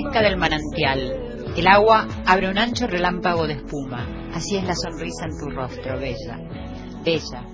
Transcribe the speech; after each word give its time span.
fresca 0.00 0.22
del 0.22 0.36
manantial. 0.36 1.54
El 1.56 1.66
agua 1.66 2.06
abre 2.26 2.48
un 2.48 2.58
ancho 2.58 2.86
relámpago 2.86 3.46
de 3.46 3.54
espuma. 3.54 4.06
Así 4.32 4.56
es 4.56 4.64
la 4.64 4.74
sonrisa 4.74 5.26
en 5.26 5.38
tu 5.38 5.50
rostro, 5.50 5.98
Bella. 5.98 6.38
Bella, 7.04 7.44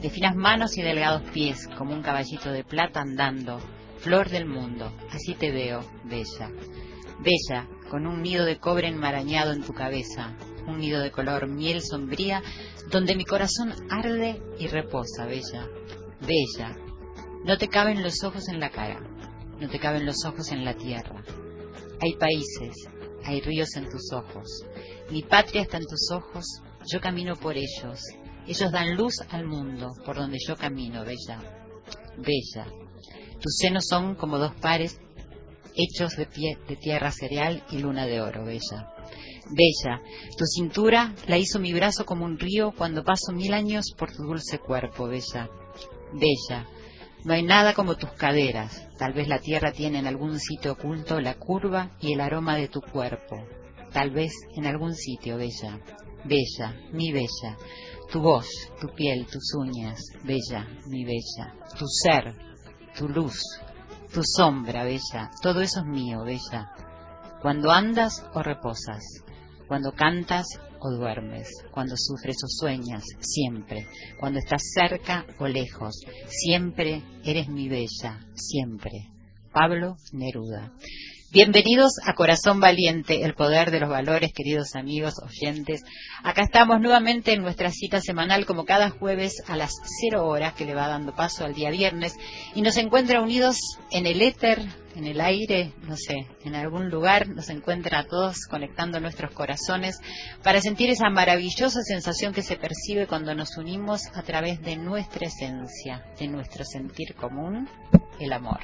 de 0.00 0.10
finas 0.10 0.36
manos 0.36 0.76
y 0.76 0.82
delgados 0.82 1.22
pies, 1.30 1.68
como 1.76 1.92
un 1.92 2.02
caballito 2.02 2.52
de 2.52 2.64
plata 2.64 3.00
andando. 3.00 3.58
Flor 3.98 4.28
del 4.28 4.46
mundo, 4.46 4.92
así 5.10 5.34
te 5.34 5.50
veo, 5.50 5.80
Bella. 6.04 6.50
Bella, 7.18 7.66
con 7.90 8.06
un 8.06 8.22
nido 8.22 8.44
de 8.44 8.58
cobre 8.58 8.88
enmarañado 8.88 9.52
en 9.52 9.62
tu 9.62 9.72
cabeza, 9.72 10.36
un 10.68 10.78
nido 10.78 11.00
de 11.00 11.10
color 11.10 11.48
miel 11.48 11.82
sombría, 11.82 12.42
donde 12.90 13.16
mi 13.16 13.24
corazón 13.24 13.74
arde 13.90 14.42
y 14.58 14.66
reposa, 14.68 15.24
Bella. 15.26 15.66
Bella, 16.20 16.76
no 17.44 17.56
te 17.58 17.68
caben 17.68 18.02
los 18.02 18.22
ojos 18.22 18.48
en 18.48 18.60
la 18.60 18.70
cara, 18.70 19.00
no 19.60 19.68
te 19.68 19.78
caben 19.78 20.04
los 20.04 20.24
ojos 20.24 20.52
en 20.52 20.64
la 20.64 20.74
tierra. 20.74 21.22
Hay 22.00 22.14
países, 22.16 22.88
hay 23.24 23.40
ríos 23.40 23.74
en 23.76 23.88
tus 23.88 24.12
ojos. 24.12 24.64
Mi 25.10 25.22
patria 25.22 25.62
está 25.62 25.78
en 25.78 25.86
tus 25.86 26.10
ojos, 26.10 26.44
yo 26.86 27.00
camino 27.00 27.36
por 27.36 27.56
ellos. 27.56 28.00
Ellos 28.46 28.70
dan 28.70 28.96
luz 28.96 29.14
al 29.30 29.46
mundo 29.46 29.92
por 30.04 30.16
donde 30.16 30.38
yo 30.46 30.56
camino, 30.56 31.04
Bella. 31.04 31.40
Bella. 32.18 32.66
Tus 33.40 33.56
senos 33.58 33.86
son 33.88 34.14
como 34.14 34.38
dos 34.38 34.54
pares 34.56 35.00
hechos 35.74 36.16
de, 36.16 36.26
pie, 36.26 36.58
de 36.68 36.76
tierra 36.76 37.10
cereal 37.10 37.64
y 37.70 37.78
luna 37.78 38.06
de 38.06 38.20
oro, 38.20 38.44
Bella. 38.44 38.92
Bella, 39.50 40.00
tu 40.36 40.44
cintura 40.44 41.14
la 41.28 41.38
hizo 41.38 41.58
mi 41.58 41.72
brazo 41.72 42.04
como 42.04 42.24
un 42.24 42.38
río 42.38 42.72
cuando 42.76 43.04
paso 43.04 43.32
mil 43.32 43.54
años 43.54 43.92
por 43.96 44.12
tu 44.12 44.22
dulce 44.22 44.58
cuerpo, 44.58 45.06
Bella. 45.06 45.48
Bella, 46.12 46.68
no 47.26 47.34
hay 47.34 47.42
nada 47.42 47.74
como 47.74 47.96
tus 47.96 48.12
caderas. 48.12 48.88
Tal 48.98 49.12
vez 49.12 49.26
la 49.26 49.40
tierra 49.40 49.72
tiene 49.72 49.98
en 49.98 50.06
algún 50.06 50.38
sitio 50.38 50.74
oculto 50.74 51.20
la 51.20 51.34
curva 51.34 51.90
y 52.00 52.12
el 52.12 52.20
aroma 52.20 52.54
de 52.54 52.68
tu 52.68 52.80
cuerpo. 52.80 53.36
Tal 53.92 54.12
vez 54.12 54.32
en 54.56 54.64
algún 54.64 54.94
sitio, 54.94 55.36
Bella. 55.36 55.80
Bella, 56.24 56.72
mi 56.92 57.10
Bella. 57.10 57.56
Tu 58.12 58.20
voz, 58.20 58.46
tu 58.80 58.94
piel, 58.94 59.26
tus 59.26 59.54
uñas, 59.54 60.00
Bella, 60.22 60.68
mi 60.86 61.04
Bella. 61.04 61.52
Tu 61.76 61.84
ser, 61.88 62.32
tu 62.96 63.08
luz, 63.08 63.42
tu 64.14 64.22
sombra, 64.22 64.84
Bella. 64.84 65.32
Todo 65.42 65.62
eso 65.62 65.80
es 65.80 65.86
mío, 65.86 66.22
Bella. 66.22 66.70
Cuando 67.42 67.72
andas 67.72 68.24
o 68.34 68.42
reposas, 68.44 69.02
cuando 69.66 69.90
cantas 69.90 70.46
o 70.80 70.90
duermes, 70.90 71.48
cuando 71.70 71.94
sufres 71.96 72.36
o 72.44 72.48
sueñas, 72.48 73.04
siempre, 73.20 73.86
cuando 74.18 74.38
estás 74.38 74.62
cerca 74.74 75.26
o 75.38 75.46
lejos, 75.46 75.94
siempre 76.28 77.02
eres 77.24 77.48
mi 77.48 77.68
bella, 77.68 78.20
siempre. 78.34 79.10
Pablo 79.52 79.96
Neruda. 80.12 80.72
Bienvenidos 81.32 81.94
a 82.04 82.14
Corazón 82.14 82.60
Valiente, 82.60 83.24
el 83.24 83.34
poder 83.34 83.72
de 83.72 83.80
los 83.80 83.90
valores, 83.90 84.32
queridos 84.32 84.76
amigos, 84.76 85.14
oyentes. 85.20 85.82
Acá 86.22 86.42
estamos 86.42 86.80
nuevamente 86.80 87.32
en 87.32 87.42
nuestra 87.42 87.72
cita 87.72 88.00
semanal, 88.00 88.46
como 88.46 88.64
cada 88.64 88.90
jueves 88.90 89.42
a 89.48 89.56
las 89.56 89.72
cero 90.00 90.24
horas, 90.24 90.54
que 90.54 90.64
le 90.64 90.74
va 90.74 90.86
dando 90.86 91.16
paso 91.16 91.44
al 91.44 91.52
día 91.52 91.70
viernes, 91.70 92.14
y 92.54 92.62
nos 92.62 92.76
encuentra 92.76 93.20
unidos 93.20 93.58
en 93.90 94.06
el 94.06 94.22
éter, 94.22 94.62
en 94.94 95.04
el 95.04 95.20
aire, 95.20 95.72
no 95.82 95.96
sé, 95.96 96.28
en 96.44 96.54
algún 96.54 96.90
lugar, 96.90 97.28
nos 97.28 97.50
encuentra 97.50 97.98
a 97.98 98.06
todos 98.06 98.46
conectando 98.48 99.00
nuestros 99.00 99.32
corazones 99.32 99.98
para 100.44 100.60
sentir 100.60 100.90
esa 100.90 101.10
maravillosa 101.10 101.82
sensación 101.82 102.34
que 102.34 102.42
se 102.42 102.56
percibe 102.56 103.08
cuando 103.08 103.34
nos 103.34 103.58
unimos 103.58 104.02
a 104.14 104.22
través 104.22 104.62
de 104.62 104.76
nuestra 104.76 105.26
esencia, 105.26 106.04
de 106.20 106.28
nuestro 106.28 106.64
sentir 106.64 107.16
común, 107.16 107.68
el 108.20 108.32
amor. 108.32 108.60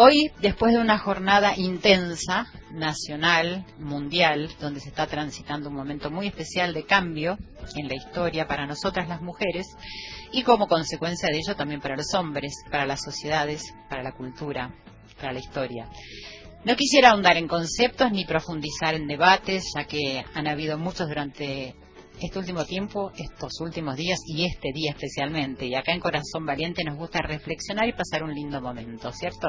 Hoy, 0.00 0.30
después 0.40 0.72
de 0.72 0.78
una 0.78 0.96
jornada 0.96 1.56
intensa, 1.56 2.46
nacional, 2.70 3.66
mundial, 3.80 4.48
donde 4.60 4.78
se 4.78 4.90
está 4.90 5.08
transitando 5.08 5.70
un 5.70 5.74
momento 5.74 6.08
muy 6.08 6.28
especial 6.28 6.72
de 6.72 6.84
cambio 6.84 7.36
en 7.74 7.88
la 7.88 7.96
historia 7.96 8.46
para 8.46 8.64
nosotras 8.64 9.08
las 9.08 9.20
mujeres 9.20 9.66
y 10.30 10.44
como 10.44 10.68
consecuencia 10.68 11.28
de 11.30 11.38
ello 11.38 11.56
también 11.56 11.80
para 11.80 11.96
los 11.96 12.14
hombres, 12.14 12.62
para 12.70 12.86
las 12.86 13.00
sociedades, 13.02 13.74
para 13.90 14.04
la 14.04 14.12
cultura, 14.12 14.72
para 15.16 15.32
la 15.32 15.40
historia. 15.40 15.88
No 16.64 16.76
quisiera 16.76 17.10
ahondar 17.10 17.36
en 17.36 17.48
conceptos 17.48 18.12
ni 18.12 18.24
profundizar 18.24 18.94
en 18.94 19.08
debates, 19.08 19.64
ya 19.76 19.82
que 19.82 20.24
han 20.32 20.46
habido 20.46 20.78
muchos 20.78 21.08
durante 21.08 21.74
este 22.20 22.38
último 22.38 22.64
tiempo, 22.64 23.12
estos 23.16 23.60
últimos 23.60 23.96
días 23.96 24.18
y 24.26 24.44
este 24.44 24.72
día 24.72 24.92
especialmente. 24.92 25.66
Y 25.66 25.74
acá 25.74 25.92
en 25.92 26.00
Corazón 26.00 26.44
Valiente 26.46 26.84
nos 26.84 26.96
gusta 26.96 27.20
reflexionar 27.20 27.88
y 27.88 27.92
pasar 27.92 28.22
un 28.22 28.34
lindo 28.34 28.60
momento, 28.60 29.12
¿cierto? 29.12 29.48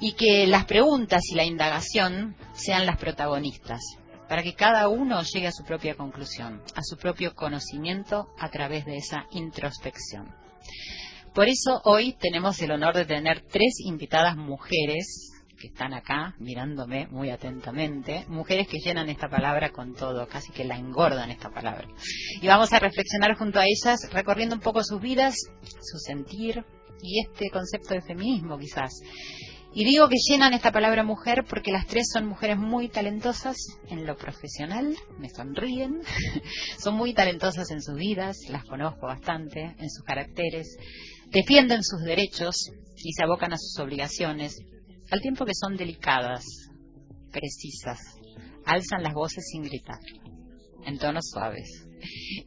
Y 0.00 0.12
que 0.12 0.46
las 0.46 0.64
preguntas 0.64 1.22
y 1.30 1.34
la 1.34 1.44
indagación 1.44 2.36
sean 2.52 2.86
las 2.86 2.98
protagonistas, 2.98 3.80
para 4.28 4.42
que 4.42 4.54
cada 4.54 4.88
uno 4.88 5.22
llegue 5.22 5.46
a 5.46 5.52
su 5.52 5.64
propia 5.64 5.94
conclusión, 5.94 6.62
a 6.74 6.82
su 6.82 6.96
propio 6.96 7.34
conocimiento 7.34 8.28
a 8.38 8.50
través 8.50 8.84
de 8.84 8.96
esa 8.96 9.26
introspección. 9.30 10.34
Por 11.34 11.48
eso 11.48 11.80
hoy 11.84 12.12
tenemos 12.12 12.60
el 12.60 12.72
honor 12.72 12.94
de 12.94 13.06
tener 13.06 13.42
tres 13.50 13.80
invitadas 13.84 14.36
mujeres 14.36 15.31
que 15.62 15.68
están 15.68 15.94
acá 15.94 16.34
mirándome 16.40 17.06
muy 17.06 17.30
atentamente, 17.30 18.26
mujeres 18.26 18.66
que 18.66 18.80
llenan 18.80 19.08
esta 19.08 19.28
palabra 19.28 19.70
con 19.70 19.94
todo, 19.94 20.26
casi 20.26 20.50
que 20.50 20.64
la 20.64 20.76
engordan 20.76 21.30
esta 21.30 21.50
palabra. 21.50 21.86
Y 22.40 22.48
vamos 22.48 22.72
a 22.72 22.80
reflexionar 22.80 23.36
junto 23.36 23.60
a 23.60 23.64
ellas, 23.64 24.10
recorriendo 24.12 24.56
un 24.56 24.60
poco 24.60 24.82
sus 24.82 25.00
vidas, 25.00 25.36
su 25.62 25.98
sentir 25.98 26.64
y 27.00 27.20
este 27.20 27.48
concepto 27.50 27.94
de 27.94 28.02
feminismo 28.02 28.58
quizás. 28.58 28.90
Y 29.72 29.84
digo 29.84 30.08
que 30.08 30.16
llenan 30.28 30.52
esta 30.52 30.72
palabra 30.72 31.04
mujer 31.04 31.44
porque 31.48 31.70
las 31.70 31.86
tres 31.86 32.08
son 32.12 32.26
mujeres 32.26 32.58
muy 32.58 32.88
talentosas 32.88 33.56
en 33.88 34.04
lo 34.04 34.16
profesional, 34.16 34.96
me 35.20 35.28
sonríen, 35.28 36.00
son 36.78 36.96
muy 36.96 37.14
talentosas 37.14 37.70
en 37.70 37.80
sus 37.80 37.94
vidas, 37.94 38.36
las 38.48 38.64
conozco 38.64 39.06
bastante, 39.06 39.76
en 39.78 39.90
sus 39.90 40.02
caracteres, 40.04 40.76
defienden 41.30 41.84
sus 41.84 42.02
derechos 42.02 42.72
y 42.96 43.12
se 43.12 43.22
abocan 43.22 43.52
a 43.52 43.58
sus 43.58 43.78
obligaciones, 43.78 44.56
al 45.12 45.20
tiempo 45.20 45.44
que 45.44 45.52
son 45.54 45.76
delicadas, 45.76 46.42
precisas, 47.30 47.98
alzan 48.64 49.02
las 49.02 49.12
voces 49.12 49.44
sin 49.52 49.62
gritar, 49.62 50.00
en 50.86 50.98
tonos 50.98 51.28
suaves, 51.30 51.86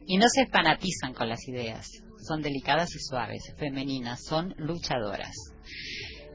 y 0.04 0.18
no 0.18 0.26
se 0.28 0.46
fanatizan 0.46 1.14
con 1.14 1.28
las 1.28 1.46
ideas, 1.46 1.86
son 2.26 2.42
delicadas 2.42 2.92
y 2.96 2.98
suaves, 2.98 3.54
femeninas, 3.56 4.24
son 4.24 4.52
luchadoras. 4.58 5.32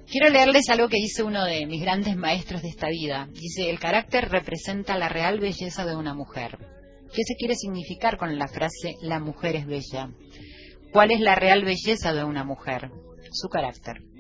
Quiero 0.10 0.30
leerles 0.30 0.70
algo 0.70 0.88
que 0.88 1.02
dice 1.02 1.22
uno 1.22 1.44
de 1.44 1.66
mis 1.66 1.82
grandes 1.82 2.16
maestros 2.16 2.62
de 2.62 2.70
esta 2.70 2.88
vida. 2.90 3.28
Dice, 3.32 3.70
el 3.70 3.80
carácter 3.80 4.30
representa 4.30 4.98
la 4.98 5.10
real 5.10 5.40
belleza 5.40 5.86
de 5.86 5.96
una 5.96 6.14
mujer. 6.14 6.58
¿Qué 7.14 7.24
se 7.26 7.36
quiere 7.36 7.56
significar 7.56 8.18
con 8.18 8.38
la 8.38 8.48
frase 8.48 8.96
la 9.02 9.20
mujer 9.20 9.58
es 9.58 9.66
bella? 9.66 10.10
¿Cuál 10.92 11.12
es 11.12 11.20
la 11.20 11.36
real 11.36 11.64
belleza 11.64 12.14
de 12.14 12.24
una 12.24 12.44
mujer? 12.44 12.90
Su 13.32 13.48
carácter. 13.48 14.11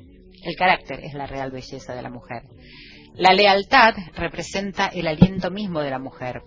El 0.43 0.55
carácter 0.55 1.01
es 1.03 1.13
la 1.13 1.27
real 1.27 1.51
belleza 1.51 1.93
de 1.93 2.01
la 2.01 2.09
mujer. 2.09 2.43
La 3.15 3.33
lealtad 3.33 3.93
representa 4.15 4.87
el 4.87 5.07
aliento 5.07 5.51
mismo 5.51 5.81
de 5.81 5.91
la 5.91 5.99
mujer. 5.99 6.41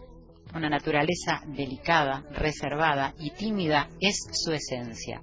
Una 0.54 0.68
naturaleza 0.68 1.42
delicada, 1.46 2.24
reservada 2.32 3.14
y 3.18 3.30
tímida 3.30 3.88
es 4.00 4.16
su 4.32 4.52
esencia. 4.52 5.20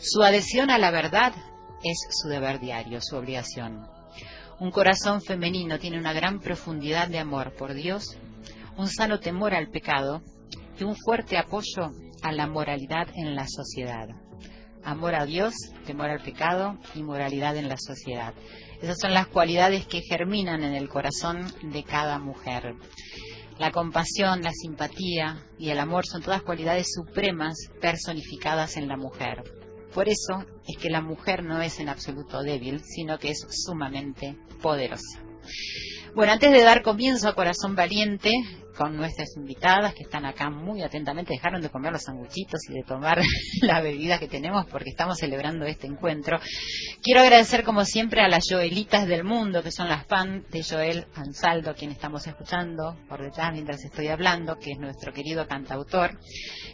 Su 0.00 0.22
adhesión 0.22 0.70
a 0.70 0.78
la 0.78 0.90
verdad 0.90 1.32
es 1.82 1.98
su 2.10 2.28
deber 2.28 2.60
diario, 2.60 3.00
su 3.00 3.16
obligación. 3.16 3.86
Un 4.60 4.70
corazón 4.70 5.20
femenino 5.20 5.78
tiene 5.78 5.98
una 5.98 6.12
gran 6.12 6.40
profundidad 6.40 7.08
de 7.08 7.18
amor 7.18 7.54
por 7.56 7.74
Dios, 7.74 8.16
un 8.76 8.88
sano 8.88 9.18
temor 9.18 9.54
al 9.54 9.68
pecado 9.70 10.22
y 10.78 10.84
un 10.84 10.94
fuerte 10.94 11.38
apoyo 11.38 11.90
a 12.22 12.30
la 12.30 12.46
moralidad 12.46 13.08
en 13.14 13.34
la 13.34 13.46
sociedad 13.48 14.21
amor 14.84 15.14
a 15.14 15.24
Dios, 15.24 15.54
temor 15.86 16.10
al 16.10 16.22
pecado 16.22 16.78
y 16.94 17.02
moralidad 17.02 17.56
en 17.56 17.68
la 17.68 17.76
sociedad. 17.76 18.34
Esas 18.80 18.98
son 18.98 19.14
las 19.14 19.28
cualidades 19.28 19.86
que 19.86 20.02
germinan 20.02 20.64
en 20.64 20.74
el 20.74 20.88
corazón 20.88 21.52
de 21.62 21.84
cada 21.84 22.18
mujer. 22.18 22.74
La 23.58 23.70
compasión, 23.70 24.42
la 24.42 24.52
simpatía 24.52 25.46
y 25.58 25.70
el 25.70 25.78
amor 25.78 26.06
son 26.06 26.22
todas 26.22 26.42
cualidades 26.42 26.88
supremas 26.94 27.54
personificadas 27.80 28.76
en 28.76 28.88
la 28.88 28.96
mujer. 28.96 29.44
Por 29.94 30.08
eso 30.08 30.44
es 30.66 30.78
que 30.78 30.90
la 30.90 31.02
mujer 31.02 31.44
no 31.44 31.60
es 31.60 31.78
en 31.78 31.88
absoluto 31.88 32.42
débil, 32.42 32.80
sino 32.82 33.18
que 33.18 33.30
es 33.30 33.46
sumamente 33.50 34.36
poderosa. 34.62 35.22
Bueno, 36.14 36.34
antes 36.34 36.50
de 36.50 36.62
dar 36.62 36.82
comienzo 36.82 37.26
a 37.26 37.34
Corazón 37.34 37.74
Valiente, 37.74 38.32
con 38.76 38.96
nuestras 38.96 39.34
invitadas 39.36 39.94
que 39.94 40.02
están 40.02 40.24
acá 40.24 40.50
muy 40.50 40.82
atentamente, 40.82 41.32
dejaron 41.32 41.62
de 41.62 41.70
comer 41.70 41.92
los 41.92 42.02
sanguchitos 42.02 42.60
y 42.68 42.74
de 42.74 42.82
tomar 42.82 43.22
la 43.62 43.80
bebida 43.80 44.18
que 44.18 44.28
tenemos 44.28 44.66
porque 44.66 44.90
estamos 44.90 45.18
celebrando 45.18 45.64
este 45.64 45.86
encuentro. 45.86 46.38
Quiero 47.02 47.20
agradecer 47.20 47.64
como 47.64 47.84
siempre 47.84 48.20
a 48.20 48.28
las 48.28 48.44
Joelitas 48.50 49.06
del 49.06 49.24
mundo, 49.24 49.62
que 49.62 49.70
son 49.70 49.88
las 49.88 50.06
fans 50.06 50.48
de 50.50 50.62
Joel 50.62 51.06
Ansaldo, 51.14 51.74
quien 51.74 51.90
estamos 51.90 52.26
escuchando 52.26 52.96
por 53.08 53.22
detrás 53.22 53.52
mientras 53.52 53.82
estoy 53.84 54.08
hablando, 54.08 54.56
que 54.56 54.72
es 54.72 54.78
nuestro 54.78 55.12
querido 55.12 55.46
cantautor, 55.46 56.18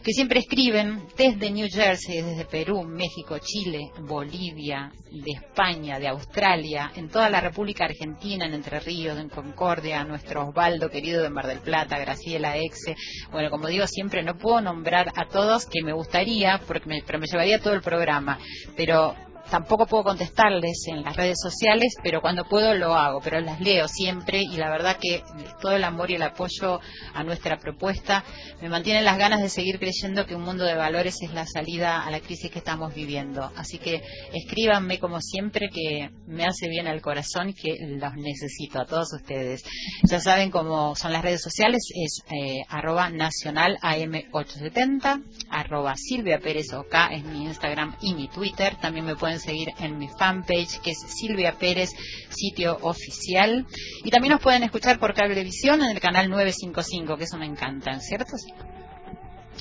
que 0.02 0.12
siempre 0.12 0.40
escriben 0.40 1.06
desde 1.16 1.50
New 1.50 1.68
Jersey, 1.70 2.22
desde 2.22 2.44
Perú, 2.44 2.82
México, 2.82 3.38
Chile, 3.38 3.90
Bolivia, 4.00 4.92
de 5.10 5.32
España, 5.32 5.98
de 5.98 6.08
Australia, 6.08 6.92
en 6.94 7.08
toda 7.08 7.30
la 7.30 7.40
República 7.40 7.84
Argentina, 7.84 8.46
en 8.46 8.54
Entre 8.54 8.78
Ríos, 8.80 9.18
en 9.18 9.27
Concordia, 9.28 10.04
nuestro 10.04 10.48
Osvaldo 10.48 10.90
querido 10.90 11.22
de 11.22 11.30
Mar 11.30 11.46
del 11.46 11.60
Plata, 11.60 11.98
Graciela, 11.98 12.56
Exe. 12.56 12.96
Bueno, 13.30 13.50
como 13.50 13.68
digo, 13.68 13.86
siempre 13.86 14.22
no 14.22 14.36
puedo 14.36 14.60
nombrar 14.60 15.12
a 15.16 15.26
todos 15.26 15.66
que 15.66 15.82
me 15.82 15.92
gustaría, 15.92 16.60
porque 16.66 17.02
pero 17.06 17.18
me 17.18 17.26
llevaría 17.26 17.60
todo 17.60 17.74
el 17.74 17.82
programa. 17.82 18.38
Pero 18.76 19.14
tampoco 19.50 19.86
puedo 19.86 20.04
contestarles 20.04 20.84
en 20.88 21.02
las 21.02 21.16
redes 21.16 21.38
sociales, 21.42 21.94
pero 22.02 22.20
cuando 22.20 22.44
puedo 22.44 22.74
lo 22.74 22.94
hago, 22.94 23.20
pero 23.20 23.40
las 23.40 23.60
leo 23.60 23.88
siempre 23.88 24.40
y 24.40 24.56
la 24.56 24.70
verdad 24.70 24.96
que 25.00 25.22
todo 25.60 25.72
el 25.72 25.84
amor 25.84 26.10
y 26.10 26.14
el 26.14 26.22
apoyo 26.22 26.80
a 27.14 27.24
nuestra 27.24 27.58
propuesta 27.58 28.24
me 28.60 28.68
mantienen 28.68 29.04
las 29.04 29.18
ganas 29.18 29.40
de 29.40 29.48
seguir 29.48 29.78
creyendo 29.78 30.26
que 30.26 30.34
un 30.34 30.42
mundo 30.42 30.64
de 30.64 30.74
valores 30.74 31.16
es 31.22 31.32
la 31.32 31.46
salida 31.46 32.06
a 32.06 32.10
la 32.10 32.20
crisis 32.20 32.50
que 32.50 32.58
estamos 32.58 32.94
viviendo. 32.94 33.50
Así 33.56 33.78
que 33.78 34.02
escríbanme 34.32 34.98
como 34.98 35.20
siempre 35.20 35.68
que 35.70 36.10
me 36.26 36.44
hace 36.44 36.68
bien 36.68 36.86
al 36.86 37.00
corazón 37.00 37.52
que 37.54 37.76
los 37.80 38.14
necesito 38.14 38.80
a 38.80 38.86
todos 38.86 39.12
ustedes. 39.12 39.62
Ya 40.08 40.20
saben 40.20 40.50
cómo 40.50 40.94
son 40.96 41.12
las 41.12 41.22
redes 41.22 41.42
sociales, 41.42 41.82
es 41.94 42.22
eh, 42.30 42.62
arroba 42.68 43.10
nacional 43.10 43.78
AM870, 43.82 45.24
arroba 45.50 45.94
Silvia 45.96 46.38
Pérez 46.38 46.68
es 47.10 47.24
mi 47.24 47.44
Instagram 47.44 47.96
y 48.00 48.14
mi 48.14 48.28
Twitter. 48.28 48.76
También 48.80 49.04
me 49.04 49.16
pueden 49.16 49.37
seguir 49.38 49.68
en 49.80 49.98
mi 49.98 50.08
fanpage 50.08 50.80
que 50.80 50.90
es 50.90 50.98
Silvia 50.98 51.52
Pérez, 51.58 51.90
sitio 52.30 52.78
oficial. 52.82 53.66
Y 54.04 54.10
también 54.10 54.32
nos 54.32 54.42
pueden 54.42 54.62
escuchar 54.62 54.98
por 54.98 55.14
cablevisión 55.14 55.82
en 55.82 55.90
el 55.90 56.00
canal 56.00 56.28
955, 56.30 57.16
que 57.16 57.24
eso 57.24 57.38
me 57.38 57.46
encanta, 57.46 57.98
¿cierto? 58.00 58.36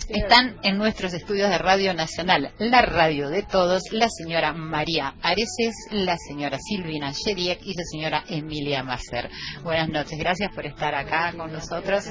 Están 0.09 0.55
en 0.63 0.77
nuestros 0.77 1.13
estudios 1.13 1.49
de 1.49 1.57
Radio 1.57 1.93
Nacional, 1.93 2.53
la 2.59 2.81
radio 2.81 3.27
de 3.27 3.43
todos, 3.43 3.91
la 3.91 4.07
señora 4.07 4.53
María 4.53 5.15
Areces, 5.21 5.75
la 5.91 6.15
señora 6.15 6.59
Silvina 6.59 7.11
Shediek 7.11 7.59
y 7.61 7.73
la 7.73 7.83
señora 7.83 8.23
Emilia 8.29 8.83
Macer. 8.83 9.29
Buenas 9.63 9.89
noches, 9.89 10.17
gracias 10.17 10.53
por 10.55 10.65
estar 10.65 10.95
acá 10.95 11.33
con 11.35 11.51
nosotros. 11.51 12.05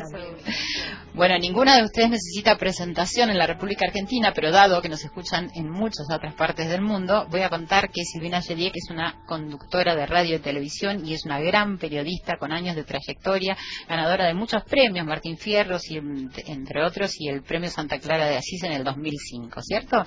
Bueno, 1.15 1.39
ninguna 1.39 1.79
de 1.79 1.85
ustedes 1.85 2.11
necesita 2.11 2.59
presentación 2.59 3.31
en 3.31 3.39
la 3.39 3.47
República 3.47 3.87
Argentina, 3.87 4.33
pero 4.35 4.51
dado 4.51 4.83
que 4.83 4.91
nos 4.91 5.03
escuchan 5.03 5.51
en 5.55 5.71
muchas 5.71 6.07
otras 6.13 6.35
partes 6.35 6.69
del 6.69 6.83
mundo, 6.83 7.27
voy 7.31 7.41
a 7.41 7.49
contar 7.49 7.89
que 7.89 8.05
Silvina 8.05 8.41
Shediek 8.41 8.77
es 8.77 8.91
una 8.91 9.23
conductora 9.27 9.97
de 9.97 10.05
radio 10.05 10.37
y 10.37 10.41
televisión 10.41 11.07
y 11.07 11.15
es 11.15 11.25
una 11.25 11.41
gran 11.41 11.79
periodista 11.79 12.37
con 12.37 12.53
años 12.53 12.77
de 12.77 12.85
trayectoria, 12.85 13.57
ganadora 13.89 14.27
de 14.27 14.35
muchos 14.35 14.63
premios, 14.65 15.07
Martín 15.07 15.39
Fierros 15.39 15.91
y 15.91 15.97
entre 15.97 16.85
otros, 16.85 17.19
y 17.19 17.29
el 17.29 17.43
premio 17.43 17.71
Santa 17.87 18.01
Clara 18.01 18.27
de 18.27 18.37
Asís 18.37 18.65
en 18.65 18.73
el 18.73 18.83
2005, 18.83 19.61
¿cierto? 19.63 20.05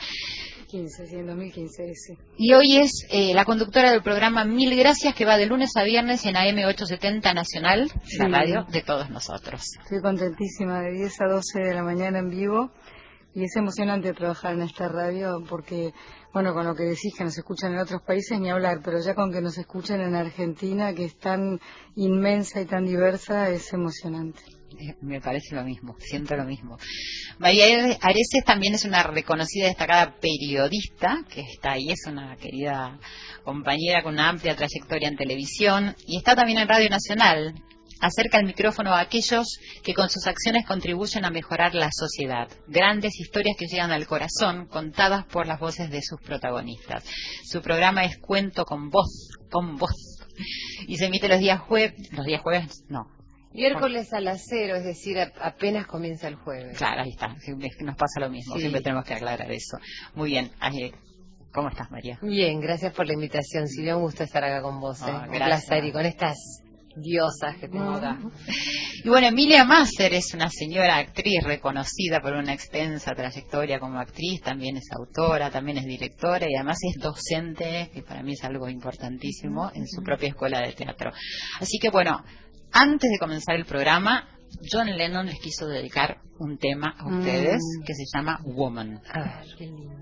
15, 0.67 1.07
sí, 1.07 1.15
en 1.15 1.27
2015, 1.27 1.93
sí. 1.95 2.13
Y 2.37 2.53
hoy 2.53 2.77
es 2.77 3.07
eh, 3.09 3.33
la 3.33 3.45
conductora 3.45 3.91
del 3.91 4.03
programa 4.03 4.43
Mil 4.43 4.75
Gracias 4.75 5.15
que 5.15 5.23
va 5.23 5.37
de 5.37 5.45
lunes 5.45 5.71
a 5.77 5.83
viernes 5.83 6.25
en 6.25 6.35
AM870 6.35 7.33
Nacional, 7.33 7.89
la 8.17 8.27
radio 8.27 8.65
de 8.69 8.81
todos 8.81 9.09
nosotros. 9.09 9.61
Estoy 9.81 10.01
contentísima 10.01 10.81
de 10.81 10.91
10 10.91 11.21
a 11.21 11.25
12 11.27 11.59
de 11.59 11.73
la 11.73 11.83
mañana 11.83 12.19
en 12.19 12.29
vivo 12.29 12.69
y 13.33 13.45
es 13.45 13.55
emocionante 13.55 14.11
trabajar 14.13 14.55
en 14.55 14.63
esta 14.63 14.89
radio 14.89 15.41
porque, 15.47 15.93
bueno, 16.33 16.53
con 16.53 16.65
lo 16.65 16.75
que 16.75 16.83
decís 16.83 17.13
que 17.17 17.23
nos 17.23 17.37
escuchan 17.37 17.71
en 17.71 17.79
otros 17.79 18.01
países 18.01 18.37
ni 18.41 18.49
hablar, 18.49 18.81
pero 18.83 18.99
ya 18.99 19.15
con 19.15 19.31
que 19.31 19.39
nos 19.39 19.57
escuchen 19.57 20.01
en 20.01 20.15
Argentina, 20.15 20.93
que 20.93 21.05
es 21.05 21.17
tan 21.17 21.61
inmensa 21.95 22.59
y 22.59 22.65
tan 22.65 22.85
diversa, 22.85 23.49
es 23.49 23.71
emocionante. 23.71 24.58
Me 25.01 25.21
parece 25.21 25.55
lo 25.55 25.63
mismo, 25.63 25.95
siento 25.99 26.35
lo 26.35 26.45
mismo. 26.45 26.77
María 27.37 27.65
Areces 28.01 28.43
también 28.45 28.75
es 28.75 28.85
una 28.85 29.03
reconocida 29.03 29.65
y 29.65 29.69
destacada 29.69 30.15
periodista, 30.19 31.23
que 31.29 31.41
está 31.41 31.73
ahí, 31.73 31.89
es 31.89 32.05
una 32.07 32.35
querida 32.37 32.99
compañera 33.43 34.03
con 34.03 34.13
una 34.13 34.29
amplia 34.29 34.55
trayectoria 34.55 35.07
en 35.07 35.17
televisión 35.17 35.95
y 36.05 36.17
está 36.17 36.35
también 36.35 36.59
en 36.59 36.67
Radio 36.67 36.89
Nacional. 36.89 37.53
Acerca 38.01 38.39
el 38.39 38.45
micrófono 38.45 38.93
a 38.93 39.01
aquellos 39.01 39.59
que 39.83 39.93
con 39.93 40.09
sus 40.09 40.25
acciones 40.25 40.65
contribuyen 40.65 41.25
a 41.25 41.31
mejorar 41.31 41.75
la 41.75 41.89
sociedad. 41.91 42.47
Grandes 42.67 43.19
historias 43.19 43.57
que 43.57 43.67
llegan 43.67 43.91
al 43.91 44.07
corazón, 44.07 44.67
contadas 44.67 45.25
por 45.25 45.47
las 45.47 45.59
voces 45.59 45.89
de 45.89 46.01
sus 46.01 46.21
protagonistas. 46.21 47.03
Su 47.43 47.61
programa 47.61 48.05
es 48.05 48.17
Cuento 48.17 48.63
con 48.63 48.89
voz, 48.89 49.27
con 49.51 49.75
voz. 49.75 50.19
Y 50.87 50.95
se 50.95 51.07
emite 51.07 51.27
los 51.27 51.39
días 51.39 51.59
jueves, 51.59 51.93
los 52.13 52.25
días 52.25 52.41
jueves, 52.41 52.85
no, 52.87 53.18
Miércoles 53.53 54.13
a 54.13 54.19
las 54.19 54.45
cero, 54.47 54.75
es 54.75 54.83
decir, 54.83 55.17
apenas 55.41 55.87
comienza 55.87 56.27
el 56.27 56.35
jueves. 56.35 56.77
Claro, 56.77 57.01
ahí 57.01 57.09
está. 57.09 57.27
Nos 57.27 57.95
pasa 57.95 58.19
lo 58.19 58.29
mismo. 58.29 58.57
Siempre 58.57 58.81
tenemos 58.81 59.05
que 59.05 59.15
aclarar 59.15 59.51
eso. 59.51 59.77
Muy 60.13 60.29
bien. 60.29 60.51
¿Cómo 61.51 61.69
estás, 61.69 61.89
María? 61.89 62.19
Bien, 62.21 62.59
gracias 62.59 62.93
por 62.93 63.07
la 63.07 63.13
invitación. 63.13 63.67
Silvia, 63.67 63.97
un 63.97 64.03
gusto 64.03 64.23
estar 64.23 64.43
acá 64.43 64.61
con 64.61 64.79
vos. 64.79 65.01
Ah, 65.01 65.25
¿eh? 65.25 65.29
Un 65.29 65.35
placer. 65.35 65.83
Y 65.83 65.91
con 65.91 66.05
estas 66.05 66.37
diosas 66.95 67.57
que 67.57 67.67
tengo 67.67 67.91
acá. 67.91 68.19
Y 69.03 69.09
bueno, 69.09 69.27
Emilia 69.27 69.63
Masser 69.63 70.13
es 70.13 70.33
una 70.33 70.49
señora 70.49 70.97
actriz 70.97 71.43
reconocida 71.43 72.19
por 72.19 72.33
una 72.33 72.53
extensa 72.53 73.13
trayectoria 73.13 73.79
como 73.79 73.99
actriz, 73.99 74.41
también 74.41 74.77
es 74.77 74.85
autora, 74.91 75.49
también 75.49 75.77
es 75.77 75.85
directora 75.85 76.45
y 76.49 76.55
además 76.55 76.77
es 76.83 77.01
docente, 77.01 77.89
que 77.93 78.03
para 78.03 78.21
mí 78.21 78.33
es 78.33 78.43
algo 78.43 78.69
importantísimo, 78.69 79.71
en 79.73 79.87
su 79.87 80.03
propia 80.03 80.29
escuela 80.29 80.61
de 80.61 80.73
teatro. 80.73 81.11
Así 81.59 81.79
que 81.79 81.89
bueno, 81.89 82.23
antes 82.71 83.09
de 83.09 83.19
comenzar 83.19 83.55
el 83.55 83.65
programa, 83.65 84.27
John 84.71 84.87
Lennon 84.87 85.25
les 85.25 85.39
quiso 85.39 85.67
dedicar 85.67 86.21
un 86.39 86.57
tema 86.57 86.95
a 86.97 87.07
ustedes 87.07 87.61
mm. 87.61 87.83
que 87.85 87.93
se 87.93 88.03
llama 88.13 88.39
Woman. 88.43 89.01
A 89.11 89.19
ver. 89.19 89.45
Qué 89.57 89.65
lindo. 89.65 89.95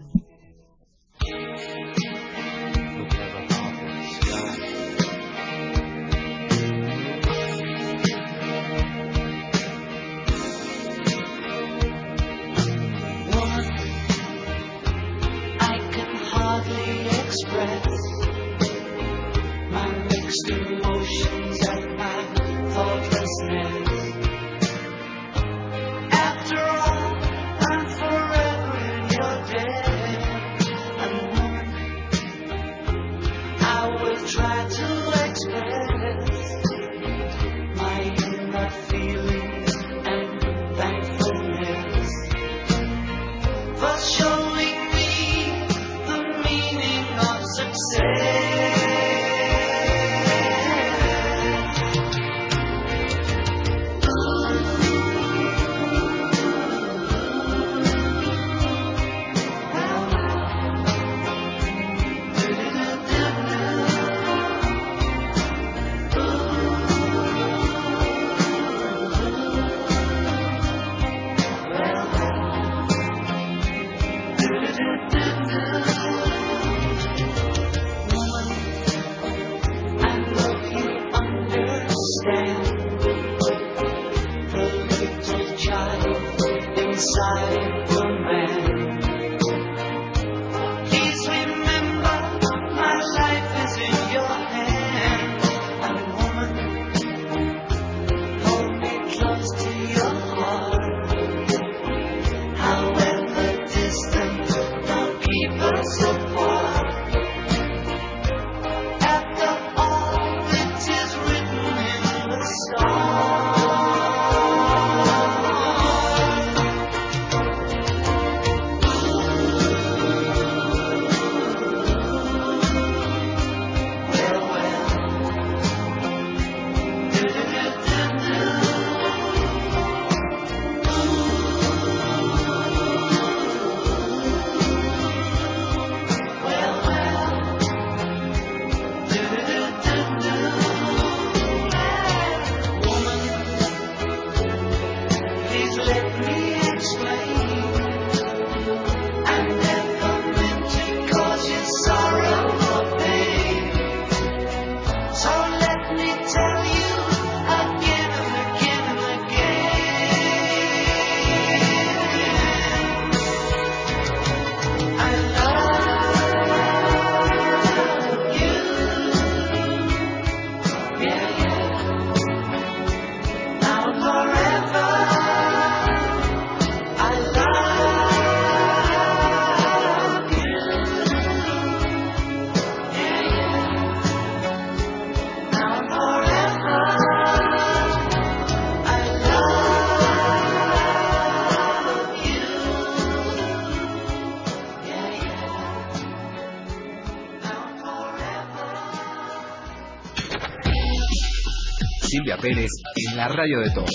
Pérez 202.48 202.72
en 202.96 203.18
la 203.18 203.28
radio 203.28 203.60
de 203.60 203.70
todos. 203.72 203.92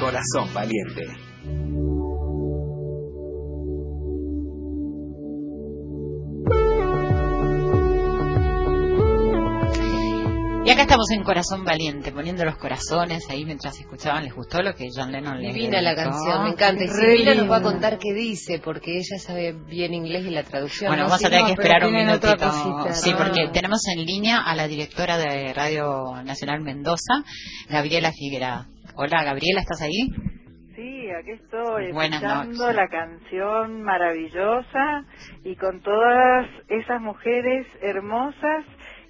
Corazón 0.00 0.52
valiente. 0.52 1.25
Acá 10.76 10.82
estamos 10.82 11.10
en 11.10 11.22
Corazón 11.22 11.64
Valiente, 11.64 12.12
poniendo 12.12 12.44
los 12.44 12.58
corazones 12.58 13.28
ahí 13.30 13.46
mientras 13.46 13.80
escuchaban. 13.80 14.24
¿Les 14.24 14.34
gustó 14.34 14.60
lo 14.60 14.74
que 14.74 14.88
John 14.94 15.10
Lennon 15.10 15.40
les 15.40 15.54
Divina 15.54 15.80
la 15.80 15.94
canción, 15.94 16.44
me 16.44 16.50
encanta. 16.50 16.84
Y 16.84 16.88
Silvina 16.88 17.34
nos 17.34 17.50
va 17.50 17.56
a 17.56 17.62
contar 17.62 17.98
qué 17.98 18.12
dice, 18.12 18.60
porque 18.62 18.98
ella 18.98 19.18
sabe 19.18 19.52
bien 19.52 19.94
inglés 19.94 20.26
y 20.26 20.30
la 20.30 20.42
traducción. 20.42 20.90
Bueno, 20.90 21.04
vamos 21.04 21.24
a 21.24 21.30
tener 21.30 21.46
que 21.46 21.52
esperar 21.52 21.86
un 21.86 21.94
minutito. 21.94 22.92
sí, 22.92 23.14
porque 23.16 23.48
tenemos 23.54 23.80
en 23.88 24.04
línea 24.04 24.42
a 24.42 24.54
la 24.54 24.68
directora 24.68 25.16
de 25.16 25.54
Radio 25.54 26.22
Nacional 26.22 26.60
Mendoza, 26.60 27.24
Gabriela 27.70 28.12
Figuera. 28.12 28.66
Hola, 28.96 29.24
Gabriela, 29.24 29.60
¿estás 29.60 29.80
ahí? 29.80 30.10
Sí, 30.74 31.08
aquí 31.10 31.30
estoy 31.42 31.86
escuchando 31.86 32.70
la 32.70 32.88
canción 32.88 33.82
maravillosa 33.82 35.06
y 35.42 35.56
con 35.56 35.80
todas 35.80 36.46
esas 36.68 37.00
mujeres 37.00 37.66
hermosas 37.80 38.64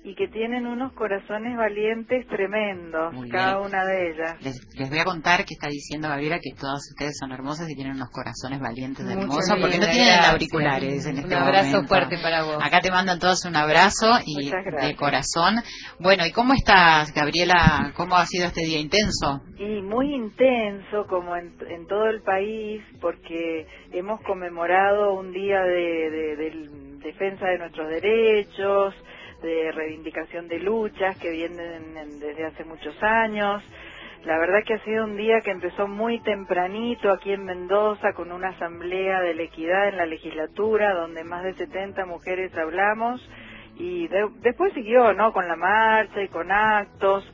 y 0.07 0.15
que 0.15 0.29
tienen 0.29 0.69
unos 0.69 0.93
corazones 0.93 1.57
valientes 1.57 2.29
tremendos, 2.29 3.13
cada 3.29 3.59
una 3.59 3.85
de 3.85 4.13
ellas. 4.13 4.37
Les, 4.41 4.89
voy 4.89 5.01
a 5.01 5.05
contar 5.05 5.45
que 5.45 5.55
está 5.55 5.69
diciendo 5.69 6.09
Gabriela 6.09 6.39
que 6.39 6.55
todas 6.55 6.79
ustedes 6.93 7.19
son 7.19 7.33
hermosas 7.33 7.69
y 7.69 7.75
tienen 7.75 7.97
unos 7.97 8.11
corazones 8.11 8.61
valientes 8.61 9.05
hermosos, 9.05 9.59
porque 9.61 9.79
no 9.79 9.87
tienen 9.89 10.21
auriculares 10.31 11.07
en 11.07 11.19
este 11.19 11.35
Un 11.35 11.43
abrazo 11.43 11.83
fuerte 11.89 12.19
para 12.23 12.45
vos. 12.45 12.59
Acá 12.63 12.81
te 12.81 12.93
mandan 12.93 13.19
todos 13.19 13.45
un 13.47 13.57
abrazo 13.57 14.07
y 14.25 14.49
de 14.49 14.95
corazón. 14.95 15.57
Bueno, 15.99 16.25
¿y 16.25 16.31
cómo 16.31 16.55
estás, 16.55 17.13
Gabriela? 17.13 17.93
¿Cómo 17.97 18.15
ha 18.15 18.27
sido 18.27 18.47
este 18.47 18.65
día 18.65 18.79
intenso? 18.79 19.43
Y 19.59 19.83
muy 19.83 20.15
intenso, 20.15 21.09
como 21.09 21.35
en, 21.35 21.57
todo 21.89 22.07
el 22.07 22.23
país, 22.23 22.81
porque 23.01 23.67
hemos 23.91 24.21
conmemorado 24.21 25.15
un 25.15 25.33
día 25.33 25.63
de, 25.63 26.11
de 26.37 26.97
defensa 27.03 27.47
de 27.47 27.59
nuestros 27.59 27.89
derechos, 27.89 28.95
de 29.43 29.73
reivindicación 29.73 30.49
de 30.49 30.59
luchas 30.61 31.17
que 31.19 31.31
vienen 31.31 32.19
desde 32.19 32.47
hace 32.47 32.65
muchos 32.65 33.01
años. 33.03 33.63
La 34.25 34.39
verdad 34.39 34.65
que 34.67 34.75
ha 34.75 34.85
sido 34.85 35.05
un 35.05 35.17
día 35.17 35.41
que 35.43 35.53
empezó 35.53 35.87
muy 35.87 36.19
tempranito 36.21 37.13
aquí 37.13 37.33
en 37.33 37.45
Mendoza 37.45 38.13
con 38.13 38.33
una 38.33 38.49
asamblea 38.49 39.21
de 39.21 39.35
la 39.35 39.43
equidad 39.43 39.89
en 39.89 39.99
la 39.99 40.07
legislatura 40.07 40.95
donde 40.95 41.23
más 41.23 41.45
de 41.45 41.55
70 41.55 42.07
mujeres 42.07 42.53
hablamos 42.57 43.21
y 43.79 44.09
después 44.43 44.73
siguió, 44.73 45.13
¿no? 45.13 45.33
Con 45.33 45.47
la 45.47 45.57
marcha 45.57 46.23
y 46.23 46.29
con 46.29 46.51
actos 46.51 47.25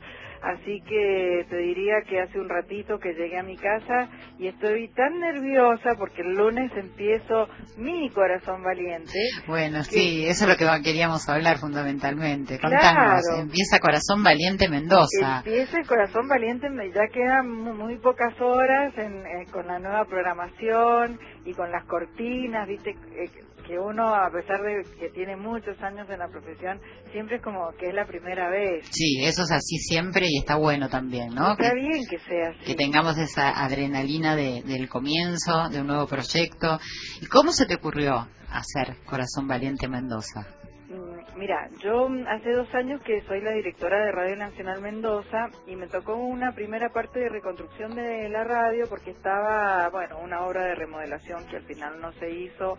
Así 0.43 0.81
que 0.81 1.45
te 1.49 1.55
diría 1.55 2.01
que 2.05 2.19
hace 2.19 2.37
un 2.37 2.49
ratito 2.49 2.99
que 2.99 3.13
llegué 3.13 3.39
a 3.39 3.43
mi 3.43 3.55
casa 3.55 4.09
y 4.37 4.47
estoy 4.47 4.89
tan 4.89 5.17
nerviosa 5.17 5.91
porque 5.97 6.21
el 6.21 6.35
lunes 6.35 6.69
empiezo 6.75 7.47
mi 7.77 8.09
corazón 8.09 8.61
valiente. 8.61 9.13
Bueno, 9.47 9.83
sí, 9.85 10.25
eso 10.27 10.43
es 10.43 10.49
lo 10.49 10.57
que 10.57 10.83
queríamos 10.83 11.29
hablar 11.29 11.59
fundamentalmente. 11.59 12.59
Contanos, 12.59 13.21
empieza 13.39 13.79
Corazón 13.79 14.21
Valiente 14.21 14.67
Mendoza. 14.67 15.37
Empieza 15.45 15.77
el 15.79 15.87
Corazón 15.87 16.27
Valiente, 16.27 16.67
ya 16.93 17.07
quedan 17.13 17.49
muy, 17.49 17.97
pocas 17.99 18.39
horas 18.41 18.93
eh, 18.97 19.45
con 19.49 19.65
la 19.65 19.79
nueva 19.79 20.03
programación 20.05 21.19
y 21.45 21.53
con 21.53 21.71
las 21.71 21.85
cortinas, 21.85 22.67
viste, 22.67 22.89
eh, 22.91 23.29
que 23.63 23.79
uno, 23.79 24.13
a 24.13 24.29
pesar 24.29 24.61
de 24.61 24.83
que 24.99 25.09
tiene 25.09 25.35
muchos 25.35 25.81
años 25.81 26.09
en 26.09 26.19
la 26.19 26.27
profesión, 26.27 26.79
siempre 27.11 27.37
es 27.37 27.41
como 27.41 27.71
que 27.79 27.87
es 27.87 27.93
la 27.93 28.05
primera 28.05 28.49
vez. 28.49 28.85
Sí, 28.91 29.23
eso 29.23 29.43
es 29.43 29.51
así 29.51 29.77
siempre 29.77 30.27
y 30.29 30.39
está 30.39 30.55
bueno 30.55 30.89
también, 30.89 31.33
¿no? 31.33 31.53
Está 31.53 31.73
bien 31.73 32.03
que 32.09 32.19
sea 32.19 32.49
así. 32.49 32.65
Que 32.65 32.75
tengamos 32.75 33.17
esa 33.17 33.49
adrenalina 33.49 34.35
del 34.35 34.89
comienzo, 34.89 35.69
de 35.69 35.81
un 35.81 35.87
nuevo 35.87 36.07
proyecto. 36.07 36.79
¿Y 37.21 37.25
cómo 37.27 37.51
se 37.51 37.65
te 37.65 37.75
ocurrió 37.75 38.27
hacer 38.49 38.97
Corazón 39.05 39.47
Valiente 39.47 39.87
Mendoza? 39.87 40.45
Mm, 40.89 41.39
mira, 41.39 41.69
yo 41.81 42.07
hace 42.27 42.51
dos 42.51 42.73
años 42.75 43.01
que 43.01 43.21
soy 43.27 43.41
la 43.41 43.51
directora 43.51 44.05
de 44.05 44.11
Radio 44.11 44.35
Nacional 44.35 44.81
Mendoza 44.81 45.47
y 45.65 45.75
me 45.75 45.87
tocó 45.87 46.15
una 46.15 46.53
primera 46.53 46.89
parte 46.89 47.19
de 47.19 47.29
reconstrucción 47.29 47.95
de 47.95 48.29
la 48.29 48.43
radio 48.43 48.85
porque 48.89 49.11
estaba, 49.11 49.89
bueno, 49.89 50.19
una 50.19 50.45
obra 50.45 50.65
de 50.65 50.75
remodelación 50.75 51.45
que 51.47 51.57
al 51.57 51.63
final 51.63 51.99
no 51.99 52.11
se 52.13 52.29
hizo 52.29 52.77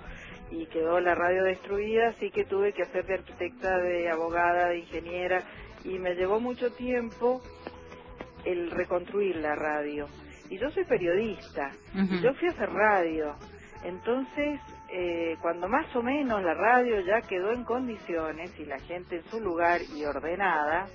y 0.51 0.67
quedó 0.67 1.01
la 1.01 1.15
radio 1.15 1.45
destruida, 1.45 2.09
así 2.09 2.31
que 2.31 2.45
tuve 2.45 2.73
que 2.73 2.83
hacer 2.83 3.07
de 3.07 3.15
arquitecta, 3.15 3.79
de 3.79 4.11
abogada, 4.11 4.69
de 4.69 4.79
ingeniera 4.79 5.43
y 5.85 5.99
me 5.99 6.15
llevó 6.15 6.41
mucho 6.41 6.73
tiempo 6.73 7.43
el 8.45 8.71
reconstruir 8.71 9.37
la 9.37 9.55
radio. 9.55 10.09
Y 10.51 10.59
yo 10.59 10.71
soy 10.71 10.85
periodista, 10.85 11.71
y 11.95 12.21
yo 12.21 12.35
fui 12.35 12.49
a 12.49 12.53
hacer 12.53 12.71
radio. 12.71 13.35
Entonces, 13.85 14.61
eh, 14.91 15.37
cuando 15.41 15.69
más 15.69 15.95
o 15.97 16.03
menos 16.03 16.43
la 16.43 16.55
radio 16.55 17.01
ya 17.01 17.21
quedó 17.23 17.53
en 17.53 17.65
condiciones 17.65 18.59
y 18.59 18.65
la 18.65 18.79
gente 18.81 19.17
en 19.17 19.25
su 19.25 19.41
lugar 19.41 19.81
y 19.95 20.05
ordenada, 20.05 20.87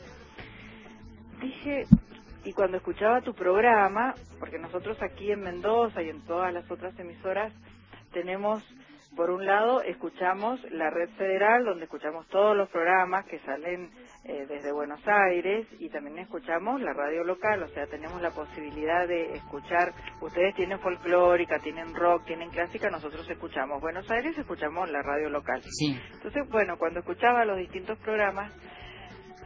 dije, 1.42 1.86
y 2.46 2.54
cuando 2.54 2.78
escuchaba 2.78 3.22
tu 3.22 3.34
programa, 3.34 4.14
porque 4.40 4.58
nosotros 4.60 4.98
aquí 5.02 5.32
en 5.32 5.42
Mendoza 5.42 6.02
y 6.02 6.10
en 6.10 6.22
todas 6.22 6.54
las 6.54 6.70
otras 6.72 6.98
emisoras 7.00 7.54
tenemos 8.14 8.64
por 9.20 9.32
un 9.32 9.46
lado, 9.46 9.82
escuchamos 9.82 10.62
la 10.72 10.90
red 10.90 11.10
federal, 11.18 11.66
donde 11.66 11.84
escuchamos 11.84 12.26
todos 12.30 12.56
los 12.56 12.70
programas 12.70 13.26
que 13.26 13.38
salen 13.40 13.90
eh, 14.24 14.46
desde 14.48 14.72
Buenos 14.72 15.02
Aires 15.06 15.68
y 15.78 15.90
también 15.90 16.20
escuchamos 16.20 16.80
la 16.80 16.94
radio 16.94 17.26
local, 17.26 17.62
o 17.64 17.68
sea, 17.68 17.86
tenemos 17.88 18.22
la 18.22 18.32
posibilidad 18.32 19.06
de 19.10 19.34
escuchar, 19.34 19.94
ustedes 20.22 20.56
tienen 20.56 20.80
folclórica, 20.80 21.60
tienen 21.60 21.94
rock, 21.94 22.28
tienen 22.28 22.50
clásica, 22.50 22.90
nosotros 22.90 23.30
escuchamos 23.30 23.82
Buenos 23.82 24.10
Aires, 24.10 24.38
escuchamos 24.38 24.90
la 24.90 25.02
radio 25.02 25.30
local. 25.30 25.62
Sí. 25.64 26.00
Entonces, 26.14 26.48
bueno, 26.50 26.78
cuando 26.78 27.02
escuchaba 27.02 27.44
los 27.44 27.58
distintos 27.58 27.98
programas, 27.98 28.54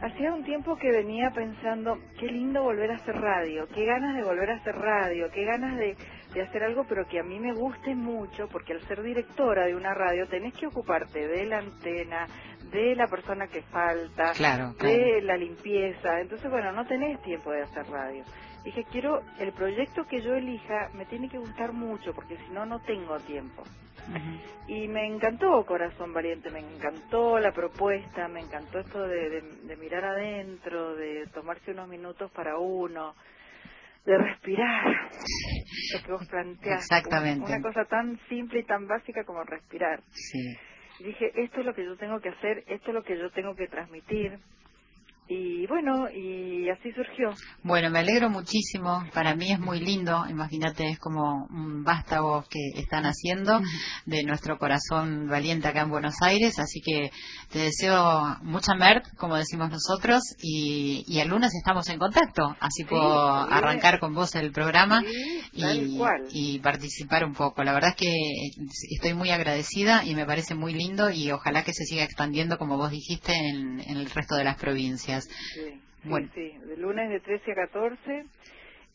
Hacía 0.00 0.34
un 0.34 0.44
tiempo 0.44 0.76
que 0.76 0.90
venía 0.90 1.30
pensando, 1.30 1.96
qué 2.18 2.26
lindo 2.26 2.62
volver 2.62 2.90
a 2.90 2.96
hacer 2.96 3.14
radio, 3.14 3.66
qué 3.68 3.86
ganas 3.86 4.16
de 4.16 4.24
volver 4.24 4.50
a 4.50 4.56
hacer 4.56 4.74
radio, 4.74 5.30
qué 5.32 5.44
ganas 5.44 5.78
de, 5.78 5.96
de 6.34 6.42
hacer 6.42 6.64
algo, 6.64 6.84
pero 6.88 7.06
que 7.06 7.20
a 7.20 7.22
mí 7.22 7.38
me 7.38 7.54
guste 7.54 7.94
mucho, 7.94 8.48
porque 8.48 8.72
al 8.72 8.80
ser 8.82 9.02
directora 9.02 9.66
de 9.66 9.74
una 9.76 9.94
radio 9.94 10.26
tenés 10.26 10.52
que 10.54 10.66
ocuparte 10.66 11.26
de 11.26 11.46
la 11.46 11.58
antena, 11.58 12.26
de 12.72 12.96
la 12.96 13.06
persona 13.06 13.46
que 13.46 13.62
falta, 13.62 14.32
de 14.80 15.22
la 15.22 15.36
limpieza. 15.36 16.20
Entonces, 16.20 16.50
bueno, 16.50 16.72
no 16.72 16.84
tenés 16.86 17.22
tiempo 17.22 17.52
de 17.52 17.62
hacer 17.62 17.86
radio. 17.86 18.24
Dije, 18.64 18.84
quiero, 18.90 19.20
el 19.38 19.52
proyecto 19.52 20.06
que 20.06 20.20
yo 20.20 20.34
elija 20.34 20.90
me 20.94 21.04
tiene 21.06 21.28
que 21.28 21.38
gustar 21.38 21.72
mucho, 21.72 22.12
porque 22.14 22.36
si 22.36 22.50
no, 22.52 22.66
no 22.66 22.80
tengo 22.80 23.18
tiempo. 23.20 23.62
Y 24.66 24.88
me 24.88 25.06
encantó 25.06 25.64
Corazón 25.64 26.12
Valiente, 26.12 26.50
me 26.50 26.60
encantó 26.60 27.38
la 27.38 27.52
propuesta, 27.52 28.28
me 28.28 28.40
encantó 28.40 28.78
esto 28.78 29.02
de, 29.02 29.76
mirar 29.78 30.04
adentro, 30.04 30.94
de 30.94 31.26
tomarse 31.32 31.72
unos 31.72 31.88
minutos 31.88 32.30
para 32.30 32.58
uno, 32.58 33.14
de 34.04 34.18
respirar, 34.18 35.10
lo 35.92 36.02
que 36.02 36.12
vos 36.12 36.26
planteás. 36.28 36.82
Exactamente. 36.82 37.46
Una 37.46 37.60
cosa 37.60 37.84
tan 37.86 38.18
simple 38.28 38.60
y 38.60 38.64
tan 38.64 38.86
básica 38.86 39.24
como 39.24 39.42
respirar. 39.44 40.02
Sí. 40.32 40.56
dije, 41.00 41.32
esto 41.42 41.60
es 41.60 41.66
lo 41.66 41.74
que 41.74 41.84
yo 41.84 41.96
tengo 41.96 42.20
que 42.20 42.30
hacer, 42.30 42.64
esto 42.66 42.88
es 42.90 42.94
lo 42.94 43.02
que 43.02 43.18
yo 43.18 43.30
tengo 43.30 43.54
que 43.56 43.68
transmitir 43.68 44.38
y 45.26 45.66
bueno, 45.66 46.10
y 46.10 46.68
así 46.68 46.92
surgió. 46.92 47.30
Bueno, 47.62 47.88
me 47.88 48.00
alegro 48.00 48.28
muchísimo. 48.28 49.04
Para 49.14 49.34
mí 49.34 49.52
es 49.52 49.58
muy 49.58 49.80
lindo. 49.80 50.26
Imagínate, 50.28 50.86
es 50.90 50.98
como 50.98 51.46
un 51.48 51.82
vástago 51.82 52.44
que 52.50 52.78
están 52.78 53.04
haciendo 53.06 53.60
de 54.04 54.22
nuestro 54.24 54.58
corazón 54.58 55.26
valiente 55.26 55.66
acá 55.68 55.80
en 55.80 55.88
Buenos 55.88 56.16
Aires. 56.20 56.58
Así 56.58 56.82
que 56.84 57.10
te 57.50 57.58
deseo 57.58 58.36
mucha 58.42 58.74
merda, 58.74 59.08
como 59.16 59.36
decimos 59.36 59.70
nosotros. 59.70 60.20
Y, 60.42 61.04
y 61.06 61.20
el 61.20 61.28
lunes 61.28 61.54
estamos 61.54 61.88
en 61.88 61.98
contacto. 61.98 62.54
Así 62.60 62.84
puedo 62.84 63.30
arrancar 63.32 64.00
con 64.00 64.12
vos 64.12 64.34
el 64.34 64.52
programa 64.52 65.02
y, 65.54 65.98
y 66.32 66.58
participar 66.58 67.24
un 67.24 67.32
poco. 67.32 67.64
La 67.64 67.72
verdad 67.72 67.90
es 67.90 67.96
que 67.96 68.14
estoy 68.90 69.14
muy 69.14 69.30
agradecida 69.30 70.04
y 70.04 70.14
me 70.14 70.26
parece 70.26 70.54
muy 70.54 70.74
lindo. 70.74 71.08
Y 71.08 71.30
ojalá 71.30 71.64
que 71.64 71.72
se 71.72 71.84
siga 71.84 72.04
expandiendo, 72.04 72.58
como 72.58 72.76
vos 72.76 72.90
dijiste, 72.90 73.32
en 73.32 73.80
el 73.80 74.10
resto 74.10 74.36
de 74.36 74.44
las 74.44 74.56
provincias. 74.56 75.13
Sí, 75.54 75.82
bueno. 76.04 76.30
sí, 76.34 76.58
de 76.58 76.76
lunes 76.78 77.10
de 77.10 77.20
13 77.20 77.52
a 77.52 77.54
14 77.56 78.26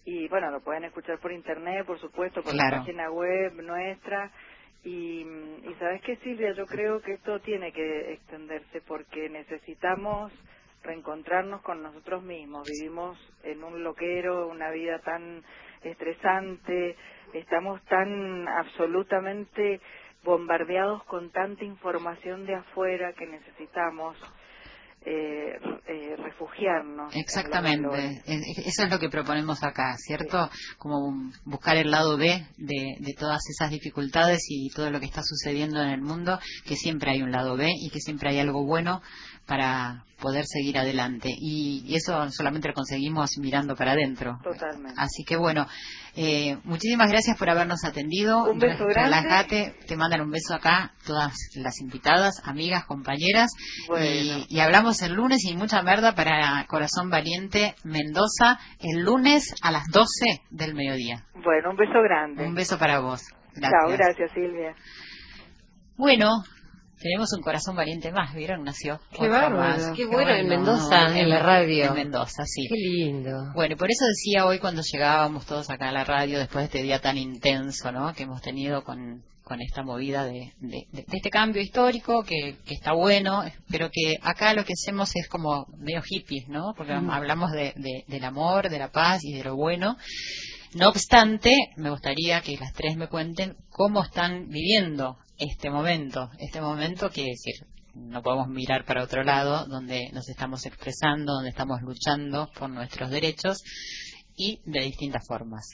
y 0.05 0.27
bueno, 0.29 0.51
lo 0.51 0.61
pueden 0.61 0.85
escuchar 0.85 1.19
por 1.19 1.31
internet, 1.33 1.85
por 1.85 1.99
supuesto, 1.99 2.43
por 2.43 2.55
la 2.55 2.65
página 2.65 3.11
web 3.11 3.53
nuestra. 3.61 4.31
Y, 4.83 5.21
y 5.23 5.75
sabes 5.79 6.01
qué, 6.03 6.17
Silvia, 6.17 6.53
yo 6.53 6.67
creo 6.67 7.01
que 7.01 7.13
esto 7.13 7.41
tiene 7.41 7.73
que 7.73 8.13
extenderse 8.13 8.81
porque 8.81 9.29
necesitamos 9.29 10.33
reencontrarnos 10.83 11.61
con 11.63 11.83
nosotros 11.83 12.23
mismos. 12.23 12.67
Vivimos 12.67 13.19
en 13.43 13.63
un 13.63 13.83
loquero, 13.83 14.47
una 14.47 14.71
vida 14.71 14.99
tan 15.01 15.43
estresante, 15.83 16.97
estamos 17.33 17.83
tan 17.85 18.47
absolutamente 18.47 19.81
bombardeados 20.23 21.03
con 21.05 21.31
tanta 21.31 21.65
información 21.65 22.45
de 22.45 22.55
afuera 22.55 23.13
que 23.13 23.27
necesitamos 23.27 24.17
eh, 25.05 25.53
eh, 25.87 26.15
refugiarnos. 26.17 27.15
Exactamente, 27.15 28.21
eso 28.25 28.83
es 28.83 28.89
lo 28.91 28.99
que 28.99 29.09
proponemos 29.09 29.63
acá, 29.63 29.95
¿cierto? 29.97 30.49
Como 30.77 31.31
buscar 31.45 31.77
el 31.77 31.91
lado 31.91 32.17
B 32.17 32.45
de, 32.57 32.95
de, 32.99 33.13
todas 33.17 33.41
esas 33.49 33.71
dificultades 33.71 34.45
y 34.49 34.69
todo 34.69 34.91
lo 34.91 34.99
que 34.99 35.05
está 35.05 35.21
sucediendo 35.23 35.81
en 35.81 35.89
el 35.89 36.01
mundo, 36.01 36.39
que 36.65 36.75
siempre 36.75 37.11
hay 37.11 37.21
un 37.21 37.31
lado 37.31 37.55
B 37.55 37.71
y 37.73 37.89
que 37.89 37.99
siempre 37.99 38.29
hay 38.29 38.39
algo 38.39 38.65
bueno 38.65 39.01
para 39.49 40.03
poder 40.21 40.45
seguir 40.45 40.77
adelante. 40.77 41.29
Y, 41.35 41.95
eso 41.95 42.29
solamente 42.29 42.67
lo 42.67 42.75
conseguimos 42.75 43.31
mirando 43.39 43.75
para 43.75 43.93
adentro. 43.93 44.37
Totalmente. 44.43 44.93
Así 44.95 45.23
que 45.25 45.35
bueno, 45.37 45.65
eh, 46.15 46.57
muchísimas 46.63 47.09
gracias 47.09 47.37
por 47.37 47.49
habernos 47.49 47.83
atendido. 47.83 48.43
Un 48.43 48.59
beso 48.59 48.85
grande. 48.85 49.17
Relájate, 49.17 49.75
te 49.87 49.97
mandan 49.97 50.21
un 50.21 50.29
beso 50.29 50.53
acá 50.53 50.93
todas 51.05 51.33
las 51.55 51.81
invitadas, 51.81 52.41
amigas, 52.45 52.85
compañeras. 52.85 53.51
Y, 53.99 54.59
hablamos 54.59 55.01
el 55.01 55.13
lunes 55.13 55.43
y 55.45 55.55
mucha 55.55 55.81
merda 55.81 56.13
para 56.13 56.63
Corazón 56.67 57.09
Valiente 57.09 57.73
Mendoza 57.83 58.59
el 58.79 59.03
lunes 59.03 59.55
a 59.63 59.71
las 59.71 59.87
12 59.87 60.07
del 60.51 60.75
mediodía. 60.75 61.25
Bueno, 61.33 61.71
un 61.71 61.77
beso 61.77 62.01
grande. 62.03 62.45
Un 62.45 62.53
beso 62.53 62.77
para 62.77 62.99
vos. 62.99 63.23
Gracias. 63.55 63.71
Chao, 63.71 63.97
gracias 63.97 64.31
Silvia. 64.33 64.75
Bueno, 65.97 66.43
tenemos 66.99 67.31
un 67.33 67.41
corazón 67.41 67.75
valiente 67.75 68.11
más, 68.11 68.33
¿vieron? 68.33 68.63
Nació. 68.63 68.99
Qué 69.11 69.27
bárbaro. 69.27 69.93
Qué, 69.95 70.05
bueno, 70.05 70.31
en 70.31 70.47
Mendoza, 70.47 71.17
en, 71.17 71.29
la 71.29 71.39
radio. 71.39 71.85
En 71.85 71.93
Mendoza, 71.93 72.43
sí. 72.45 72.67
Qué 72.67 72.75
lindo. 72.75 73.53
Bueno, 73.55 73.75
por 73.77 73.89
eso 73.89 74.05
decía 74.05 74.45
hoy 74.45 74.59
cuando 74.59 74.81
llegábamos 74.81 75.45
todos 75.45 75.69
acá 75.69 75.89
a 75.89 75.91
la 75.93 76.03
radio, 76.03 76.39
después 76.39 76.63
de 76.63 76.65
este 76.65 76.83
día 76.83 76.99
tan 76.99 77.17
intenso, 77.17 77.91
¿no? 77.91 78.13
Que 78.13 78.23
hemos 78.23 78.41
tenido 78.41 78.83
con, 78.83 79.23
con 79.43 79.61
esta 79.61 79.81
movida 79.81 80.25
de, 80.25 80.53
de, 80.59 80.87
este 80.91 81.29
cambio 81.29 81.61
histórico 81.61 82.23
que, 82.23 82.57
que, 82.65 82.75
está 82.75 82.93
bueno, 82.93 83.43
pero 83.69 83.89
que 83.91 84.15
acá 84.21 84.53
lo 84.53 84.63
que 84.63 84.73
hacemos 84.73 85.11
es 85.15 85.27
como 85.27 85.65
medio 85.77 86.01
hippies, 86.01 86.47
¿no? 86.49 86.73
Porque 86.75 86.93
hablamos 86.93 87.51
de, 87.51 87.73
del 88.07 88.23
amor, 88.23 88.69
de 88.69 88.79
la 88.79 88.91
paz 88.91 89.23
y 89.23 89.33
de 89.33 89.43
lo 89.43 89.55
bueno. 89.55 89.97
No 90.75 90.89
obstante, 90.89 91.51
me 91.77 91.89
gustaría 91.89 92.41
que 92.41 92.55
las 92.57 92.73
tres 92.73 92.95
me 92.95 93.07
cuenten 93.07 93.57
cómo 93.71 94.03
están 94.03 94.49
viviendo 94.49 95.17
este 95.37 95.71
momento, 95.71 96.29
este 96.37 96.61
momento 96.61 97.09
que 97.09 97.23
decir, 97.23 97.55
no 97.95 98.21
podemos 98.21 98.47
mirar 98.49 98.85
para 98.85 99.03
otro 99.03 99.23
lado, 99.23 99.65
donde 99.65 100.11
nos 100.13 100.29
estamos 100.29 100.67
expresando, 100.67 101.33
donde 101.33 101.49
estamos 101.49 101.81
luchando 101.81 102.51
por 102.53 102.69
nuestros 102.69 103.09
derechos 103.09 103.63
y 104.35 104.61
de 104.65 104.81
distintas 104.81 105.25
formas. 105.27 105.65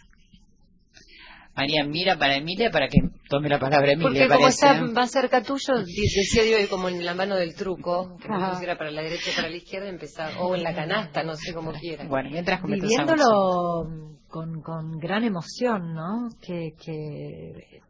María 1.56 1.86
mira 1.86 2.18
para 2.18 2.36
Emilia 2.36 2.70
para 2.70 2.88
que 2.88 3.00
tome 3.30 3.48
la 3.48 3.60
palabra 3.60 3.94
Emilia. 3.94 4.28
Porque 4.28 4.28
como 4.28 4.48
está 4.48 4.82
más 4.82 5.12
cerca 5.12 5.41
tuyo, 5.41 5.78
decía 5.78 6.44
yo 6.46 6.70
como 6.70 6.89
en 6.89 7.06
la 7.06 7.13
mano 7.13 7.36
del 7.36 7.56
truco, 7.56 8.18
que 8.22 8.28
pusiera 8.28 8.78
para 8.78 8.91
la 8.91 9.02
derecha 9.02 9.32
o 9.32 9.36
para 9.36 9.50
la 9.50 9.56
izquierda, 9.56 9.88
empezar, 9.88 10.34
o 10.39 10.56
en 10.56 10.63
la 10.63 10.76
canasta, 10.76 11.24
no 11.24 11.36
sé 11.36 11.54
cómo 11.54 11.72
quiera. 11.74 12.06
Bueno, 12.08 12.30
mientras 12.30 12.62
Viviéndolo 12.62 13.88
con, 14.28 14.62
con 14.62 14.98
gran 15.00 15.24
emoción, 15.24 15.94
¿no? 15.94 16.30
Que, 16.41 16.74
que 16.84 17.82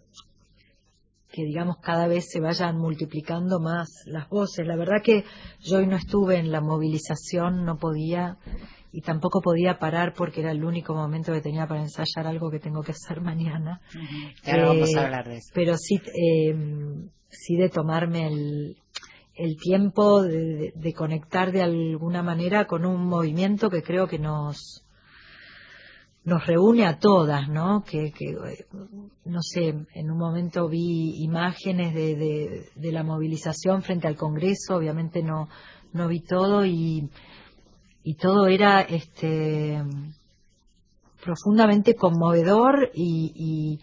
que 1.35 1.43
digamos 1.43 1.77
cada 1.81 2.07
vez 2.07 2.29
se 2.29 2.39
vayan 2.39 2.77
multiplicando 2.77 3.59
más 3.59 3.89
las 4.05 4.29
voces. 4.29 4.65
La 4.65 4.77
verdad 4.77 5.01
que 5.03 5.25
yo 5.59 5.79
hoy 5.79 5.87
no 5.87 5.97
estuve 5.97 6.37
en 6.37 6.49
la 6.49 6.61
movilización, 6.61 7.65
no 7.65 7.75
podía 7.75 8.37
y 8.95 9.01
tampoco 9.01 9.41
podía 9.41 9.77
parar 9.77 10.13
porque 10.13 10.39
era 10.39 10.51
el 10.51 10.63
único 10.63 10.95
momento 10.95 11.33
que 11.33 11.41
tenía 11.41 11.67
para 11.67 11.81
ensayar 11.81 12.27
algo 12.27 12.49
que 12.49 12.59
tengo 12.59 12.81
que 12.81 12.93
hacer 12.93 13.19
mañana. 13.21 13.81
vamos 14.45 14.95
a 14.95 15.01
eh, 15.01 15.03
hablar 15.03 15.27
de 15.27 15.37
eso. 15.37 15.51
Pero 15.53 15.75
sí, 15.77 15.95
eh, 15.97 16.55
sí 17.27 17.57
de 17.57 17.69
tomarme 17.69 18.27
el, 18.27 18.77
el 19.35 19.57
tiempo 19.57 20.23
de, 20.23 20.71
de, 20.73 20.93
conectar 20.93 21.51
de 21.51 21.61
alguna 21.61 22.23
manera 22.23 22.67
con 22.67 22.85
un 22.85 23.05
movimiento 23.05 23.69
que 23.69 23.83
creo 23.83 24.07
que 24.07 24.17
nos 24.17 24.81
nos 26.23 26.47
reúne 26.47 26.87
a 26.87 26.97
todas, 26.97 27.49
¿no? 27.49 27.83
Que, 27.83 28.11
no 29.25 29.41
sé, 29.43 29.75
en 29.93 30.09
un 30.09 30.17
momento 30.17 30.67
vi 30.67 31.23
imágenes 31.23 31.93
de, 31.93 32.65
de, 32.75 32.91
la 32.91 33.03
movilización 33.03 33.83
frente 33.83 34.07
al 34.07 34.15
Congreso, 34.15 34.75
obviamente 34.75 35.21
no, 35.21 35.49
no 35.93 36.07
vi 36.07 36.21
todo 36.21 36.65
y, 36.65 37.11
y 38.05 38.13
todo 38.13 38.45
era 38.45 38.81
este 38.81 39.81
profundamente 41.23 41.95
conmovedor 41.95 42.91
y, 42.93 43.33
y 43.35 43.79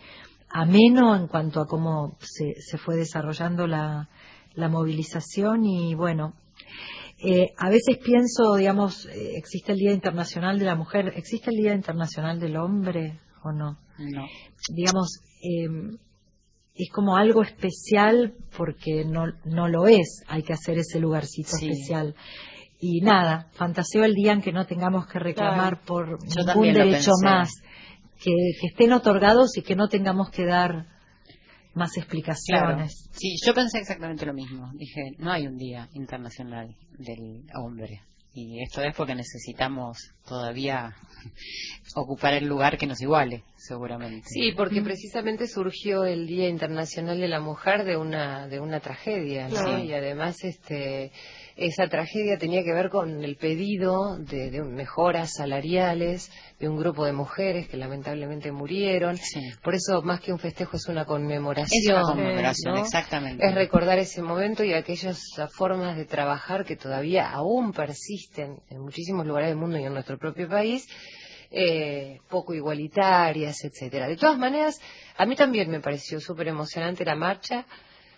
ameno 0.48 1.16
en 1.16 1.26
cuanto 1.26 1.60
a 1.60 1.66
cómo 1.66 2.16
se, 2.20 2.54
se 2.60 2.78
fue 2.78 2.94
desarrollando 2.94 3.66
la, 3.66 4.08
la 4.54 4.68
movilización 4.68 5.64
y 5.64 5.96
bueno, 5.96 6.34
eh, 7.18 7.52
a 7.58 7.68
veces 7.68 7.98
pienso, 7.98 8.54
digamos, 8.56 9.06
eh, 9.06 9.32
existe 9.36 9.72
el 9.72 9.78
Día 9.78 9.92
Internacional 9.92 10.56
de 10.56 10.66
la 10.66 10.76
Mujer, 10.76 11.12
¿existe 11.16 11.50
el 11.50 11.56
Día 11.56 11.74
Internacional 11.74 12.38
del 12.38 12.56
Hombre 12.58 13.18
o 13.42 13.50
no? 13.50 13.78
No. 13.98 14.26
Digamos, 14.72 15.18
em, 15.42 15.98
es 16.76 16.90
como 16.92 17.16
algo 17.16 17.42
especial 17.42 18.34
porque 18.56 19.04
no, 19.04 19.24
no 19.44 19.66
lo 19.66 19.88
es, 19.88 20.22
hay 20.28 20.44
que 20.44 20.52
hacer 20.52 20.78
ese 20.78 21.00
lugarcito 21.00 21.56
especial. 21.56 22.14
Y 22.84 23.00
nada, 23.00 23.46
fantaseo 23.52 24.02
el 24.02 24.12
día 24.12 24.32
en 24.32 24.42
que 24.42 24.50
no 24.50 24.66
tengamos 24.66 25.06
que 25.06 25.20
reclamar 25.20 25.82
por 25.82 26.18
ningún 26.20 26.72
derecho 26.74 27.12
más, 27.22 27.62
que, 28.18 28.32
que 28.60 28.66
estén 28.66 28.92
otorgados 28.92 29.56
y 29.56 29.62
que 29.62 29.76
no 29.76 29.86
tengamos 29.86 30.30
que 30.30 30.44
dar 30.44 30.86
más 31.74 31.96
explicaciones. 31.96 33.08
Sí, 33.12 33.36
yo 33.46 33.54
pensé 33.54 33.78
exactamente 33.78 34.26
lo 34.26 34.34
mismo. 34.34 34.72
Dije, 34.74 35.12
no 35.18 35.30
hay 35.30 35.46
un 35.46 35.58
día 35.58 35.88
internacional 35.92 36.74
del 36.98 37.44
hombre. 37.54 38.02
Y 38.34 38.62
esto 38.62 38.82
es 38.82 38.96
porque 38.96 39.14
necesitamos 39.14 39.98
todavía 40.26 40.96
ocupar 41.94 42.32
el 42.34 42.46
lugar 42.46 42.78
que 42.78 42.86
nos 42.86 43.00
iguale, 43.02 43.44
seguramente. 43.56 44.26
Sí, 44.26 44.52
porque 44.56 44.80
precisamente 44.80 45.46
surgió 45.46 46.04
el 46.04 46.26
Día 46.26 46.48
Internacional 46.48 47.20
de 47.20 47.28
la 47.28 47.40
Mujer 47.40 47.84
de 47.84 47.98
una 47.98 48.48
de 48.48 48.58
una 48.58 48.80
tragedia, 48.80 49.48
Y 49.84 49.92
además 49.92 50.42
este 50.44 51.12
esa 51.66 51.88
tragedia 51.88 52.38
tenía 52.38 52.64
que 52.64 52.72
ver 52.72 52.90
con 52.90 53.22
el 53.22 53.36
pedido 53.36 54.18
de, 54.18 54.62
mejoras 54.62 55.34
salariales 55.34 56.30
de 56.58 56.68
un 56.68 56.76
grupo 56.76 57.04
de 57.04 57.12
mujeres 57.12 57.68
que 57.68 57.76
lamentablemente 57.76 58.50
murieron. 58.50 59.18
Por 59.62 59.74
eso, 59.74 60.02
más 60.02 60.20
que 60.20 60.32
un 60.32 60.38
festejo, 60.38 60.76
es 60.76 60.88
una 60.88 61.04
conmemoración. 61.04 61.96
Es 61.96 62.02
conmemoración, 62.02 62.78
exactamente. 62.78 63.46
Es 63.46 63.54
recordar 63.54 63.98
ese 63.98 64.22
momento 64.22 64.64
y 64.64 64.72
aquellas 64.72 65.20
formas 65.56 65.96
de 65.96 66.04
trabajar 66.04 66.64
que 66.64 66.76
todavía 66.76 67.30
aún 67.30 67.72
persisten 67.72 68.60
en 68.68 68.80
muchísimos 68.80 69.26
lugares 69.26 69.50
del 69.50 69.58
mundo 69.58 69.78
y 69.78 69.84
en 69.84 69.92
nuestro 69.92 70.18
propio 70.18 70.48
país. 70.48 70.86
Eh, 71.54 72.18
poco 72.30 72.54
igualitarias, 72.54 73.62
etcétera. 73.62 74.08
De 74.08 74.16
todas 74.16 74.38
maneras, 74.38 74.80
a 75.18 75.26
mí 75.26 75.36
también 75.36 75.70
me 75.70 75.80
pareció 75.80 76.18
súper 76.18 76.48
emocionante 76.48 77.04
la 77.04 77.14
marcha. 77.14 77.66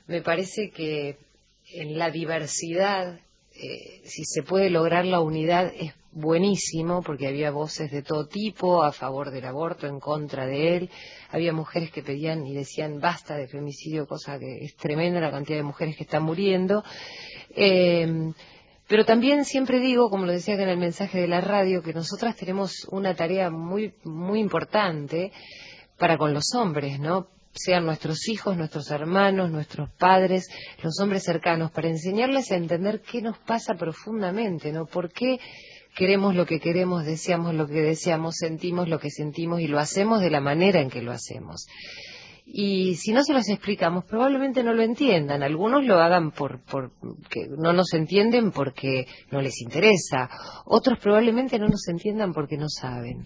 Me 0.07 0.23
parece 0.23 0.71
que 0.71 1.19
en 1.73 1.99
la 1.99 2.11
diversidad, 2.11 3.21
eh, 3.57 4.01
si 4.05 4.25
se 4.25 4.43
puede 4.43 4.71
lograr 4.71 5.05
la 5.05 5.21
unidad, 5.21 5.73
es 5.79 5.95
buenísimo, 6.11 7.03
porque 7.03 7.29
había 7.29 7.51
voces 7.51 7.91
de 7.91 8.03
todo 8.03 8.27
tipo, 8.27 8.83
a 8.83 8.93
favor 8.93 9.31
del 9.31 9.45
aborto, 9.45 9.87
en 9.87 10.01
contra 10.01 10.47
de 10.47 10.77
él. 10.77 10.91
Había 11.31 11.53
mujeres 11.53 11.91
que 11.91 12.03
pedían 12.03 12.47
y 12.47 12.55
decían 12.55 13.01
basta 13.01 13.37
de 13.37 13.49
femicidio, 13.49 14.07
cosa 14.07 14.39
que 14.39 14.65
es 14.65 14.77
tremenda 14.77 15.21
la 15.21 15.31
cantidad 15.31 15.59
de 15.59 15.65
mujeres 15.65 15.97
que 15.97 16.05
están 16.05 16.25
muriendo. 16.25 16.85
Eh, 17.51 18.33
pero 18.87 19.05
también 19.05 19.45
siempre 19.45 19.81
digo, 19.81 20.11
como 20.11 20.27
lo 20.27 20.33
decía 20.33 20.55
en 20.55 20.69
el 20.69 20.77
mensaje 20.77 21.21
de 21.21 21.29
la 21.29 21.41
radio, 21.41 21.83
que 21.83 21.95
nosotras 21.95 22.37
tenemos 22.37 22.87
una 22.91 23.15
tarea 23.15 23.51
muy, 23.51 23.95
muy 24.05 24.41
importante 24.41 25.33
para 25.99 26.19
con 26.19 26.35
los 26.35 26.55
hombres, 26.55 27.01
¿no? 27.01 27.29
Sean 27.55 27.87
nuestros 27.87 28.29
hijos, 28.29 28.57
nuestros 28.57 28.91
hermanos, 28.91 29.51
nuestros 29.51 29.91
padres, 29.91 30.49
los 30.83 30.99
hombres 31.01 31.23
cercanos, 31.23 31.71
para 31.71 31.89
enseñarles 31.89 32.51
a 32.51 32.57
entender 32.57 33.01
qué 33.01 33.23
nos 33.23 33.39
pasa 33.39 33.75
profundamente, 33.75 34.73
¿no? 34.73 34.87
¿Por 34.87 35.13
qué 35.13 35.39
queremos 35.97 36.35
lo 36.35 36.47
que 36.47 36.59
queremos, 36.59 37.05
deseamos 37.05 37.55
lo 37.55 37.67
que 37.67 37.81
deseamos, 37.81 38.37
sentimos 38.37 38.89
lo 38.89 38.99
que 38.99 39.11
sentimos 39.11 39.61
y 39.61 39.69
lo 39.69 39.79
hacemos 39.79 40.21
de 40.21 40.31
la 40.31 40.41
manera 40.41 40.81
en 40.81 40.91
que 40.91 41.03
lo 41.03 41.13
hacemos? 41.13 41.67
y 42.47 42.97
si 42.97 43.13
no 43.13 43.25
se 43.25 43.33
los 43.33 43.49
explicamos 43.49 44.05
probablemente 44.05 44.63
no 44.63 44.75
lo 44.75 44.83
entiendan 44.83 45.43
algunos 45.43 45.85
lo 45.85 45.99
hagan 45.99 46.31
por, 46.31 46.63
por 46.63 46.93
que 47.31 47.49
no 47.49 47.73
nos 47.73 47.95
entienden 47.95 48.51
porque 48.53 49.07
no 49.31 49.41
les 49.41 49.63
interesa 49.63 50.29
otros 50.67 50.99
probablemente 50.99 51.59
no 51.59 51.69
nos 51.69 51.89
entiendan 51.89 52.35
porque 52.35 52.59
no 52.59 52.69
saben 52.69 53.25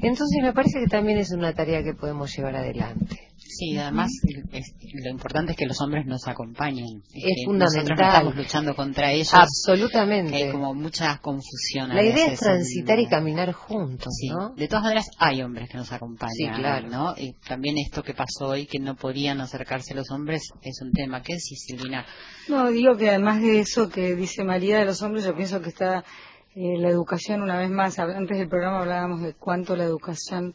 entonces 0.00 0.38
me 0.40 0.52
parece 0.52 0.78
que 0.78 0.86
también 0.86 1.18
es 1.18 1.32
una 1.32 1.52
tarea 1.52 1.82
que 1.82 1.94
podemos 1.94 2.34
llevar 2.36 2.54
adelante 2.54 3.29
Sí, 3.52 3.76
además 3.76 4.10
es- 4.52 4.74
lo 5.04 5.10
importante 5.10 5.52
es 5.52 5.58
que 5.58 5.66
los 5.66 5.80
hombres 5.80 6.06
nos 6.06 6.26
acompañen. 6.28 7.02
Es 7.12 7.24
que 7.24 7.44
fundamental. 7.44 7.82
Nosotros 7.84 7.98
no 7.98 8.06
estamos 8.08 8.36
luchando 8.36 8.76
contra 8.76 9.12
ellos. 9.12 9.34
Absolutamente. 9.34 10.36
hay 10.36 10.52
como 10.52 10.74
mucha 10.74 11.18
confusión. 11.18 11.90
a 11.90 11.94
La 11.94 12.02
idea 12.02 12.14
veces 12.14 12.32
es 12.34 12.40
transitar 12.40 12.98
en- 12.98 13.04
y 13.04 13.08
caminar 13.08 13.52
juntos, 13.52 14.12
Sí, 14.18 14.28
¿no? 14.28 14.50
de 14.54 14.68
todas 14.68 14.84
maneras 14.84 15.06
hay 15.18 15.42
hombres 15.42 15.68
que 15.68 15.76
nos 15.78 15.90
acompañan, 15.92 16.32
Sí, 16.34 16.46
claro. 16.48 16.88
¿no? 16.88 17.14
Y 17.16 17.32
también 17.46 17.76
esto 17.78 18.02
que 18.02 18.14
pasó 18.14 18.48
hoy, 18.48 18.66
que 18.66 18.78
no 18.78 18.94
podían 18.96 19.40
acercarse 19.40 19.94
los 19.94 20.10
hombres, 20.10 20.42
es 20.62 20.80
un 20.82 20.92
tema. 20.92 21.22
¿Qué 21.22 21.34
decís, 21.34 21.64
Silvina? 21.66 22.04
No, 22.48 22.70
digo 22.70 22.96
que 22.96 23.08
además 23.10 23.40
de 23.42 23.60
eso 23.60 23.88
que 23.88 24.14
dice 24.14 24.44
María 24.44 24.78
de 24.78 24.84
los 24.84 25.02
hombres, 25.02 25.24
yo 25.24 25.34
pienso 25.34 25.60
que 25.60 25.68
está 25.70 26.04
eh, 26.56 26.76
la 26.78 26.88
educación 26.88 27.42
una 27.42 27.56
vez 27.58 27.70
más. 27.70 27.98
Antes 28.00 28.36
del 28.38 28.48
programa 28.48 28.80
hablábamos 28.80 29.22
de 29.22 29.34
cuánto 29.34 29.76
la 29.76 29.84
educación 29.84 30.52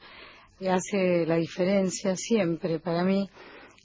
hace 0.62 1.26
la 1.26 1.36
diferencia 1.36 2.16
siempre 2.16 2.80
para 2.80 3.04
mí, 3.04 3.30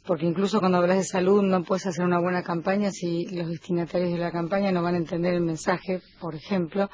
porque 0.06 0.26
incluso 0.26 0.61
cuando 0.61 0.78
hablas 0.78 0.98
de 0.98 1.04
salud 1.04 1.42
no 1.42 1.62
puedes 1.62 1.87
hacer 1.87 2.04
una 2.04 2.20
buena 2.20 2.42
campaña 2.42 2.90
si 2.90 3.26
los 3.26 3.48
destinatarios 3.48 4.12
de 4.12 4.18
la 4.18 4.30
campaña 4.30 4.72
no 4.72 4.83
van 4.83 4.94
a 4.94 4.98
entender 4.98 5.35
el 5.35 5.42
mensaje, 5.42 6.00
por 6.20 6.35
ejemplo. 6.35 6.88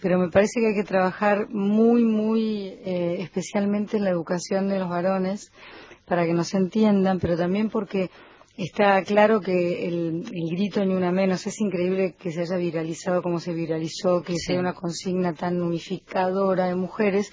Pero 0.00 0.18
me 0.18 0.30
parece 0.30 0.60
que 0.60 0.68
hay 0.68 0.74
que 0.74 0.84
trabajar 0.84 1.48
muy, 1.48 2.04
muy 2.04 2.68
eh, 2.84 3.16
especialmente 3.20 3.96
en 3.96 4.04
la 4.04 4.10
educación 4.10 4.68
de 4.68 4.78
los 4.78 4.88
varones 4.88 5.52
para 6.06 6.26
que 6.26 6.34
nos 6.34 6.52
entiendan, 6.54 7.20
pero 7.20 7.36
también 7.36 7.70
porque 7.70 8.10
está 8.56 9.02
claro 9.04 9.40
que 9.40 9.86
el, 9.86 10.24
el 10.30 10.50
grito 10.50 10.84
ni 10.84 10.94
una 10.94 11.10
menos 11.10 11.46
es 11.46 11.60
increíble 11.60 12.14
que 12.18 12.32
se 12.32 12.42
haya 12.42 12.56
viralizado 12.56 13.22
como 13.22 13.38
se 13.38 13.54
viralizó, 13.54 14.22
que 14.22 14.36
sea 14.36 14.60
una 14.60 14.74
consigna 14.74 15.32
tan 15.32 15.62
unificadora 15.62 16.66
de 16.66 16.74
mujeres, 16.74 17.32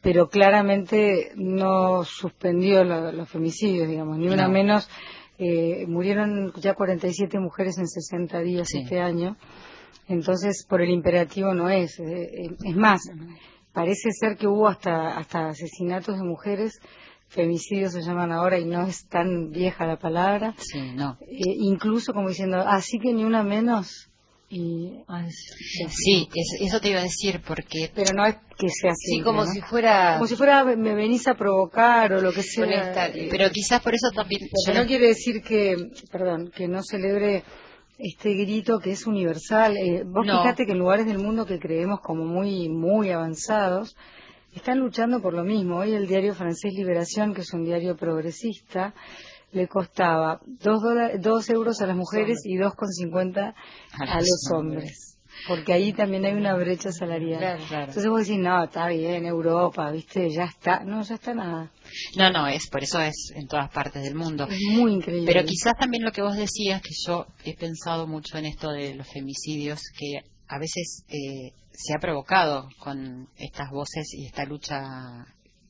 pero 0.00 0.28
claramente 0.28 1.32
no 1.36 2.04
suspendió 2.04 2.84
los 2.84 3.28
femicidios, 3.28 3.88
digamos, 3.88 4.18
ni 4.18 4.28
una 4.28 4.46
No. 4.46 4.52
menos. 4.52 4.88
eh, 5.40 5.86
murieron 5.86 6.52
ya 6.56 6.74
47 6.74 7.38
mujeres 7.38 7.78
en 7.78 7.86
60 7.86 8.40
días 8.40 8.66
Sí. 8.68 8.78
este 8.82 9.00
año, 9.00 9.36
entonces 10.08 10.66
por 10.68 10.82
el 10.82 10.90
imperativo 10.90 11.54
no 11.54 11.70
es. 11.70 11.98
eh, 12.00 12.22
eh, 12.24 12.56
es 12.64 12.76
más, 12.76 13.00
parece 13.72 14.10
ser 14.18 14.36
que 14.36 14.48
hubo 14.48 14.66
hasta, 14.66 15.16
hasta 15.16 15.50
asesinatos 15.50 16.16
de 16.18 16.24
mujeres, 16.24 16.80
femicidios 17.28 17.92
se 17.92 18.02
llaman 18.02 18.32
ahora 18.32 18.58
y 18.58 18.64
no 18.64 18.84
es 18.86 19.06
tan 19.08 19.50
vieja 19.50 19.86
la 19.86 19.96
palabra, 19.98 20.54
Sí, 20.58 20.92
no. 20.96 21.18
eh, 21.20 21.54
incluso 21.60 22.12
como 22.12 22.28
diciendo, 22.30 22.56
así 22.66 22.98
que 22.98 23.12
ni 23.12 23.22
una 23.22 23.44
menos, 23.44 24.07
y, 24.50 25.02
Ay, 25.08 25.30
sí. 25.30 25.84
Sí, 25.90 26.28
es- 26.34 26.66
eso 26.68 26.80
te 26.80 26.88
iba 26.90 27.00
a 27.00 27.02
decir, 27.02 27.40
porque 27.46 27.90
pero 27.94 28.12
no 28.14 28.24
es 28.26 28.36
que 28.58 28.68
sea 28.70 28.92
así. 28.92 29.16
Sí, 29.18 29.20
como 29.22 29.44
¿no? 29.44 29.50
si 29.52 29.60
fuera 29.60 30.14
como 30.14 30.26
si 30.26 30.36
fuera 30.36 30.64
me 30.64 30.94
venís 30.94 31.26
a 31.28 31.34
provocar 31.34 32.12
o 32.14 32.20
lo 32.20 32.32
que 32.32 32.42
sea. 32.42 33.10
Pero 33.30 33.50
quizás 33.50 33.80
por 33.82 33.94
eso 33.94 34.08
también 34.14 34.40
yo 34.42 34.46
Pero 34.66 34.78
no- 34.78 34.82
no 34.84 34.88
quiere 34.88 35.08
decir 35.08 35.42
que, 35.42 35.76
perdón, 36.10 36.50
que 36.54 36.66
no 36.66 36.82
celebre 36.82 37.42
este 37.98 38.32
grito 38.34 38.78
que 38.78 38.92
es 38.92 39.06
universal. 39.06 39.76
Eh, 39.76 40.04
vos 40.06 40.24
No. 40.26 40.40
fíjate 40.40 40.64
que 40.66 40.72
en 40.72 40.78
lugares 40.78 41.04
del 41.06 41.18
mundo 41.18 41.44
que 41.44 41.58
creemos 41.58 42.00
como 42.00 42.24
muy, 42.24 42.68
muy 42.68 43.10
avanzados, 43.10 43.96
están 44.54 44.78
luchando 44.78 45.20
por 45.20 45.34
lo 45.34 45.44
mismo. 45.44 45.76
Hoy 45.78 45.92
el 45.92 46.06
diario 46.06 46.34
francés 46.34 46.72
Liberación, 46.74 47.34
que 47.34 47.42
es 47.42 47.52
un 47.52 47.64
diario 47.64 47.96
progresista, 47.96 48.94
le 49.52 49.66
costaba 49.68 50.40
dos, 50.46 50.82
dola- 50.82 51.16
dos 51.18 51.48
euros 51.50 51.80
a 51.80 51.86
las 51.86 51.96
mujeres 51.96 52.40
y 52.44 52.56
2,50 52.56 53.54
a 53.92 54.20
los 54.20 54.50
hombres. 54.52 55.04
Porque 55.46 55.72
ahí 55.72 55.92
también 55.92 56.24
hay 56.24 56.32
una 56.34 56.54
brecha 56.56 56.90
salarial. 56.90 57.38
Claro, 57.38 57.64
claro. 57.68 57.84
Entonces 57.84 58.10
vos 58.10 58.20
decís, 58.26 58.40
no, 58.40 58.64
está 58.64 58.88
bien, 58.88 59.24
Europa, 59.24 59.90
viste, 59.92 60.28
ya 60.30 60.44
está. 60.44 60.80
No, 60.84 61.00
ya 61.02 61.14
está 61.14 61.32
nada. 61.32 61.70
No, 62.16 62.30
no, 62.30 62.48
es 62.48 62.68
por 62.68 62.82
eso 62.82 63.00
es 63.00 63.30
en 63.36 63.46
todas 63.46 63.70
partes 63.70 64.02
del 64.02 64.16
mundo. 64.16 64.48
Es 64.50 64.58
muy 64.72 64.94
increíble. 64.94 65.30
Pero 65.32 65.44
quizás 65.46 65.74
también 65.78 66.02
lo 66.02 66.10
que 66.10 66.22
vos 66.22 66.36
decías, 66.36 66.82
que 66.82 66.90
yo 67.06 67.26
he 67.44 67.54
pensado 67.56 68.08
mucho 68.08 68.36
en 68.36 68.46
esto 68.46 68.70
de 68.72 68.94
los 68.96 69.06
femicidios, 69.08 69.80
que 69.96 70.28
a 70.48 70.58
veces 70.58 71.04
eh, 71.08 71.52
se 71.72 71.94
ha 71.94 72.00
provocado 72.00 72.68
con 72.80 73.28
estas 73.36 73.70
voces 73.70 74.12
y 74.14 74.26
esta 74.26 74.44
lucha 74.44 75.24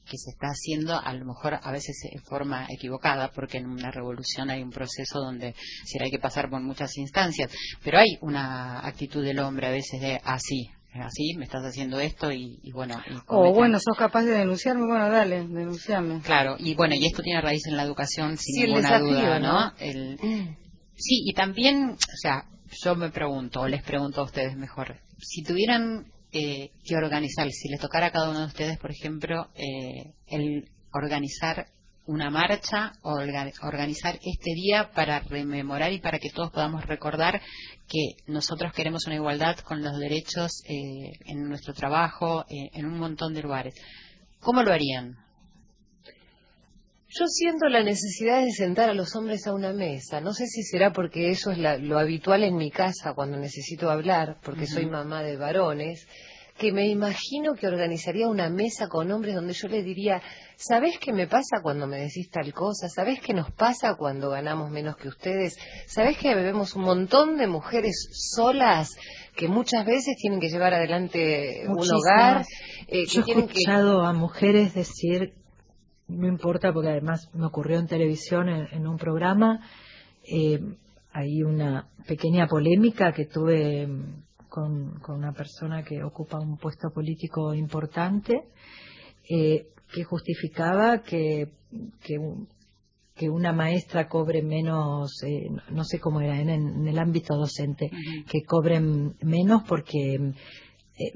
que 0.08 0.18
se 0.18 0.30
está 0.30 0.48
haciendo, 0.48 0.98
a 0.98 1.12
lo 1.14 1.24
mejor 1.24 1.58
a 1.62 1.70
veces 1.72 1.96
en 2.10 2.22
forma 2.22 2.66
equivocada, 2.70 3.30
porque 3.34 3.58
en 3.58 3.66
una 3.66 3.90
revolución 3.90 4.50
hay 4.50 4.62
un 4.62 4.70
proceso 4.70 5.20
donde 5.20 5.54
si 5.84 6.02
hay 6.02 6.10
que 6.10 6.18
pasar 6.18 6.48
por 6.50 6.60
muchas 6.60 6.96
instancias, 6.96 7.50
pero 7.84 7.98
hay 7.98 8.18
una 8.20 8.86
actitud 8.86 9.22
del 9.24 9.38
hombre 9.38 9.66
a 9.66 9.70
veces 9.70 10.00
de 10.00 10.20
así, 10.24 10.70
así, 10.94 11.34
me 11.36 11.44
estás 11.44 11.64
haciendo 11.64 12.00
esto 12.00 12.32
y, 12.32 12.58
y 12.62 12.72
bueno. 12.72 13.00
y 13.08 13.14
O 13.26 13.52
bueno, 13.52 13.78
sos 13.78 13.96
capaz 13.96 14.22
de 14.22 14.32
denunciarme, 14.32 14.86
bueno, 14.86 15.08
dale, 15.10 15.46
denunciame. 15.46 16.20
Claro, 16.22 16.56
y 16.58 16.74
bueno, 16.74 16.94
y 16.96 17.06
esto 17.06 17.22
tiene 17.22 17.40
raíz 17.40 17.66
en 17.66 17.76
la 17.76 17.82
educación 17.84 18.36
sin 18.36 18.54
Sí, 18.54 18.60
ninguna 18.62 18.98
desafío, 18.98 19.06
duda, 19.08 19.38
¿no? 19.38 19.52
¿no? 19.66 19.72
El- 19.78 20.18
sí, 20.96 21.22
y 21.26 21.32
también, 21.34 21.90
o 21.90 22.16
sea, 22.20 22.44
yo 22.84 22.96
me 22.96 23.10
pregunto, 23.10 23.60
o 23.60 23.68
les 23.68 23.82
pregunto 23.82 24.20
a 24.22 24.24
ustedes 24.24 24.56
mejor, 24.56 24.96
si 25.20 25.42
tuvieran 25.42 26.06
eh, 26.32 26.70
que 26.84 26.96
organizar, 26.96 27.50
si 27.50 27.68
les 27.68 27.80
tocara 27.80 28.06
a 28.06 28.10
cada 28.12 28.30
uno 28.30 28.40
de 28.40 28.46
ustedes, 28.46 28.78
por 28.78 28.90
ejemplo, 28.90 29.48
eh, 29.54 30.12
el 30.28 30.68
organizar 30.92 31.66
una 32.06 32.30
marcha 32.30 32.92
o 33.02 33.12
orga- 33.12 33.52
organizar 33.62 34.14
este 34.14 34.54
día 34.54 34.90
para 34.94 35.20
rememorar 35.20 35.92
y 35.92 36.00
para 36.00 36.18
que 36.18 36.30
todos 36.30 36.50
podamos 36.50 36.84
recordar 36.86 37.40
que 37.86 38.22
nosotros 38.26 38.72
queremos 38.72 39.06
una 39.06 39.16
igualdad 39.16 39.58
con 39.58 39.82
los 39.82 39.98
derechos 39.98 40.62
eh, 40.66 41.12
en 41.26 41.48
nuestro 41.48 41.74
trabajo, 41.74 42.46
eh, 42.48 42.70
en 42.72 42.86
un 42.86 42.98
montón 42.98 43.34
de 43.34 43.42
lugares. 43.42 43.74
¿Cómo 44.40 44.62
lo 44.62 44.72
harían? 44.72 45.16
Yo 47.18 47.26
siento 47.26 47.66
la 47.68 47.82
necesidad 47.82 48.42
de 48.44 48.50
sentar 48.52 48.90
a 48.90 48.94
los 48.94 49.16
hombres 49.16 49.46
a 49.46 49.52
una 49.54 49.72
mesa. 49.72 50.20
No 50.20 50.32
sé 50.32 50.46
si 50.46 50.62
será 50.62 50.92
porque 50.92 51.30
eso 51.30 51.50
es 51.50 51.58
la- 51.58 51.78
lo 51.78 51.98
habitual 51.98 52.44
en 52.44 52.56
mi 52.56 52.70
casa 52.70 53.14
cuando 53.14 53.36
necesito 53.38 53.90
hablar, 53.90 54.36
porque 54.44 54.66
soy 54.66 54.86
mamá 54.86 55.22
de 55.22 55.36
varones, 55.36 56.06
que 56.58 56.72
me 56.72 56.88
imagino 56.88 57.54
que 57.54 57.66
organizaría 57.68 58.26
una 58.28 58.50
mesa 58.50 58.88
con 58.88 59.10
hombres 59.12 59.34
donde 59.36 59.52
yo 59.52 59.68
les 59.68 59.84
diría, 59.84 60.20
¿sabés 60.56 60.98
qué 60.98 61.12
me 61.12 61.26
pasa 61.28 61.60
cuando 61.62 61.86
me 61.86 61.98
decís 61.98 62.28
tal 62.30 62.52
cosa? 62.52 62.88
¿Sabés 62.88 63.20
qué 63.20 63.32
nos 63.32 63.50
pasa 63.52 63.94
cuando 63.96 64.30
ganamos 64.30 64.70
menos 64.70 64.96
que 64.96 65.08
ustedes? 65.08 65.56
¿Sabés 65.86 66.18
que 66.18 66.34
vemos 66.34 66.74
un 66.74 66.82
montón 66.82 67.36
de 67.36 67.46
mujeres 67.46 68.08
solas 68.12 68.90
que 69.36 69.46
muchas 69.46 69.86
veces 69.86 70.16
tienen 70.20 70.40
que 70.40 70.48
llevar 70.50 70.74
adelante 70.74 71.62
un 71.68 71.76
hogar? 71.90 72.44
eh, 72.88 73.04
que 73.04 73.06
Yo 73.06 73.20
he 73.22 73.24
que 73.24 73.38
escuchado 73.38 74.04
a 74.04 74.12
mujeres 74.12 74.74
decir, 74.74 75.34
no 76.08 76.26
importa 76.26 76.72
porque 76.72 76.90
además 76.90 77.28
me 77.34 77.46
ocurrió 77.46 77.78
en 77.78 77.86
televisión 77.86 78.48
en, 78.48 78.66
en 78.72 78.86
un 78.86 78.96
programa, 78.96 79.60
eh, 80.30 80.58
hay 81.12 81.42
una 81.42 81.88
pequeña 82.06 82.46
polémica 82.46 83.12
que 83.12 83.26
tuve 83.26 83.86
mm, 83.86 84.02
con, 84.48 84.98
con 85.00 85.16
una 85.16 85.32
persona 85.32 85.82
que 85.84 86.02
ocupa 86.02 86.38
un 86.38 86.56
puesto 86.58 86.90
político 86.90 87.54
importante, 87.54 88.42
eh, 89.30 89.68
que 89.92 90.04
justificaba 90.04 91.02
que, 91.02 91.48
que, 92.02 92.18
un- 92.18 92.48
que 93.14 93.28
una 93.28 93.52
maestra 93.52 94.08
cobre 94.08 94.42
menos, 94.42 95.22
eh, 95.24 95.48
no- 95.70 95.84
sé 95.84 95.98
cómo 95.98 96.20
era, 96.20 96.40
en, 96.40 96.48
en 96.50 96.86
el 96.88 96.98
ámbito 96.98 97.34
docente, 97.36 97.90
que 98.30 98.42
cobren 98.46 99.14
menos 99.22 99.62
porque 99.68 100.14
eh, 100.14 100.32
eh, 100.98 101.12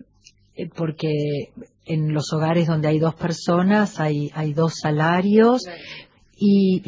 porque 0.76 1.52
en 1.86 2.12
los 2.12 2.32
hogares 2.32 2.66
donde 2.66 2.88
hay 2.88 2.98
dos 2.98 3.14
personas 3.14 3.98
hay, 4.00 4.30
hay 4.34 4.52
dos 4.52 4.74
salarios 4.80 5.62
y 6.36 6.82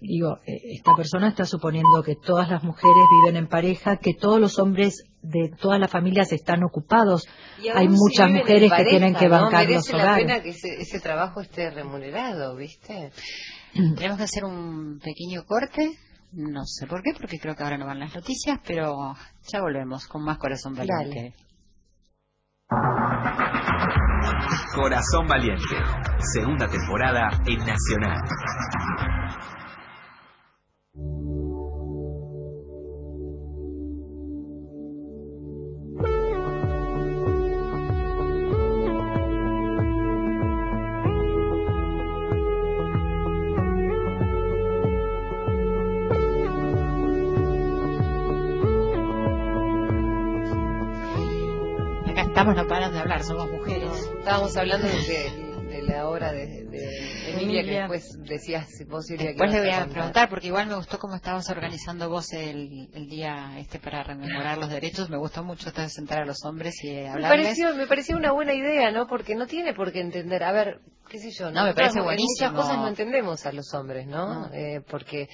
digo, 0.00 0.38
eh, 0.46 0.60
esta 0.74 0.92
persona 0.96 1.28
está 1.28 1.44
suponiendo 1.44 2.02
que 2.04 2.14
todas 2.16 2.48
las 2.50 2.62
mujeres 2.62 3.04
viven 3.22 3.36
en 3.36 3.48
pareja, 3.48 3.96
que 3.96 4.14
todos 4.14 4.40
los 4.40 4.58
hombres 4.58 5.04
de 5.22 5.50
todas 5.60 5.80
las 5.80 5.90
familias 5.90 6.32
están 6.32 6.62
ocupados. 6.62 7.26
Hay 7.74 7.88
muchas 7.88 8.30
mujeres 8.30 8.70
que 8.76 8.84
tienen 8.84 9.14
que 9.14 9.28
¿no? 9.28 9.32
bancar 9.32 9.66
Merece 9.66 9.92
los 9.92 10.02
la 10.02 10.04
hogares. 10.04 10.26
pena 10.26 10.42
que 10.42 10.50
ese, 10.50 10.68
ese 10.80 11.00
trabajo 11.00 11.40
esté 11.40 11.70
remunerado, 11.70 12.54
¿viste? 12.56 13.10
Tenemos 13.72 14.18
que 14.18 14.24
hacer 14.24 14.44
un 14.44 14.98
pequeño 15.00 15.44
corte. 15.44 15.98
No 16.32 16.64
sé 16.64 16.86
por 16.86 17.02
qué, 17.02 17.12
porque 17.18 17.38
creo 17.38 17.54
que 17.54 17.62
ahora 17.62 17.78
no 17.78 17.86
van 17.86 17.98
las 18.00 18.14
noticias, 18.14 18.58
pero 18.66 19.14
ya 19.50 19.60
volvemos 19.60 20.06
con 20.06 20.22
más 20.22 20.38
corazón 20.38 20.74
valiente. 20.74 21.34
Corazón 24.74 25.26
Valiente, 25.26 25.76
segunda 26.18 26.68
temporada 26.68 27.30
en 27.46 27.58
Nacional. 27.64 28.22
Estamos, 52.36 52.54
no 52.54 52.68
paran 52.68 52.92
de 52.92 52.98
hablar, 52.98 53.24
somos 53.24 53.50
mujeres. 53.50 53.90
Estábamos 54.18 54.54
hablando 54.58 54.86
de, 54.86 55.70
de 55.70 55.82
la 55.88 56.06
obra 56.06 56.32
de, 56.32 56.66
de 56.66 57.30
Emilia, 57.30 57.64
que 57.64 57.70
después 57.70 58.18
decías 58.28 58.68
vos 58.90 59.06
Silvia, 59.06 59.28
que 59.28 59.38
Después 59.38 59.52
le 59.52 59.56
ibas 59.66 59.78
voy 59.78 59.88
a 59.88 59.92
preguntar, 59.94 60.28
porque 60.28 60.48
igual 60.48 60.66
me 60.66 60.74
gustó 60.74 60.98
cómo 60.98 61.14
estabas 61.14 61.48
organizando 61.48 62.10
vos 62.10 62.34
el, 62.34 62.90
el 62.92 63.08
día 63.08 63.54
este 63.56 63.78
para 63.78 64.02
rememorar 64.02 64.58
los 64.58 64.68
derechos. 64.68 65.08
Me 65.08 65.16
gustó 65.16 65.44
mucho 65.44 65.70
esto 65.70 65.80
de 65.80 65.88
sentar 65.88 66.20
a 66.20 66.26
los 66.26 66.44
hombres 66.44 66.74
y 66.84 66.94
de 66.94 67.10
Me 67.10 67.22
pareció, 67.22 67.74
me 67.74 67.86
pareció 67.86 68.18
una 68.18 68.32
buena 68.32 68.52
idea, 68.52 68.90
¿no? 68.90 69.06
Porque 69.06 69.34
no 69.34 69.46
tiene 69.46 69.72
por 69.72 69.90
qué 69.90 70.02
entender. 70.02 70.44
A 70.44 70.52
ver, 70.52 70.80
qué 71.08 71.18
sé 71.18 71.30
yo. 71.30 71.50
No, 71.50 71.64
me 71.64 71.72
parece 71.72 72.00
en 72.00 72.04
buenísimo. 72.04 72.50
Muchas 72.50 72.52
cosas 72.52 72.76
no 72.76 72.88
entendemos 72.88 73.46
a 73.46 73.52
los 73.52 73.72
hombres, 73.72 74.06
¿no? 74.06 74.40
No. 74.40 74.52
Eh, 74.52 74.82
porque, 74.86 75.30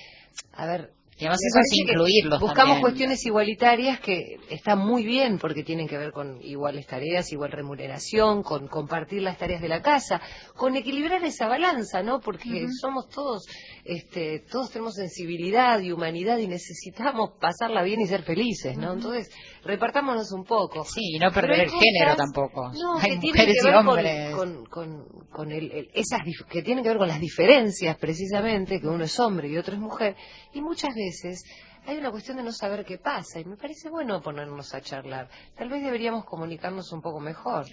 a 0.52 0.66
ver. 0.66 0.92
Y 1.18 1.24
además 1.24 1.40
eso 1.44 1.60
es 1.60 1.78
incluirlos 1.78 2.40
Buscamos 2.40 2.56
también. 2.56 2.80
cuestiones 2.80 3.26
igualitarias 3.26 4.00
que 4.00 4.38
están 4.48 4.78
muy 4.78 5.04
bien 5.04 5.38
porque 5.38 5.62
tienen 5.62 5.86
que 5.86 5.98
ver 5.98 6.10
con 6.10 6.42
iguales 6.42 6.86
tareas, 6.86 7.30
igual 7.32 7.52
remuneración, 7.52 8.42
con 8.42 8.66
compartir 8.66 9.22
las 9.22 9.38
tareas 9.38 9.60
de 9.60 9.68
la 9.68 9.82
casa, 9.82 10.20
con 10.56 10.74
equilibrar 10.74 11.22
esa 11.24 11.46
balanza, 11.46 12.02
¿no? 12.02 12.20
Porque 12.20 12.66
somos 12.80 13.08
todos, 13.08 13.46
este, 13.84 14.44
todos 14.50 14.70
tenemos 14.70 14.94
sensibilidad 14.94 15.80
y 15.80 15.90
humanidad 15.92 16.38
y 16.38 16.46
necesitamos 16.46 17.32
pasarla 17.40 17.82
bien 17.82 18.00
y 18.00 18.06
ser 18.06 18.22
felices, 18.22 18.76
¿no? 18.78 18.92
Entonces, 18.92 19.28
repartámonos 19.64 20.30
un 20.32 20.44
poco. 20.44 20.84
Sí, 20.84 21.16
y 21.16 21.18
no 21.18 21.30
perder 21.32 21.60
el 21.62 21.70
género 21.70 22.14
tampoco. 22.16 22.70
No, 22.74 22.98
Hay 23.00 23.18
que 23.18 23.26
mujeres 23.26 23.54
que 23.54 23.60
y 23.60 23.64
ver 23.64 23.74
con, 23.74 23.88
hombres. 23.88 24.34
con, 24.36 24.64
con, 24.66 25.04
con 25.30 25.50
el, 25.52 25.70
el- 25.72 25.90
esas 25.94 26.20
dif- 26.20 26.46
que 26.46 26.62
tienen 26.62 26.84
que 26.84 26.90
ver 26.90 26.98
con 26.98 27.08
las 27.08 27.20
diferencias 27.20 27.96
precisamente, 27.98 28.80
que 28.80 28.86
uno 28.86 29.04
es 29.04 29.18
hombre 29.18 29.48
y 29.48 29.56
otro 29.58 29.74
es 29.74 29.80
mujer, 29.80 30.14
y 30.52 30.60
muchas 30.62 30.94
veces 30.94 31.42
hay 31.84 31.96
una 31.98 32.12
cuestión 32.12 32.36
de 32.36 32.44
no 32.44 32.52
saber 32.52 32.84
qué 32.84 32.98
pasa, 32.98 33.40
y 33.40 33.44
me 33.44 33.56
parece 33.56 33.90
bueno 33.90 34.20
ponernos 34.22 34.72
a 34.74 34.80
charlar. 34.80 35.28
Tal 35.56 35.68
vez 35.68 35.82
deberíamos 35.82 36.24
comunicarnos 36.24 36.92
un 36.92 37.00
poco 37.02 37.18
mejor. 37.18 37.66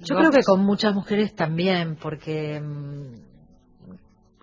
Yo 0.00 0.16
creo 0.16 0.30
que 0.30 0.42
con 0.42 0.62
muchas 0.64 0.92
mujeres 0.94 1.34
también, 1.34 1.96
porque 1.96 2.60
mm, 2.60 3.33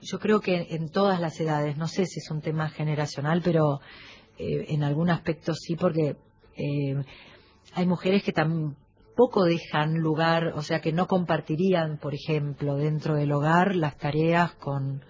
yo 0.02 0.20
creo 0.20 0.40
que 0.40 0.68
en 0.72 0.90
todas 0.90 1.20
las 1.20 1.40
edades, 1.40 1.78
no 1.78 1.88
sé 1.88 2.06
si 2.06 2.20
es 2.20 2.32
un 2.32 2.42
tema 2.42 2.70
generacional, 2.70 3.42
pero 3.44 3.80
eh, 4.38 4.66
en 4.70 4.84
algún 4.84 5.10
aspecto 5.10 5.54
sí, 5.54 5.76
porque 5.76 6.18
eh, 6.58 6.96
hay 7.74 7.86
mujeres 7.86 8.24
que 8.24 8.34
tampoco 8.34 9.44
dejan 9.44 9.96
lugar, 10.00 10.54
o 10.56 10.62
sea, 10.62 10.82
que 10.82 10.92
no 10.92 11.08
compartirían, 11.08 11.98
por 11.98 12.14
ejemplo, 12.14 12.76
dentro 12.76 13.16
del 13.16 13.32
hogar 13.32 13.76
las 13.76 13.98
tareas 13.98 14.54
con 14.56 15.04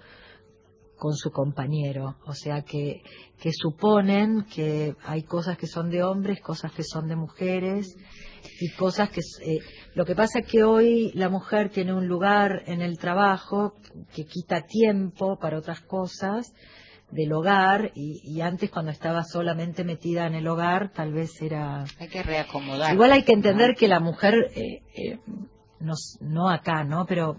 con 1.01 1.15
su 1.15 1.31
compañero, 1.31 2.17
o 2.27 2.35
sea 2.35 2.61
que, 2.61 3.01
que 3.39 3.49
suponen 3.51 4.43
que 4.43 4.95
hay 5.03 5.23
cosas 5.23 5.57
que 5.57 5.65
son 5.65 5.89
de 5.89 6.03
hombres, 6.03 6.39
cosas 6.41 6.71
que 6.73 6.83
son 6.83 7.07
de 7.07 7.15
mujeres 7.15 7.97
y 8.59 8.69
cosas 8.75 9.09
que 9.09 9.21
eh, 9.43 9.57
lo 9.93 10.05
que 10.05 10.15
pasa 10.15 10.39
es 10.39 10.47
que 10.47 10.63
hoy 10.63 11.11
la 11.15 11.29
mujer 11.29 11.69
tiene 11.69 11.93
un 11.93 12.07
lugar 12.07 12.63
en 12.65 12.81
el 12.81 12.97
trabajo 12.97 13.73
que 14.15 14.25
quita 14.25 14.61
tiempo 14.61 15.37
para 15.37 15.57
otras 15.57 15.81
cosas 15.81 16.53
del 17.11 17.33
hogar 17.33 17.91
y, 17.93 18.21
y 18.23 18.39
antes 18.41 18.69
cuando 18.69 18.91
estaba 18.91 19.23
solamente 19.23 19.83
metida 19.83 20.27
en 20.27 20.33
el 20.35 20.47
hogar 20.47 20.91
tal 20.93 21.11
vez 21.11 21.41
era 21.41 21.83
Hay 21.99 22.07
que 22.07 22.23
reacomodar. 22.23 22.93
igual 22.93 23.11
hay 23.11 23.23
que 23.23 23.33
entender 23.33 23.75
que 23.75 23.89
la 23.89 23.99
mujer 23.99 24.35
eh, 24.55 24.81
eh, 24.95 25.19
no, 25.81 25.93
no 26.21 26.49
acá 26.49 26.85
no 26.85 27.05
pero 27.05 27.37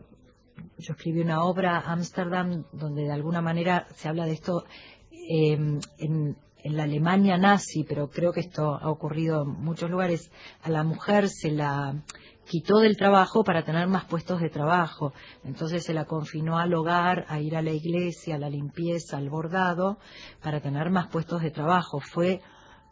yo 0.77 0.93
escribí 0.93 1.21
una 1.21 1.43
obra 1.45 1.79
Ámsterdam 1.81 2.65
donde 2.73 3.05
de 3.05 3.13
alguna 3.13 3.41
manera 3.41 3.87
se 3.95 4.09
habla 4.09 4.27
de 4.27 4.33
esto 4.33 4.65
eh, 5.11 5.53
en, 5.99 6.37
en 6.65 6.77
la 6.77 6.85
Alemania 6.85 7.39
nazi, 7.39 7.85
pero 7.85 8.09
creo 8.11 8.33
que 8.33 8.41
esto 8.41 8.75
ha 8.75 8.89
ocurrido 8.91 9.43
en 9.43 9.49
muchos 9.65 9.91
lugares. 9.91 10.31
A 10.63 10.71
la 10.71 10.85
mujer 10.85 11.29
se 11.29 11.51
la 11.51 12.03
quitó 12.47 12.79
del 12.79 12.97
trabajo 12.97 13.45
para 13.45 13.65
tener 13.65 13.87
más 13.89 14.05
puestos 14.05 14.41
de 14.41 14.51
trabajo. 14.51 15.13
Entonces 15.45 15.85
se 15.85 15.95
la 15.95 16.05
confinó 16.05 16.59
al 16.59 16.75
hogar, 16.75 17.25
a 17.29 17.41
ir 17.41 17.57
a 17.57 17.63
la 17.63 17.73
iglesia, 17.73 18.37
a 18.37 18.39
la 18.39 18.51
limpieza, 18.51 19.17
al 19.17 19.31
bordado, 19.31 19.99
para 20.43 20.61
tener 20.61 20.91
más 20.91 21.09
puestos 21.09 21.43
de 21.43 21.51
trabajo. 21.51 22.01
Fue 22.01 22.41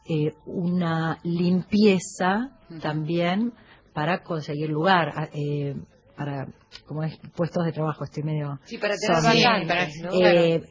eh, 0.08 0.34
una 0.46 1.18
limpieza 1.24 2.50
también 2.80 3.52
para 3.92 4.22
conseguir 4.22 4.70
lugar. 4.70 5.30
eh, 5.34 5.74
para 6.16 6.46
como 6.86 7.02
es 7.02 7.18
puestos 7.34 7.64
de 7.64 7.72
trabajo 7.72 8.04
estoy 8.04 8.22
medio 8.22 8.60
Sí, 8.64 8.76
para 8.76 8.94
tener 8.96 9.88
¿no? 10.02 10.10
eh, 10.12 10.62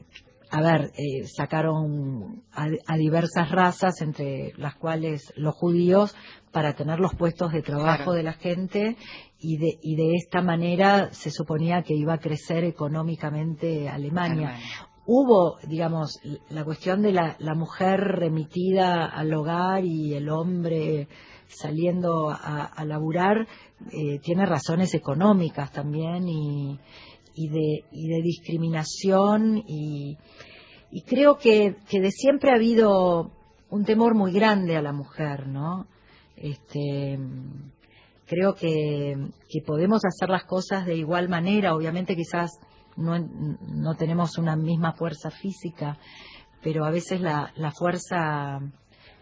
a 0.51 0.61
ver, 0.61 0.91
eh, 0.97 1.25
sacaron 1.27 2.43
a, 2.51 2.67
a 2.87 2.97
diversas 2.97 3.51
razas, 3.51 4.01
entre 4.01 4.53
las 4.57 4.75
cuales 4.75 5.31
los 5.35 5.53
judíos, 5.55 6.15
para 6.51 6.73
tener 6.73 6.99
los 6.99 7.13
puestos 7.15 7.51
de 7.51 7.61
trabajo 7.61 7.95
Claro. 8.05 8.13
de 8.13 8.23
la 8.23 8.33
gente 8.33 8.97
y 9.39 9.57
de, 9.57 9.77
y 9.83 9.95
de 9.95 10.15
esta 10.15 10.41
manera 10.41 11.09
se 11.13 11.29
suponía 11.29 11.83
que 11.83 11.93
iba 11.93 12.13
a 12.13 12.17
crecer 12.19 12.63
económicamente 12.63 13.87
Alemania. 13.87 14.49
Alemania. 14.49 14.59
Hubo, 15.05 15.57
digamos, 15.67 16.19
la 16.49 16.63
cuestión 16.63 17.01
de 17.01 17.11
la, 17.13 17.35
la 17.39 17.55
mujer 17.55 17.99
remitida 17.99 19.05
al 19.05 19.33
hogar 19.33 19.83
y 19.83 20.13
el 20.13 20.29
hombre 20.29 21.07
saliendo 21.47 22.29
a, 22.29 22.65
a 22.65 22.85
laburar 22.85 23.47
eh, 23.91 24.19
tiene 24.21 24.45
razones 24.45 24.93
económicas 24.93 25.71
también 25.71 26.27
y, 26.27 26.79
y 27.39 27.47
de, 27.47 27.85
y 27.93 28.09
de 28.09 28.21
discriminación 28.21 29.63
y, 29.65 30.17
y 30.91 31.01
creo 31.03 31.37
que, 31.37 31.77
que 31.89 32.01
de 32.01 32.11
siempre 32.11 32.51
ha 32.51 32.55
habido 32.55 33.31
un 33.69 33.85
temor 33.85 34.13
muy 34.13 34.33
grande 34.33 34.75
a 34.75 34.81
la 34.81 34.91
mujer, 34.91 35.47
¿no? 35.47 35.87
Este, 36.35 37.17
creo 38.25 38.55
que, 38.55 39.15
que 39.47 39.61
podemos 39.65 40.01
hacer 40.03 40.27
las 40.27 40.43
cosas 40.43 40.85
de 40.85 40.97
igual 40.97 41.29
manera, 41.29 41.73
obviamente 41.73 42.13
quizás 42.13 42.59
no, 42.97 43.17
no 43.17 43.95
tenemos 43.95 44.37
una 44.37 44.57
misma 44.57 44.91
fuerza 44.91 45.31
física, 45.31 45.97
pero 46.61 46.83
a 46.83 46.91
veces 46.91 47.21
la, 47.21 47.53
la 47.55 47.71
fuerza 47.71 48.59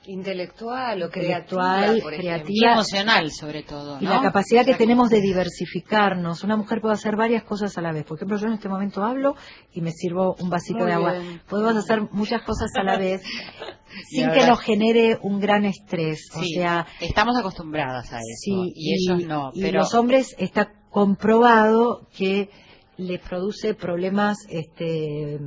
Intelectual 0.08 1.02
o 1.04 1.06
Intelectual, 1.08 1.80
creativa, 1.84 2.02
por 2.04 2.14
creativa. 2.14 2.36
ejemplo. 2.36 2.54
Y 2.56 2.66
emocional, 2.66 3.32
sobre 3.32 3.64
todo. 3.64 3.98
y 4.02 4.06
la 4.06 4.22
capacidad 4.22 4.66
que 4.66 4.74
tenemos 4.76 5.10
de 5.10 5.22
diversificarnos. 5.22 6.44
Una 6.44 6.56
mujer 6.58 6.82
puede 6.82 6.94
hacer 6.96 7.16
varias 7.16 7.44
cosas 7.44 7.78
a 7.78 7.82
la 7.82 7.92
vez. 7.92 8.06
Por 8.06 8.18
ejemplo, 8.18 8.38
yo 8.38 8.48
en 8.48 8.54
este 8.54 8.70
momento 8.70 9.04
hablo 9.04 9.36
y 9.74 9.82
me 9.82 9.92
sirvo 9.92 10.36
un 10.40 10.50
vasito 10.50 10.80
Muy 10.80 10.88
de 10.88 10.94
agua. 10.94 11.14
bien. 11.20 11.42
Podemos 11.50 11.76
hacer 11.76 12.02
muchas 12.12 12.42
cosas 12.44 12.70
a 12.80 12.84
la 12.84 12.98
vez 12.98 13.22
sin 14.10 14.26
ahora- 14.30 14.34
que 14.42 14.48
nos 14.48 14.60
genere 14.62 15.18
un 15.22 15.40
gran 15.40 15.66
estrés. 15.66 16.30
O 16.36 16.42
sea, 16.44 16.88
estamos 17.02 17.38
acostumbradas 17.38 18.12
a 18.14 18.18
eso. 18.18 18.24
Sí, 18.38 18.72
y, 18.76 18.94
ellos 18.94 19.28
no. 19.28 19.52
y 19.54 19.62
pero 19.62 19.80
los 19.80 19.94
hombres 19.94 20.36
está 20.38 20.72
comprobado 20.90 22.08
que 22.18 22.50
les 22.98 23.20
produce 23.20 23.74
problemas 23.76 24.38
este 24.50 25.38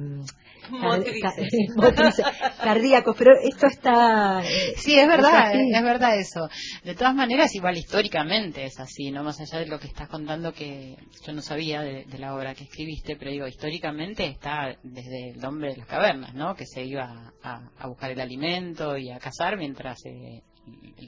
Motrices. 0.70 1.22
ca- 1.22 1.74
motrices, 1.76 2.26
cardíacos, 2.62 3.16
pero 3.16 3.32
esto 3.42 3.66
está 3.66 4.40
eh, 4.44 4.74
Sí, 4.76 4.98
es 4.98 5.06
verdad, 5.08 5.52
es, 5.54 5.82
verdad 5.82 6.18
eso. 6.18 6.48
De 6.84 6.94
todas 6.94 7.14
maneras, 7.14 7.54
igual 7.54 7.76
históricamente 7.76 8.64
es 8.64 8.78
así, 8.80 9.10
no 9.10 9.22
más 9.22 9.40
allá 9.40 9.58
de 9.60 9.66
lo 9.66 9.78
que 9.78 9.86
estás 9.88 10.08
contando 10.08 10.52
que 10.52 10.96
yo 11.26 11.32
no 11.32 11.42
sabía 11.42 11.82
de, 11.82 12.04
de 12.04 12.18
la 12.18 12.34
obra 12.34 12.54
que 12.54 12.64
escribiste, 12.64 13.16
pero 13.16 13.30
digo, 13.30 13.46
históricamente 13.46 14.26
está 14.26 14.76
desde 14.82 15.30
el 15.30 15.44
hombre 15.44 15.70
de 15.72 15.76
las 15.78 15.86
cavernas, 15.86 16.34
¿no? 16.34 16.54
Que 16.54 16.66
se 16.66 16.84
iba 16.84 17.32
a, 17.42 17.60
a 17.78 17.86
buscar 17.88 18.10
el 18.10 18.20
alimento 18.20 18.96
y 18.96 19.10
a 19.10 19.18
cazar 19.18 19.56
mientras 19.56 19.98
eh, 20.06 20.42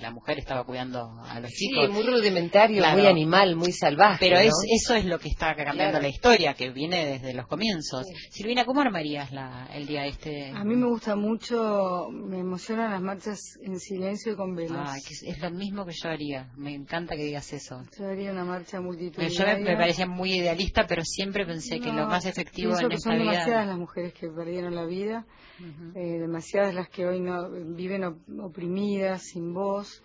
la 0.01 0.11
mujer 0.11 0.39
estaba 0.39 0.65
cuidando 0.65 1.01
a 1.23 1.39
los 1.41 1.51
Sí, 1.51 1.69
chicos. 1.69 1.91
muy 1.91 2.03
rudimentario, 2.03 2.79
Claro. 2.79 2.99
muy 2.99 3.07
animal, 3.07 3.57
muy 3.57 3.73
salvaje. 3.73 4.17
Pero 4.21 4.37
¿no? 4.37 4.43
es, 4.43 4.53
eso 4.71 4.95
es 4.95 5.05
lo 5.05 5.19
que 5.19 5.29
está 5.29 5.55
cambiando 5.55 5.99
Claro. 5.99 6.03
la 6.03 6.09
historia, 6.09 6.55
que 6.55 6.71
viene 6.71 7.05
desde 7.07 7.35
los 7.35 7.47
comienzos. 7.47 8.07
Sí. 8.07 8.15
Silvina, 8.31 8.65
¿cómo 8.65 8.81
armarías 8.81 9.31
la, 9.33 9.69
el 9.73 9.87
día 9.87 10.07
este? 10.07 10.51
A 10.51 10.65
mí 10.65 10.75
me 10.77 10.87
gusta 10.87 11.15
mucho, 11.15 12.09
me 12.11 12.39
emocionan 12.41 12.91
las 12.91 13.03
marchas 13.03 13.39
en 13.63 13.79
silencio 13.79 14.33
y 14.33 14.37
con 14.37 14.55
velas. 14.55 14.91
Ah, 14.91 14.97
que 15.07 15.15
es, 15.15 15.23
es 15.23 15.39
lo 15.41 15.51
mismo 15.51 15.85
que 15.85 15.93
yo 15.93 16.09
haría. 16.09 16.51
Me 16.57 16.75
encanta 16.75 17.15
que 17.15 17.25
digas 17.25 17.53
eso. 17.53 17.83
Yo 17.99 18.07
haría 18.07 18.33
una 18.33 18.45
marcha 18.45 18.79
Pero 18.79 18.83
multitudinaria. 18.85 19.55
Yo 19.59 19.59
me, 19.65 19.71
me 19.71 19.77
parecía 19.77 20.07
muy 20.07 20.33
idealista, 20.35 20.87
pero 20.89 21.03
siempre 21.05 21.45
pensé 21.47 21.79
que 21.81 21.89
lo 21.89 22.03
No, 22.03 22.07
más 22.09 22.25
efectivo 22.27 22.73
en 22.79 22.89
que 22.89 22.95
esta 22.97 23.11
son 23.11 23.19
vida. 23.21 23.31
demasiadas 23.33 23.67
las 23.67 23.79
mujeres 23.79 24.15
que 24.15 24.29
perdieron 24.29 24.75
la 24.75 24.85
vida, 24.87 25.27
Ujú. 25.61 25.99
eh, 25.99 26.19
demasiadas 26.19 26.75
las 26.75 26.89
que 26.89 27.07
hoy 27.07 27.21
no 27.21 27.49
viven 27.51 28.05
op- 28.05 28.19
oprimidas, 28.41 29.23
sin 29.23 29.52
voz, 29.53 30.03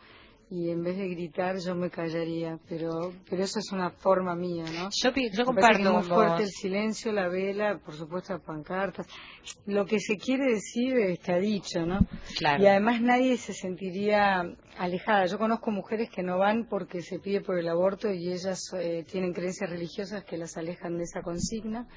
y 0.50 0.70
en 0.70 0.82
vez 0.82 0.96
de 0.96 1.10
gritar 1.10 1.58
yo 1.58 1.76
me 1.76 1.90
callaría, 1.90 2.58
pero 2.70 3.12
pero 3.30 3.44
eso 3.44 3.60
es 3.60 3.70
una 3.74 3.90
forma 3.90 4.34
mía, 4.34 4.64
¿no? 4.64 4.90
Yo, 5.04 5.10
yo 5.10 5.14
que 5.14 5.44
comparto 5.44 5.92
muy 5.94 6.04
fuerte 6.04 6.44
el 6.44 6.50
silencio, 6.50 7.12
la 7.12 7.28
vela, 7.28 7.80
por 7.84 7.94
supuesto 7.96 8.32
las 8.32 8.44
pancartas. 8.44 9.06
Lo 9.66 9.86
que 9.86 10.00
se 10.00 10.16
quiere 10.16 10.54
decir 10.54 10.96
está 11.00 11.36
dicho, 11.38 11.86
¿no? 11.86 12.00
Claro. 12.38 12.64
Y 12.64 12.68
además 12.68 13.02
nadie 13.02 13.36
se 13.36 13.52
sentiría 13.54 14.42
alejada. 14.78 15.26
Yo 15.26 15.38
conozco 15.38 15.70
mujeres 15.72 16.10
que 16.10 16.24
no 16.24 16.38
van 16.38 16.66
porque 16.70 17.02
se 17.02 17.20
pide 17.20 17.42
por 17.42 17.58
el 17.60 17.68
aborto 17.68 18.10
y 18.14 18.32
ellas 18.32 18.60
eh, 18.80 19.04
tienen 19.12 19.34
creencias 19.34 19.70
religiosas 19.70 20.24
que 20.24 20.38
las 20.38 20.56
alejan 20.56 20.96
de 20.98 21.04
esa 21.04 21.22
consigna, 21.24 21.88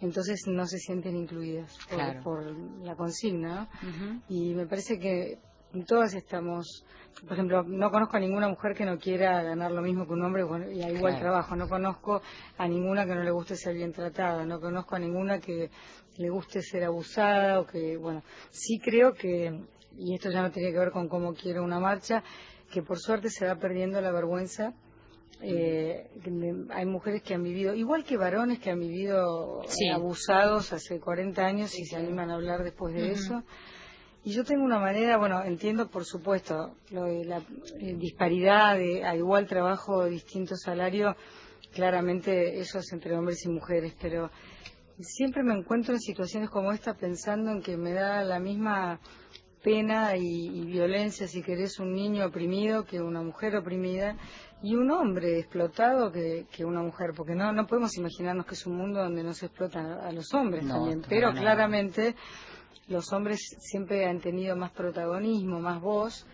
entonces 0.00 0.44
no 0.46 0.64
se 0.64 0.78
sienten 0.78 1.16
incluidas 1.16 1.76
por, 1.86 1.98
Claro. 1.98 2.22
por 2.22 2.56
la 2.82 2.94
consigna. 2.96 3.68
¿no? 3.82 4.22
Y 4.30 4.54
me 4.54 4.66
parece 4.66 4.98
que 4.98 5.38
todas 5.86 6.14
estamos, 6.14 6.84
por 7.22 7.32
ejemplo, 7.32 7.62
no 7.62 7.90
conozco 7.90 8.16
a 8.16 8.20
ninguna 8.20 8.48
mujer 8.48 8.74
que 8.74 8.84
no 8.84 8.98
quiera 8.98 9.42
ganar 9.42 9.70
lo 9.72 9.82
mismo 9.82 10.06
que 10.06 10.12
un 10.12 10.24
hombre 10.24 10.44
y 10.72 10.82
a 10.82 10.90
igual 10.90 11.18
trabajo, 11.18 11.56
no 11.56 11.68
conozco 11.68 12.22
a 12.58 12.68
ninguna 12.68 13.06
que 13.06 13.14
no 13.14 13.22
le 13.22 13.30
guste 13.30 13.56
ser 13.56 13.74
bien 13.74 13.92
tratada, 13.92 14.44
no 14.44 14.60
conozco 14.60 14.96
a 14.96 14.98
ninguna 14.98 15.40
que 15.40 15.70
le 16.16 16.30
guste 16.30 16.62
ser 16.62 16.84
abusada 16.84 17.60
o 17.60 17.66
que, 17.66 17.96
bueno, 17.96 18.22
sí 18.50 18.78
creo 18.78 19.14
que, 19.14 19.64
y 19.96 20.14
esto 20.14 20.30
ya 20.30 20.42
no 20.42 20.50
tiene 20.50 20.72
que 20.72 20.78
ver 20.78 20.90
con 20.90 21.08
cómo 21.08 21.34
quiero 21.34 21.62
una 21.62 21.80
marcha, 21.80 22.22
que 22.70 22.82
por 22.82 22.98
suerte 22.98 23.30
se 23.30 23.46
va 23.46 23.56
perdiendo 23.56 24.00
la 24.00 24.12
vergüenza 24.12 24.74
eh, 25.42 26.10
hay 26.70 26.86
mujeres 26.86 27.22
que 27.22 27.34
han 27.34 27.42
vivido, 27.42 27.74
igual 27.74 28.04
que 28.04 28.16
varones 28.16 28.58
que 28.58 28.70
han 28.70 28.80
vivido 28.80 29.62
abusados 29.92 30.72
hace 30.72 31.00
40 31.00 31.42
años 31.42 31.78
y 31.78 31.84
se 31.86 31.96
animan 31.96 32.30
a 32.30 32.34
hablar 32.34 32.62
después 32.62 32.94
de 32.94 33.12
eso. 33.12 33.42
Y 34.22 34.32
yo 34.32 34.44
tengo 34.44 34.64
una 34.64 34.78
manera, 34.78 35.16
bueno, 35.16 35.42
entiendo 35.42 35.88
por 35.88 36.04
supuesto 36.04 36.74
lo 36.90 37.04
de 37.04 37.24
la 37.24 37.38
eh, 37.38 37.94
disparidad 37.96 38.76
de 38.76 39.04
a 39.04 39.16
igual 39.16 39.46
trabajo, 39.46 40.04
distinto 40.04 40.56
salario, 40.56 41.16
claramente 41.72 42.58
eso 42.60 42.80
es 42.80 42.92
entre 42.92 43.16
hombres 43.16 43.44
y 43.46 43.48
mujeres, 43.48 43.96
pero 44.00 44.30
siempre 44.98 45.42
me 45.42 45.54
encuentro 45.54 45.94
en 45.94 46.00
situaciones 46.00 46.50
como 46.50 46.72
esta 46.72 46.94
pensando 46.94 47.50
en 47.50 47.62
que 47.62 47.78
me 47.78 47.92
da 47.92 48.22
la 48.22 48.38
misma 48.38 49.00
pena 49.62 50.16
y, 50.16 50.64
violencia 50.64 51.26
si 51.26 51.42
querés 51.42 51.78
un 51.78 51.92
niño 51.92 52.26
oprimido 52.26 52.84
que 52.84 53.00
una 53.00 53.22
mujer 53.22 53.56
oprimida 53.56 54.16
y 54.62 54.74
un 54.74 54.90
hombre 54.90 55.38
explotado 55.38 56.12
que, 56.12 56.46
una 56.64 56.82
mujer, 56.82 57.12
porque 57.16 57.34
no, 57.34 57.52
no 57.52 57.66
podemos 57.66 57.96
imaginarnos 57.96 58.46
que 58.46 58.54
es 58.54 58.66
un 58.66 58.76
mundo 58.76 59.00
donde 59.00 59.22
no 59.22 59.32
se 59.32 59.46
explotan 59.46 59.86
a, 59.86 60.12
los 60.12 60.32
hombres 60.34 60.66
también, 60.66 61.02
pero 61.08 61.32
claramente 61.32 62.14
los 62.90 63.12
hombres 63.12 63.56
siempre 63.60 64.04
han 64.04 64.20
tenido 64.20 64.56
más 64.56 64.72
protagonismo, 64.72 65.60
más 65.60 65.80
voz, 65.80 66.26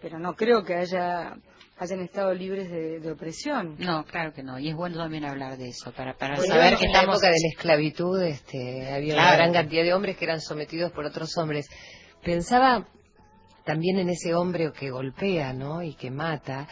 pero 0.00 0.18
no 0.18 0.34
creo 0.34 0.64
que 0.64 0.74
haya 0.74 1.36
hayan 1.76 2.00
estado 2.00 2.32
libres 2.32 2.70
de, 2.70 3.10
opresión. 3.10 3.74
No, 3.78 4.04
claro 4.04 4.32
que 4.32 4.44
no. 4.44 4.58
Y 4.60 4.68
es 4.68 4.76
bueno 4.76 4.96
también 4.96 5.24
hablar 5.24 5.58
de 5.58 5.68
eso, 5.68 5.92
para, 5.92 6.16
para 6.16 6.36
saber 6.36 6.76
que 6.76 6.86
en 6.86 6.92
la 6.92 7.02
época 7.02 7.26
de 7.26 7.40
la 7.40 7.48
esclavitud 7.52 8.22
este, 8.22 8.92
había 8.92 9.14
una 9.14 9.34
gran 9.34 9.52
cantidad 9.52 9.82
de 9.82 9.92
hombres 9.92 10.16
que 10.16 10.24
eran 10.24 10.40
sometidos 10.40 10.92
por 10.92 11.04
otros 11.04 11.36
hombres. 11.36 11.68
Pensaba 12.22 12.86
también 13.64 13.98
en 13.98 14.08
ese 14.08 14.34
hombre 14.34 14.72
que 14.72 14.90
golpea, 14.90 15.52
¿no? 15.52 15.82
Y 15.82 15.94
que 15.94 16.10
mata. 16.10 16.68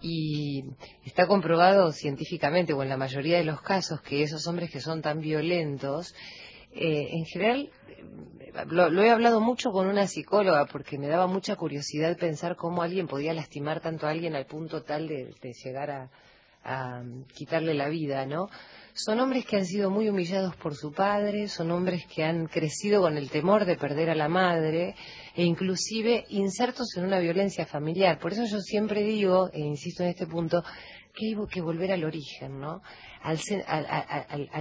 Y 0.00 0.62
está 1.04 1.26
comprobado 1.26 1.90
científicamente, 1.90 2.72
o 2.72 2.82
en 2.84 2.88
la 2.88 2.96
mayoría 2.96 3.38
de 3.38 3.44
los 3.44 3.60
casos, 3.60 4.00
que 4.02 4.22
esos 4.22 4.46
hombres 4.46 4.70
que 4.70 4.80
son 4.80 5.02
tan 5.02 5.18
violentos, 5.20 6.14
eh, 6.72 7.08
en 7.10 7.24
general, 7.24 7.70
lo, 8.66 9.02
he 9.02 9.10
hablado 9.10 9.40
mucho 9.40 9.70
con 9.70 9.86
una 9.86 10.06
psicóloga 10.06 10.66
porque 10.66 10.98
me 10.98 11.08
daba 11.08 11.26
mucha 11.26 11.56
curiosidad 11.56 12.16
pensar 12.16 12.56
cómo 12.56 12.82
alguien 12.82 13.06
podía 13.06 13.34
lastimar 13.34 13.80
tanto 13.80 14.06
a 14.06 14.10
alguien 14.10 14.34
al 14.34 14.46
punto 14.46 14.82
tal 14.82 15.08
de, 15.08 15.34
llegar 15.64 15.90
a, 15.90 16.10
a 16.64 17.02
quitarle 17.34 17.74
la 17.74 17.88
vida, 17.88 18.26
¿no? 18.26 18.48
Son 19.00 19.20
hombres 19.20 19.46
que 19.46 19.56
han 19.56 19.64
sido 19.64 19.90
muy 19.92 20.08
humillados 20.08 20.56
por 20.56 20.74
su 20.74 20.90
padre, 20.90 21.46
son 21.46 21.70
hombres 21.70 22.04
que 22.12 22.24
han 22.24 22.48
crecido 22.48 23.00
con 23.00 23.16
el 23.16 23.30
temor 23.30 23.64
de 23.64 23.76
perder 23.76 24.10
a 24.10 24.16
la 24.16 24.26
madre 24.28 24.96
e 25.36 25.44
inclusive 25.44 26.24
insertos 26.30 26.96
en 26.96 27.04
una 27.04 27.20
violencia 27.20 27.64
familiar. 27.64 28.18
Por 28.18 28.32
eso 28.32 28.44
yo 28.46 28.58
siempre 28.58 29.04
digo, 29.04 29.50
e 29.52 29.60
insisto 29.60 30.02
en 30.02 30.08
este 30.08 30.26
punto, 30.26 30.64
que 31.14 31.28
hay 31.28 31.36
que 31.48 31.60
volver 31.60 31.92
al 31.92 32.02
origen, 32.02 32.58
¿no? 32.58 32.82
Al, 33.22 33.38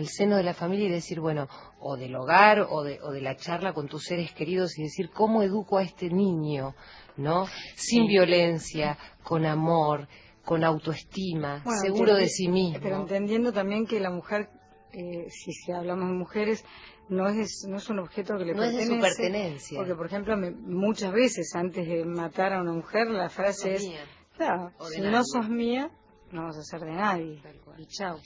seno 0.07 0.37
de 0.37 0.43
la 0.43 0.53
familia 0.53 0.85
y 0.85 0.91
decir, 0.91 1.19
bueno, 1.19 1.47
o 1.79 1.97
del 1.97 2.15
hogar 2.15 2.59
o 2.69 2.83
de, 2.83 2.99
o 3.01 3.11
de 3.11 3.21
la 3.21 3.37
charla 3.37 3.73
con 3.73 3.87
tus 3.87 4.03
seres 4.03 4.33
queridos 4.33 4.77
y 4.77 4.83
decir, 4.83 5.09
¿cómo 5.09 5.41
educo 5.41 5.79
a 5.79 5.83
este 5.83 6.11
niño? 6.11 6.75
¿No? 7.15 7.47
Sin 7.75 8.05
violencia, 8.05 8.99
con 9.23 9.47
amor, 9.47 10.07
con 10.47 10.63
autoestima, 10.63 11.61
seguro 11.81 12.15
de 12.15 12.29
sí 12.29 12.47
mismo. 12.47 12.79
Pero 12.81 13.01
entendiendo 13.01 13.51
también 13.51 13.85
que 13.85 13.99
la 13.99 14.09
mujer, 14.09 14.47
eh, 14.93 15.27
si, 15.29 15.51
hablamos 15.73 16.07
de 16.07 16.15
mujeres, 16.15 16.63
no 17.09 17.27
es, 17.27 17.65
no 17.67 17.75
es 17.75 17.89
un 17.89 17.99
objeto 17.99 18.37
que 18.37 18.45
le 18.45 18.53
no 18.53 18.61
pertenece. 18.61 18.83
Es 18.83 18.89
de 18.89 18.95
su 18.95 19.01
pertenencia. 19.01 19.77
Porque, 19.77 19.95
por 19.95 20.05
ejemplo, 20.05 20.37
muchas 20.37 21.11
veces 21.11 21.51
antes 21.53 21.85
de 21.85 22.05
matar 22.05 22.53
a 22.53 22.61
una 22.61 22.71
mujer, 22.71 23.09
la 23.09 23.27
frase 23.27 23.73
es, 23.73 23.91
claro, 24.37 24.71
si 24.89 25.01
no 25.01 25.21
sos 25.25 25.49
mía, 25.49 25.91
no 26.31 26.43
vas 26.43 26.57
a 26.57 26.63
ser 26.63 26.81
de 26.81 26.91
nadie. 26.91 27.41
Y 27.77 27.85
chao. 27.85 28.17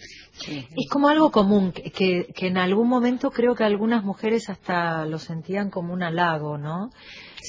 Es 0.48 0.90
como 0.90 1.10
algo 1.10 1.32
común, 1.32 1.72
que, 1.72 2.28
que 2.34 2.48
en 2.48 2.58
algún 2.58 2.88
momento 2.88 3.32
creo 3.32 3.56
que 3.56 3.64
algunas 3.64 4.04
mujeres 4.04 4.50
hasta 4.50 5.06
lo 5.06 5.20
sentían 5.20 5.70
como 5.70 5.94
un 5.94 6.04
halago, 6.04 6.58
¿no? 6.58 6.90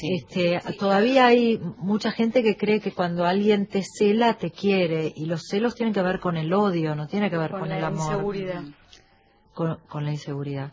este, 0.00 0.60
todavía 0.78 1.26
hay 1.26 1.58
mucha 1.78 2.12
gente 2.12 2.42
que 2.42 2.56
cree 2.56 2.80
que 2.80 2.92
cuando 2.92 3.26
alguien 3.26 3.66
te 3.66 3.82
cela 3.82 4.34
te 4.34 4.50
quiere 4.50 5.12
y 5.14 5.26
los 5.26 5.42
celos 5.48 5.74
tienen 5.74 5.94
que 5.94 6.02
ver 6.02 6.20
con 6.20 6.36
el 6.36 6.52
odio, 6.52 6.94
no 6.94 7.06
tiene 7.06 7.30
que 7.30 7.36
ver 7.36 7.50
con, 7.50 7.70
el 7.70 7.84
amor. 7.84 8.12
Inseguridad. 8.12 8.62
Con, 9.54 10.04
la 10.04 10.10
inseguridad. 10.10 10.72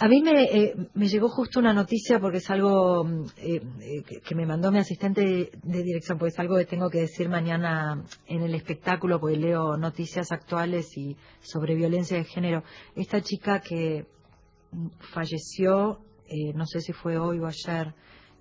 A 0.00 0.06
mí 0.06 0.22
me, 0.22 0.44
eh, 0.44 0.74
me, 0.94 1.08
llegó 1.08 1.28
justo 1.28 1.58
una 1.58 1.74
noticia 1.74 2.20
porque 2.20 2.38
es 2.38 2.48
algo 2.50 3.02
mm, 3.02 3.24
eh, 3.38 3.62
eh, 3.80 4.20
que 4.24 4.34
me 4.36 4.46
mandó 4.46 4.70
mi 4.70 4.78
asistente 4.78 5.50
de, 5.60 5.82
dirección, 5.82 6.18
porque 6.18 6.34
es 6.34 6.38
algo 6.38 6.56
que 6.56 6.66
tengo 6.66 6.88
que 6.88 7.00
decir 7.00 7.28
mañana 7.28 8.04
en 8.26 8.42
el 8.42 8.54
espectáculo, 8.54 9.18
porque 9.18 9.36
leo 9.36 9.76
noticias 9.76 10.30
actuales 10.30 10.96
y 10.96 11.16
sobre 11.40 11.74
violencia 11.74 12.16
de 12.16 12.22
género. 12.22 12.62
Esta 12.94 13.20
chica 13.22 13.60
que 13.60 14.06
falleció, 15.12 15.98
no 16.54 16.66
sé 16.66 16.80
si 16.80 16.92
fue 16.92 17.18
hoy 17.18 17.40
o 17.40 17.46
ayer, 17.46 17.92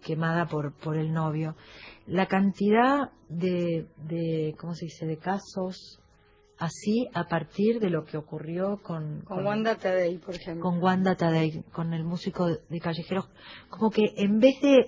quemada 0.06 0.46
por, 0.46 0.74
por 0.74 0.96
el 0.96 1.12
novio. 1.12 1.56
La 2.06 2.28
cantidad 2.28 3.10
de, 3.30 3.88
de, 3.98 4.54
¿cómo 4.60 4.76
se 4.76 4.86
dice?, 4.86 5.08
de 5.08 5.18
casos 5.18 6.00
así 6.58 7.08
a 7.14 7.28
partir 7.28 7.80
de 7.80 7.90
lo 7.90 8.06
que 8.06 8.18
ocurrió 8.18 8.82
con... 8.82 9.22
Con, 9.22 9.46
Wanda 9.46 9.76
Tadei, 9.76 10.18
por 10.18 10.36
ejemplo. 10.36 10.64
Con 10.64 10.82
Wanda 10.82 11.16
Tadei, 11.16 11.64
con 11.72 11.94
el 11.94 12.04
músico 12.04 12.48
de, 12.48 12.80
Callejeros. 12.80 13.30
Como 13.70 13.92
que 13.92 14.14
en 14.18 14.40
vez 14.40 14.60
de 14.62 14.88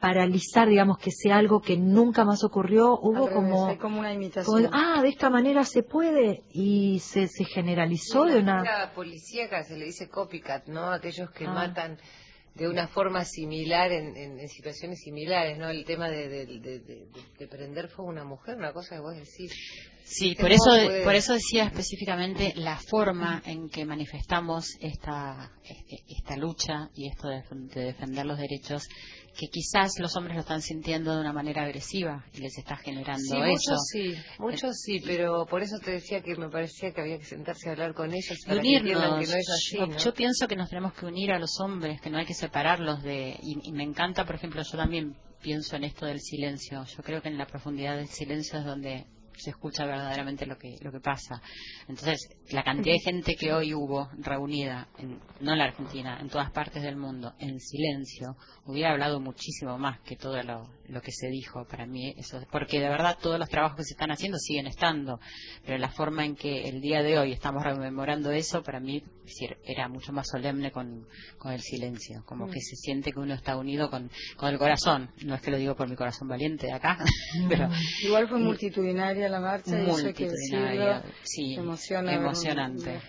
paralizar, 0.00 0.68
digamos, 0.68 0.98
que 0.98 1.10
sea 1.10 1.38
algo 1.38 1.60
que 1.60 1.76
nunca 1.76 2.24
más 2.24 2.44
ocurrió, 2.44 2.98
hubo 3.00 3.30
como, 3.30 3.76
como 3.78 3.98
una 4.00 4.12
imitación. 4.12 4.70
ah, 4.72 5.02
de 5.02 5.08
esta 5.08 5.28
manera 5.28 5.64
se 5.64 5.82
puede 5.82 6.44
y 6.52 7.00
se, 7.00 7.26
se 7.26 7.44
generalizó 7.44 8.24
de 8.24 8.38
una... 8.38 8.62
La 8.62 8.92
policía 8.94 9.48
se 9.64 9.76
le 9.76 9.86
dice 9.86 10.08
copycat, 10.08 10.66
¿no? 10.68 10.92
Aquellos 10.92 11.30
que 11.30 11.46
ah. 11.46 11.52
matan 11.52 11.98
de 12.54 12.68
una 12.68 12.88
forma 12.88 13.24
similar 13.24 13.90
en, 13.92 14.48
situaciones 14.48 15.00
similares, 15.00 15.58
¿no? 15.58 15.68
El 15.68 15.84
tema 15.84 16.08
de, 16.08 16.28
de, 16.28 17.48
prender 17.48 17.88
fuego 17.88 18.10
a 18.10 18.12
una 18.12 18.24
mujer, 18.24 18.56
una 18.56 18.72
cosa 18.72 18.96
que 18.96 19.00
vos 19.00 19.14
decís. 19.14 19.52
Sí, 20.10 20.34
por 20.34 20.50
eso, 20.50 20.70
por 21.04 21.14
eso 21.14 21.34
decía 21.34 21.64
específicamente 21.64 22.54
la 22.56 22.76
forma 22.76 23.42
en 23.44 23.68
que 23.68 23.84
manifestamos 23.84 24.76
esta, 24.80 25.52
este, 25.62 26.02
esta 26.08 26.36
lucha 26.36 26.88
y 26.94 27.08
esto 27.08 27.28
de 27.28 27.84
defender 27.84 28.24
los 28.24 28.38
derechos 28.38 28.88
que 29.36 29.48
quizás 29.48 29.98
los 30.00 30.16
hombres 30.16 30.34
lo 30.34 30.40
están 30.40 30.62
sintiendo 30.62 31.14
de 31.14 31.20
una 31.20 31.32
manera 31.32 31.62
agresiva 31.62 32.24
y 32.32 32.38
les 32.38 32.56
está 32.56 32.76
generando 32.76 33.22
sí, 33.22 33.36
eso. 33.36 33.46
Muchos 33.46 33.86
sí, 33.92 34.14
muchos 34.38 34.80
sí, 34.80 35.00
pero 35.04 35.46
por 35.46 35.62
eso 35.62 35.78
te 35.78 35.92
decía 35.92 36.22
que 36.22 36.34
me 36.36 36.48
parecía 36.48 36.92
que 36.92 37.02
había 37.02 37.18
que 37.18 37.24
sentarse 37.24 37.68
a 37.68 37.72
hablar 37.72 37.94
con 37.94 38.12
ellos 38.12 38.36
para 38.46 38.60
unirnos. 38.60 39.20
que, 39.20 39.30
no 39.30 39.38
es 39.38 39.48
así. 39.50 39.78
Yo 40.02 40.14
pienso 40.14 40.48
que 40.48 40.56
nos 40.56 40.70
tenemos 40.70 40.94
que 40.94 41.06
unir 41.06 41.30
a 41.32 41.38
los 41.38 41.60
hombres, 41.60 42.00
que 42.00 42.10
no 42.10 42.18
hay 42.18 42.26
que 42.26 42.34
separarlos 42.34 43.02
de. 43.02 43.38
y 43.42 43.72
me 43.72 43.84
encanta, 43.84 44.24
por 44.24 44.36
ejemplo, 44.36 44.62
yo 44.62 44.76
también 44.76 45.14
pienso 45.40 45.76
en 45.76 45.84
esto 45.84 46.06
del 46.06 46.20
silencio. 46.20 46.84
Yo 46.84 47.02
creo 47.02 47.22
que 47.22 47.28
en 47.28 47.38
la 47.38 47.46
profundidad 47.46 47.96
del 47.96 48.08
silencio 48.08 48.58
es 48.58 48.64
donde 48.64 49.06
se 49.38 49.50
escucha 49.50 49.84
verdaderamente 49.84 50.46
lo 50.46 50.58
que, 50.58 50.76
lo 50.80 50.92
que 50.92 51.00
pasa. 51.00 51.40
Entonces, 51.88 52.28
la 52.50 52.62
cantidad 52.62 52.94
de 52.94 53.00
gente 53.00 53.36
que 53.36 53.52
hoy 53.52 53.74
hubo 53.74 54.08
reunida, 54.18 54.88
en, 54.98 55.18
no 55.40 55.52
en 55.52 55.58
la 55.58 55.64
Argentina, 55.64 56.18
en 56.20 56.28
todas 56.28 56.50
partes 56.50 56.82
del 56.82 56.96
mundo, 56.96 57.34
en 57.38 57.58
silencio, 57.60 58.36
hubiera 58.66 58.92
hablado 58.92 59.20
muchísimo 59.20 59.78
más 59.78 60.00
que 60.00 60.16
todo 60.16 60.42
lo, 60.42 60.68
lo 60.88 61.00
que 61.00 61.12
se 61.12 61.28
dijo 61.28 61.66
para 61.66 61.86
mí. 61.86 62.14
Eso, 62.16 62.40
porque 62.50 62.80
de 62.80 62.88
verdad 62.88 63.16
todos 63.20 63.38
los 63.38 63.48
trabajos 63.48 63.78
que 63.78 63.84
se 63.84 63.94
están 63.94 64.10
haciendo 64.10 64.38
siguen 64.38 64.66
estando, 64.66 65.20
pero 65.64 65.78
la 65.78 65.90
forma 65.90 66.24
en 66.24 66.36
que 66.36 66.68
el 66.68 66.80
día 66.80 67.02
de 67.02 67.18
hoy 67.18 67.32
estamos 67.32 67.62
rememorando 67.62 68.30
eso, 68.30 68.62
para 68.62 68.80
mí 68.80 69.02
era 69.64 69.88
mucho 69.88 70.12
más 70.12 70.28
solemne 70.28 70.70
con, 70.70 71.06
con 71.38 71.52
el 71.52 71.60
silencio, 71.60 72.22
como 72.24 72.46
mm. 72.46 72.50
que 72.50 72.60
se 72.60 72.76
siente 72.76 73.12
que 73.12 73.20
uno 73.20 73.34
está 73.34 73.56
unido 73.56 73.90
con, 73.90 74.10
con 74.36 74.50
el 74.50 74.58
corazón. 74.58 75.10
No 75.24 75.34
es 75.34 75.42
que 75.42 75.50
lo 75.50 75.58
digo 75.58 75.76
por 75.76 75.88
mi 75.88 75.96
corazón 75.96 76.28
valiente 76.28 76.66
de 76.66 76.72
acá, 76.72 76.98
pero... 77.48 77.68
Igual 78.02 78.28
fue 78.28 78.38
multitudinaria 78.38 79.27
la 79.28 79.40
marcha 79.40 79.80
y 79.80 79.88
eso 79.88 80.12
que 80.14 80.30
sí, 81.22 81.54
emociona 81.54 82.14
emocionante. 82.14 83.00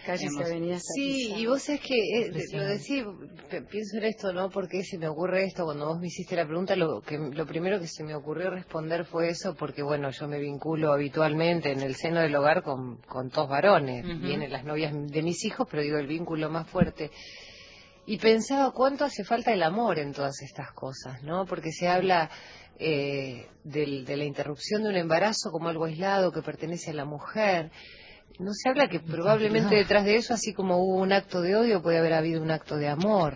sí, 0.96 1.34
y 1.36 1.46
vos 1.46 1.68
es 1.70 1.80
que 1.82 1.96
eh, 1.96 2.32
lo 2.54 2.66
decís, 2.66 3.04
pienso 3.70 3.98
en 3.98 4.04
esto, 4.04 4.34
¿no? 4.34 4.50
Porque 4.50 4.84
se 4.84 4.98
me 4.98 5.08
ocurre 5.08 5.46
esto 5.46 5.66
cuando 5.66 5.88
vos 5.88 6.00
me 6.00 6.08
hiciste 6.08 6.36
la 6.36 6.46
pregunta, 6.46 6.76
lo 6.76 7.02
que 7.02 7.18
lo 7.18 7.46
primero 7.46 7.80
que 7.80 7.88
se 7.88 8.04
me 8.04 8.16
ocurrió 8.16 8.50
responder 8.50 9.06
fue 9.06 9.30
eso 9.30 9.56
porque 9.56 9.84
bueno, 9.84 10.10
yo 10.12 10.28
me 10.28 10.40
vinculo 10.40 10.94
habitualmente 10.94 11.72
en 11.72 11.82
el 11.82 11.96
seno 11.96 12.22
del 12.22 12.36
hogar 12.36 12.64
con 12.64 12.98
con 13.08 13.30
dos 13.30 13.50
varones, 13.50 14.06
vienen 14.22 14.52
las 14.52 14.64
novias 14.64 14.94
de 14.94 15.22
mis 15.22 15.44
hijos, 15.46 15.68
pero 15.70 15.84
digo 15.84 15.98
el 15.98 16.08
vínculo 16.08 16.50
más 16.50 16.68
fuerte 16.68 17.12
y 18.10 18.18
pensaba 18.18 18.72
cuánto 18.72 19.06
hace 19.06 19.24
falta 19.24 19.54
el 19.54 19.62
amor 19.62 20.00
en 20.00 20.14
todas 20.14 20.42
estas 20.42 20.72
cosas, 20.72 21.22
¿no? 21.22 21.46
Porque 21.46 21.72
se 21.72 21.88
habla 21.88 22.32
eh, 22.80 23.46
del- 23.64 24.06
de 24.06 24.18
la 24.18 24.24
interrupción 24.26 24.84
de 24.84 24.90
un 24.90 24.96
embarazo 24.96 25.52
como 25.52 25.70
algo 25.70 25.86
aislado 25.86 26.32
que 26.32 26.42
pertenece 26.42 26.92
a 26.92 26.94
la 26.94 27.06
mujer. 27.06 27.72
No 28.40 28.54
se 28.54 28.70
habla 28.70 28.88
que 28.88 29.02
probablemente 29.02 29.76
detrás 29.76 30.06
de 30.06 30.16
eso, 30.16 30.34
así 30.34 30.54
como 30.54 30.78
hubo 30.78 31.02
un 31.02 31.12
acto 31.12 31.42
de 31.42 31.58
odio, 31.58 31.82
puede 31.82 31.98
haber 31.98 32.14
habido 32.14 32.42
un 32.42 32.52
acto 32.52 32.78
de 32.78 32.88
amor. 32.88 33.36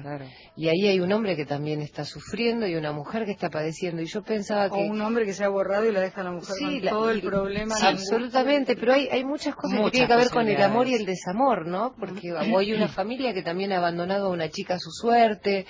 Y 0.56 0.70
ahí 0.70 0.88
hay 0.88 1.02
un 1.02 1.12
hombre 1.12 1.36
que 1.36 1.46
también 1.46 1.82
está 1.82 2.06
sufriendo 2.06 2.66
y 2.68 2.76
una 2.76 2.94
mujer 2.94 3.26
que 3.26 3.32
está 3.32 3.50
padeciendo. 3.50 4.02
Y 4.02 4.06
yo 4.06 4.24
pensaba 4.24 4.68
O 4.68 4.76
que... 4.76 4.82
un 4.90 5.02
hombre 5.02 5.26
que 5.26 5.34
se 5.34 5.44
ha 5.44 5.50
borrado 5.50 5.90
y 5.90 5.92
la 5.92 6.00
deja 6.00 6.22
a 6.22 6.24
la 6.24 6.32
mujer 6.32 6.56
Sí, 6.58 6.64
con 6.64 6.86
la- 6.86 6.92
todo 6.92 7.10
el 7.12 7.22
problema. 7.22 7.76
sí, 7.76 7.86
absolutamente, 7.86 8.78
pero 8.78 8.94
hay, 8.94 9.10
hay 9.10 9.26
muchas 9.26 9.56
cosas 9.56 9.72
Muchas 9.78 9.92
que 9.92 9.98
tienen 9.98 10.08
que 10.18 10.24
ver 10.24 10.30
con 10.32 10.48
el 10.48 10.62
amor 10.62 10.88
y 10.88 10.94
el 10.94 11.06
desamor, 11.06 11.68
¿no? 11.68 11.94
Porque 12.00 12.32
o 12.32 12.58
hay 12.60 12.72
una 12.72 12.88
familia 12.88 13.34
que 13.34 13.44
también 13.44 13.74
ha 13.74 13.80
abandonado 13.80 14.28
a 14.28 14.30
una 14.30 14.48
chica 14.50 14.76
a 14.76 14.80
su 14.80 14.92
suerte, 14.92 15.66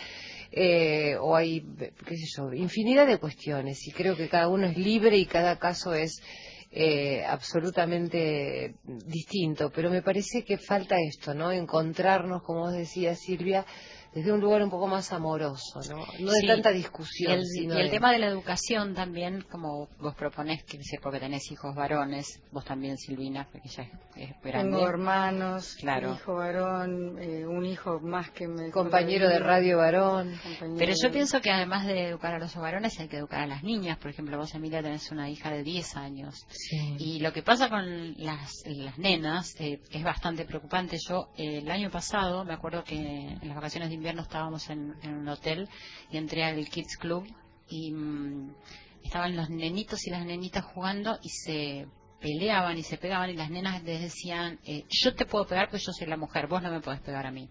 eh, 0.56 1.16
o 1.20 1.36
hay, 1.36 1.62
qué 2.06 2.16
sé 2.16 2.26
yo, 2.38 2.54
infinidad 2.54 3.08
de 3.08 3.18
cuestiones, 3.18 3.88
y 3.88 3.92
creo 3.92 4.16
que 4.16 4.30
cada 4.30 4.48
uno 4.48 4.68
es 4.68 4.78
libre 4.78 5.18
y 5.18 5.26
cada 5.26 5.58
caso 5.58 5.94
es 5.96 6.22
eh, 6.70 7.24
absolutamente 7.26 8.76
distinto, 8.84 9.72
pero 9.74 9.90
me 9.90 10.04
parece 10.04 10.44
que 10.44 10.58
falta 10.58 10.96
esto, 11.00 11.34
¿no? 11.34 11.52
Encontrarnos, 11.52 12.44
como 12.44 12.62
vos 12.62 12.74
decías, 12.74 13.20
Silvia, 13.20 13.66
desde 14.14 14.32
un 14.32 14.40
lugar 14.42 14.62
un 14.64 14.70
poco 14.70 14.88
más 14.88 15.12
amoroso, 15.12 15.80
¿no? 15.90 15.98
No 16.20 16.32
de 16.32 16.40
Sí. 16.42 16.48
tanta 16.48 16.72
Y 16.72 16.76
discusión, 16.78 17.34
el, 17.40 17.46
sino 17.46 17.76
y 17.76 17.82
el 17.82 17.86
de- 17.88 17.92
tema 17.92 18.12
de 18.12 18.20
la 18.20 18.28
educación 18.28 18.94
también, 18.94 19.42
como 19.52 19.88
vos 20.00 20.16
proponés, 20.16 20.64
que 20.66 20.78
sé 20.84 21.00
porque 21.02 21.20
tenés 21.20 21.52
hijos 21.52 21.74
varones, 21.76 22.42
vos 22.52 22.64
también, 22.66 22.98
Silvina, 22.98 23.48
porque 23.52 23.70
ya 23.70 23.84
es, 23.84 23.90
es 24.16 24.42
grande. 24.42 24.72
Tengo 24.72 24.88
hermanos, 24.88 25.76
Claro. 25.80 26.12
un 26.12 26.16
hijo 26.16 26.36
varón, 26.36 27.18
eh, 27.20 27.46
un 27.46 27.66
hijo 27.66 28.00
más 28.02 28.30
que 28.32 28.48
me... 28.48 28.70
compañero 28.72 29.28
de 29.28 29.40
radio 29.40 29.78
varón. 29.78 30.34
compañero 30.44 30.78
Pero 30.78 30.92
yo 30.94 31.08
de- 31.08 31.14
pienso 31.14 31.42
que 31.42 31.52
además 31.52 31.86
de 31.88 32.10
educar 32.10 32.36
a 32.36 32.40
los 32.40 32.56
varones 32.56 33.00
hay 33.00 33.08
que 33.08 33.18
educar 33.18 33.42
a 33.42 33.48
las 33.48 33.64
niñas. 33.64 33.98
Por 33.98 34.12
ejemplo, 34.12 34.38
vos, 34.38 34.54
Emilia, 34.54 34.82
tenés 34.82 35.12
una 35.12 35.30
hija 35.30 35.50
de 35.52 35.64
10 35.64 35.96
años. 35.96 36.36
Sí. 36.50 36.96
Y 37.00 37.20
lo 37.20 37.34
que 37.34 37.42
pasa 37.44 37.70
con 37.70 38.14
las, 38.18 38.52
las 38.66 38.98
nenas 38.98 39.56
eh, 39.60 39.80
es 39.92 40.04
bastante 40.04 40.46
preocupante. 40.46 40.98
Yo 41.10 41.30
eh, 41.38 41.60
el 41.60 41.72
año 41.72 41.90
pasado 41.90 42.44
me 42.46 42.54
acuerdo 42.54 42.84
que 42.84 42.96
en 42.96 43.40
las 43.48 43.56
vacaciones 43.56 43.90
de 43.90 43.96
invierno 44.04 44.24
estábamos 44.24 44.70
en, 44.70 44.96
en 45.02 45.14
un 45.14 45.30
hotel 45.30 45.70
y 46.12 46.18
entré 46.18 46.44
al 46.44 46.68
Kids 46.68 46.98
Club 46.98 47.26
y 47.70 47.94
mm, 47.94 48.54
estaban 49.02 49.38
los 49.38 49.50
nenitos 49.50 50.06
y 50.06 50.10
las 50.10 50.26
nenitas 50.26 50.66
jugando 50.66 51.18
y 51.24 51.30
se 51.30 51.88
peleaban 52.20 52.78
y 52.78 52.84
se 52.84 52.98
pegaban 52.98 53.30
y 53.30 53.36
las 53.36 53.50
nenas 53.50 53.82
les 53.84 54.02
decían 54.02 54.60
eh, 54.66 54.84
yo 54.90 55.16
te 55.16 55.26
puedo 55.26 55.46
pegar 55.46 55.70
porque 55.70 55.86
yo 55.86 55.94
soy 55.94 56.08
la 56.08 56.18
mujer, 56.18 56.48
vos 56.48 56.62
no 56.62 56.70
me 56.70 56.82
podés 56.82 57.00
pegar 57.00 57.26
a 57.26 57.32
mí. 57.32 57.50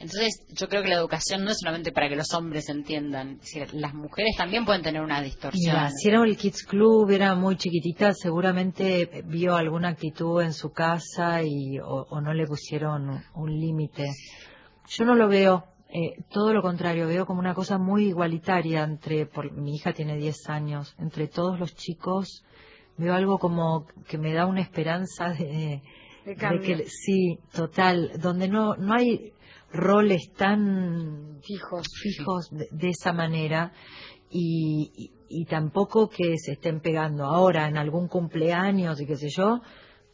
Entonces, 0.00 0.44
yo 0.58 0.68
creo 0.68 0.82
que 0.82 0.88
la 0.88 0.96
educación 0.96 1.44
no 1.44 1.50
es 1.50 1.58
solamente 1.60 1.92
para 1.92 2.08
que 2.08 2.16
los 2.16 2.32
hombres 2.34 2.68
entiendan, 2.68 3.38
decir, 3.38 3.72
las 3.74 3.94
mujeres 3.94 4.34
también 4.36 4.64
pueden 4.64 4.82
tener 4.82 5.00
una 5.00 5.22
distorsión. 5.22 5.90
Si 5.90 6.08
era 6.08 6.22
el 6.24 6.36
Kids 6.36 6.64
Club, 6.64 7.10
era 7.10 7.34
muy 7.36 7.56
chiquitita, 7.56 8.12
seguramente 8.12 9.22
vio 9.26 9.54
alguna 9.54 9.90
actitud 9.90 10.42
en 10.42 10.52
su 10.52 10.72
casa 10.72 11.42
y, 11.44 11.78
o, 11.78 12.06
o 12.10 12.20
no 12.20 12.34
le 12.34 12.44
pusieron 12.44 13.22
un 13.34 13.60
límite. 13.60 14.10
Yo 14.88 15.04
no 15.04 15.14
lo 15.14 15.28
veo, 15.28 15.64
eh, 15.94 16.22
todo 16.30 16.52
lo 16.52 16.60
contrario, 16.60 17.06
veo 17.06 17.24
como 17.24 17.38
una 17.40 17.54
cosa 17.54 17.78
muy 17.78 18.08
igualitaria 18.08 18.82
entre, 18.84 19.26
por, 19.26 19.50
mi 19.52 19.76
hija 19.76 19.92
tiene 19.94 20.16
10 20.16 20.48
años, 20.50 20.94
entre 20.98 21.28
todos 21.28 21.58
los 21.58 21.74
chicos, 21.74 22.44
veo 22.98 23.14
algo 23.14 23.38
como 23.38 23.86
que 24.08 24.18
me 24.18 24.32
da 24.34 24.46
una 24.46 24.60
esperanza 24.60 25.28
de, 25.30 25.80
De 26.26 26.36
cambio. 26.36 26.76
que 26.78 26.84
sí, 26.88 27.38
total, 27.52 28.10
donde 28.20 28.48
no, 28.48 28.74
no 28.76 28.92
hay 28.94 29.32
roles 29.72 30.32
tan 30.36 31.38
Fijos. 31.42 31.86
fijos 32.02 32.48
de, 32.50 32.68
de 32.72 32.88
esa 32.90 33.12
manera 33.12 33.72
y, 34.30 34.90
y- 34.96 35.10
y 35.28 35.44
tampoco 35.46 36.08
que 36.08 36.36
se 36.38 36.52
estén 36.52 36.80
pegando 36.80 37.24
ahora 37.24 37.66
en 37.68 37.76
algún 37.76 38.06
cumpleaños 38.08 39.00
y 39.00 39.06
qué 39.06 39.16
sé 39.16 39.28
yo 39.30 39.60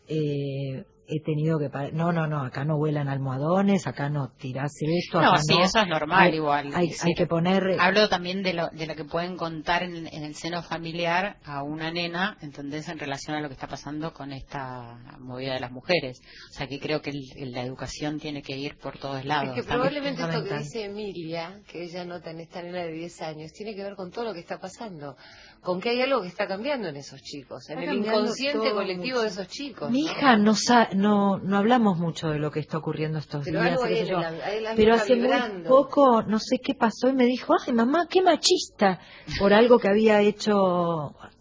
eh, 0.08 0.84
he 1.10 1.20
tenido 1.22 1.58
que 1.58 1.68
parar. 1.70 1.92
no 1.92 2.12
no 2.12 2.26
no 2.26 2.42
acá 2.44 2.64
no 2.64 2.76
vuelan 2.76 3.08
almohadones 3.08 3.86
acá 3.86 4.08
no 4.08 4.28
tirarse 4.38 4.86
esto 4.96 5.20
No, 5.20 5.30
acá 5.32 5.42
sí, 5.42 5.56
no. 5.58 5.64
eso 5.64 5.78
es 5.80 5.88
normal 5.88 6.22
Hay- 6.30 6.34
igual. 6.36 6.70
hay, 6.74 6.90
Sí, 6.90 7.06
hay 7.08 7.14
que 7.14 7.26
poner 7.26 7.76
Hablo 7.80 8.08
también 8.08 8.42
de 8.42 8.54
lo, 8.54 8.68
de 8.68 8.86
lo 8.86 8.94
que 8.94 9.04
pueden 9.04 9.36
contar 9.36 9.82
en, 9.82 10.06
en 10.06 10.22
el 10.24 10.34
seno 10.34 10.62
familiar 10.62 11.36
a 11.44 11.62
una 11.62 11.90
nena, 11.90 12.36
¿entendés? 12.40 12.88
En 12.88 12.98
relación 12.98 13.36
a 13.36 13.40
lo 13.40 13.48
que 13.48 13.54
está 13.54 13.66
pasando 13.66 14.12
con 14.12 14.32
esta 14.32 14.98
movida 15.18 15.54
de 15.54 15.60
las 15.60 15.72
mujeres. 15.72 16.20
O 16.50 16.52
sea, 16.54 16.66
que 16.66 16.78
creo 16.78 17.00
que 17.02 17.10
el- 17.10 17.52
la 17.52 17.62
educación 17.62 18.18
tiene 18.18 18.42
que 18.42 18.56
ir 18.56 18.76
por 18.78 18.98
todos 18.98 19.24
lados. 19.24 19.56
Es 19.56 19.62
que 19.64 19.68
probablemente 19.68 20.22
esto 20.22 20.44
que 20.44 20.58
dice 20.58 20.84
Emilia, 20.84 21.60
que 21.70 21.84
ella 21.84 22.04
nota 22.04 22.30
en 22.30 22.40
esta 22.40 22.62
nena 22.62 22.78
de 22.84 22.92
10 22.92 23.20
años, 23.22 23.52
tiene 23.52 23.74
que 23.74 23.82
ver 23.82 23.94
con 23.96 24.10
todo 24.10 24.26
lo 24.26 24.32
que 24.34 24.40
está 24.40 24.58
pasando, 24.58 25.16
con 25.62 25.80
que 25.80 25.90
hay 25.90 26.02
algo 26.02 26.22
que 26.22 26.28
está 26.28 26.46
cambiando 26.46 26.88
en 26.88 26.96
esos 26.96 27.20
chicos, 27.22 27.68
en 27.70 27.78
Está 27.80 27.90
el 27.92 27.98
inconsciente 27.98 28.70
colectivo 28.72 29.16
mucho. 29.18 29.22
de 29.22 29.28
esos 29.28 29.48
chicos. 29.48 29.90
mi 29.90 30.04
¿no? 30.04 30.12
hija 30.12 30.36
no, 30.36 30.54
sa- 30.54 30.88
no 31.00 31.38
no 31.38 31.56
hablamos 31.56 31.98
mucho 31.98 32.28
de 32.28 32.38
lo 32.38 32.50
que 32.50 32.60
está 32.60 32.78
ocurriendo 32.78 33.18
estos 33.18 33.44
Pero 33.44 33.60
días 33.60 33.72
algo 33.72 33.84
hay 33.84 34.06
yo. 34.06 34.18
hay 34.18 34.64
pero 34.76 34.94
hace 34.94 35.16
muy 35.16 35.28
poco 35.68 36.22
no 36.22 36.38
sé 36.38 36.58
qué 36.62 36.74
pasó 36.74 37.08
y 37.08 37.14
me 37.14 37.24
dijo 37.24 37.54
ay 37.66 37.72
mamá 37.72 38.06
qué 38.08 38.22
machista 38.22 39.00
por 39.38 39.52
algo 39.52 39.78
que 39.78 39.88
había 39.88 40.20
hecho 40.20 40.54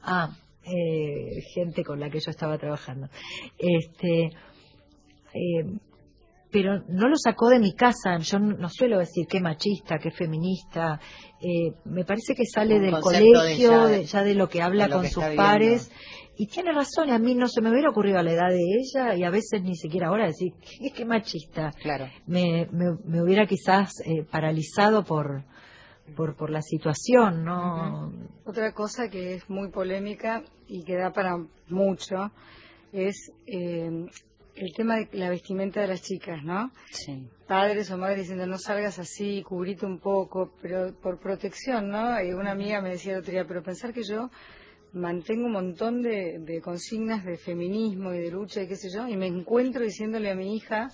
ah 0.01 0.29
eh, 0.63 1.41
gente 1.53 1.83
con 1.83 1.99
la 1.99 2.09
que 2.09 2.19
yo 2.19 2.31
estaba 2.31 2.57
trabajando 2.57 3.07
este 3.57 4.25
eh, 5.33 5.65
pero 6.51 6.79
no 6.87 7.07
lo 7.07 7.15
sacó 7.15 7.49
de 7.49 7.59
mi 7.59 7.73
casa 7.73 8.17
yo 8.17 8.39
no 8.39 8.69
suelo 8.69 8.97
decir 8.97 9.27
qué 9.29 9.39
machista 9.39 9.99
qué 9.99 10.09
feminista 10.11 10.99
eh, 11.41 11.73
me 11.85 12.03
parece 12.05 12.33
que 12.35 12.45
sale 12.45 12.75
Un 12.75 12.81
del 12.81 12.95
de 12.95 13.01
colegio 13.01 13.71
ya- 13.71 13.85
de, 13.87 14.05
ya 14.05 14.23
de 14.23 14.33
lo 14.35 14.49
que 14.49 14.61
habla 14.61 14.87
lo 14.87 14.95
con 14.95 15.03
que 15.03 15.09
sus 15.09 15.23
viviendo. 15.23 15.43
Y 16.39 16.47
tiene 16.47 16.71
razón, 16.71 17.09
a 17.09 17.19
mí 17.19 17.35
no 17.35 17.49
se 17.49 17.59
me 17.59 17.69
hubiera 17.69 17.89
ocurrido 17.89 18.17
a 18.17 18.23
la 18.23 18.31
edad 18.31 18.47
de 18.47 18.63
ella 18.63 19.13
y 19.13 19.25
a 19.25 19.29
veces 19.29 19.61
ni 19.61 19.75
siquiera 19.75 20.07
ahora 20.07 20.27
decir, 20.27 20.53
qué, 20.61 20.89
qué 20.95 21.03
machista. 21.03 21.73
Claro. 21.81 22.07
Me, 22.27 22.65
me, 22.71 22.95
me 23.03 23.21
hubiera 23.21 23.45
quizás 23.45 23.91
eh, 24.05 24.23
paralizado 24.23 25.03
por, 25.03 25.43
por, 26.15 26.37
por 26.37 26.49
la 26.49 26.61
situación, 26.61 27.43
¿no? 27.43 28.13
Otra 28.45 28.71
cosa 28.71 29.09
que 29.09 29.33
es 29.33 29.49
muy 29.49 29.69
polémica 29.69 30.41
y 30.65 30.85
que 30.85 30.95
da 30.95 31.11
para 31.11 31.35
mucho 31.67 32.31
es 32.93 33.33
eh, 33.45 34.07
el 34.55 34.73
tema 34.73 34.95
de 34.95 35.09
la 35.11 35.29
vestimenta 35.29 35.81
de 35.81 35.87
las 35.87 36.01
chicas, 36.01 36.41
¿no? 36.41 36.71
Sí. 36.89 37.27
Padres 37.49 37.91
o 37.91 37.97
madres 37.97 38.19
diciendo 38.19 38.47
no 38.47 38.57
salgas 38.57 38.97
así, 38.97 39.43
cubrite 39.43 39.85
un 39.85 39.99
poco, 39.99 40.53
pero 40.61 40.93
por 41.01 41.19
protección, 41.19 41.89
¿no? 41.89 42.23
Y 42.23 42.31
una 42.31 42.51
amiga 42.51 42.81
me 42.81 42.91
decía 42.91 43.11
el 43.11 43.19
otro 43.19 43.33
día, 43.33 43.43
pero 43.45 43.61
pensar 43.61 43.91
que 43.91 44.03
yo 44.03 44.29
mantengo 44.93 45.45
un 45.45 45.53
montón 45.53 46.01
de, 46.01 46.39
de 46.39 46.61
consignas 46.61 47.23
de 47.25 47.37
feminismo 47.37 48.13
y 48.13 48.19
de 48.19 48.31
lucha 48.31 48.61
y 48.63 48.67
qué 48.67 48.75
sé 48.75 48.89
yo, 48.93 49.07
y 49.07 49.15
me 49.15 49.27
encuentro 49.27 49.83
diciéndole 49.83 50.31
a 50.31 50.35
mi 50.35 50.55
hija, 50.55 50.89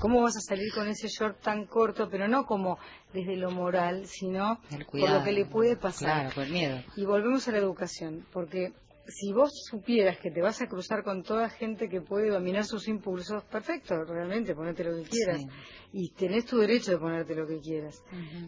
¿cómo 0.00 0.22
vas 0.22 0.36
a 0.36 0.40
salir 0.40 0.72
con 0.74 0.88
ese 0.88 1.08
short 1.08 1.40
tan 1.40 1.66
corto? 1.66 2.08
Pero 2.10 2.28
no 2.28 2.44
como 2.46 2.78
desde 3.12 3.36
lo 3.36 3.50
moral, 3.50 4.06
sino 4.06 4.60
por 4.90 5.10
lo 5.10 5.24
que 5.24 5.32
le 5.32 5.44
puede 5.46 5.76
pasar. 5.76 6.30
Claro, 6.30 6.34
por 6.34 6.48
miedo. 6.48 6.82
Y 6.96 7.04
volvemos 7.04 7.46
a 7.48 7.52
la 7.52 7.58
educación, 7.58 8.26
porque 8.32 8.72
si 9.08 9.32
vos 9.32 9.50
supieras 9.70 10.18
que 10.18 10.30
te 10.30 10.40
vas 10.42 10.60
a 10.62 10.66
cruzar 10.66 11.02
con 11.04 11.22
toda 11.22 11.48
gente 11.48 11.88
que 11.88 12.00
puede 12.00 12.28
dominar 12.30 12.64
sus 12.64 12.88
impulsos, 12.88 13.44
perfecto, 13.44 13.94
realmente, 14.04 14.54
ponete 14.54 14.84
lo 14.84 14.96
que 14.96 15.08
quieras. 15.08 15.40
Sí. 15.40 15.48
Y 15.92 16.10
tenés 16.10 16.44
tu 16.46 16.58
derecho 16.58 16.90
de 16.92 16.98
ponerte 16.98 17.34
lo 17.34 17.46
que 17.46 17.58
quieras. 17.60 18.02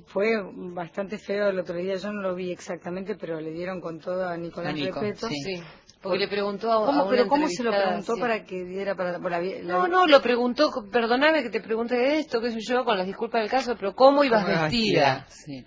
Fue 0.06 0.26
bastante 0.74 1.18
feo 1.18 1.48
el 1.48 1.58
otro 1.58 1.76
día, 1.76 1.94
yo 1.96 2.12
no 2.12 2.20
lo 2.22 2.34
vi 2.34 2.50
exactamente, 2.50 3.14
pero 3.16 3.40
le 3.40 3.50
dieron 3.52 3.80
con 3.80 4.00
todo 4.00 4.28
a 4.28 4.36
Nicolás 4.36 4.72
A 4.72 4.76
Nico, 4.76 5.00
Repeto. 5.00 5.28
sí. 5.28 5.34
Sí, 5.44 5.62
porque 6.02 6.18
le 6.18 6.28
preguntó 6.28 6.70
a, 6.70 6.82
a 6.82 6.86
¿Cómo, 6.86 7.02
una 7.02 7.10
pero 7.10 7.26
¿cómo 7.28 7.48
se 7.48 7.62
lo 7.64 7.70
preguntó 7.72 8.14
sí. 8.14 8.20
para 8.20 8.44
que 8.44 8.64
diera 8.64 8.94
para, 8.94 9.18
por 9.18 9.30
la, 9.32 9.40
la- 9.40 9.62
No, 9.62 9.88
no, 9.88 10.06
lo 10.06 10.22
preguntó, 10.22 10.70
perdóname 10.92 11.42
que 11.42 11.50
te 11.50 11.60
pregunte 11.60 12.18
esto, 12.18 12.40
qué 12.40 12.52
sé 12.52 12.60
yo, 12.60 12.84
con 12.84 12.96
las 12.96 13.06
disculpas 13.06 13.40
del 13.42 13.50
caso, 13.50 13.74
pero 13.76 13.94
¿cómo 13.96 14.22
ibas 14.22 14.42
¿Cómo 14.44 14.54
iba 14.54 14.62
vestida? 14.64 15.26
Sí. 15.28 15.64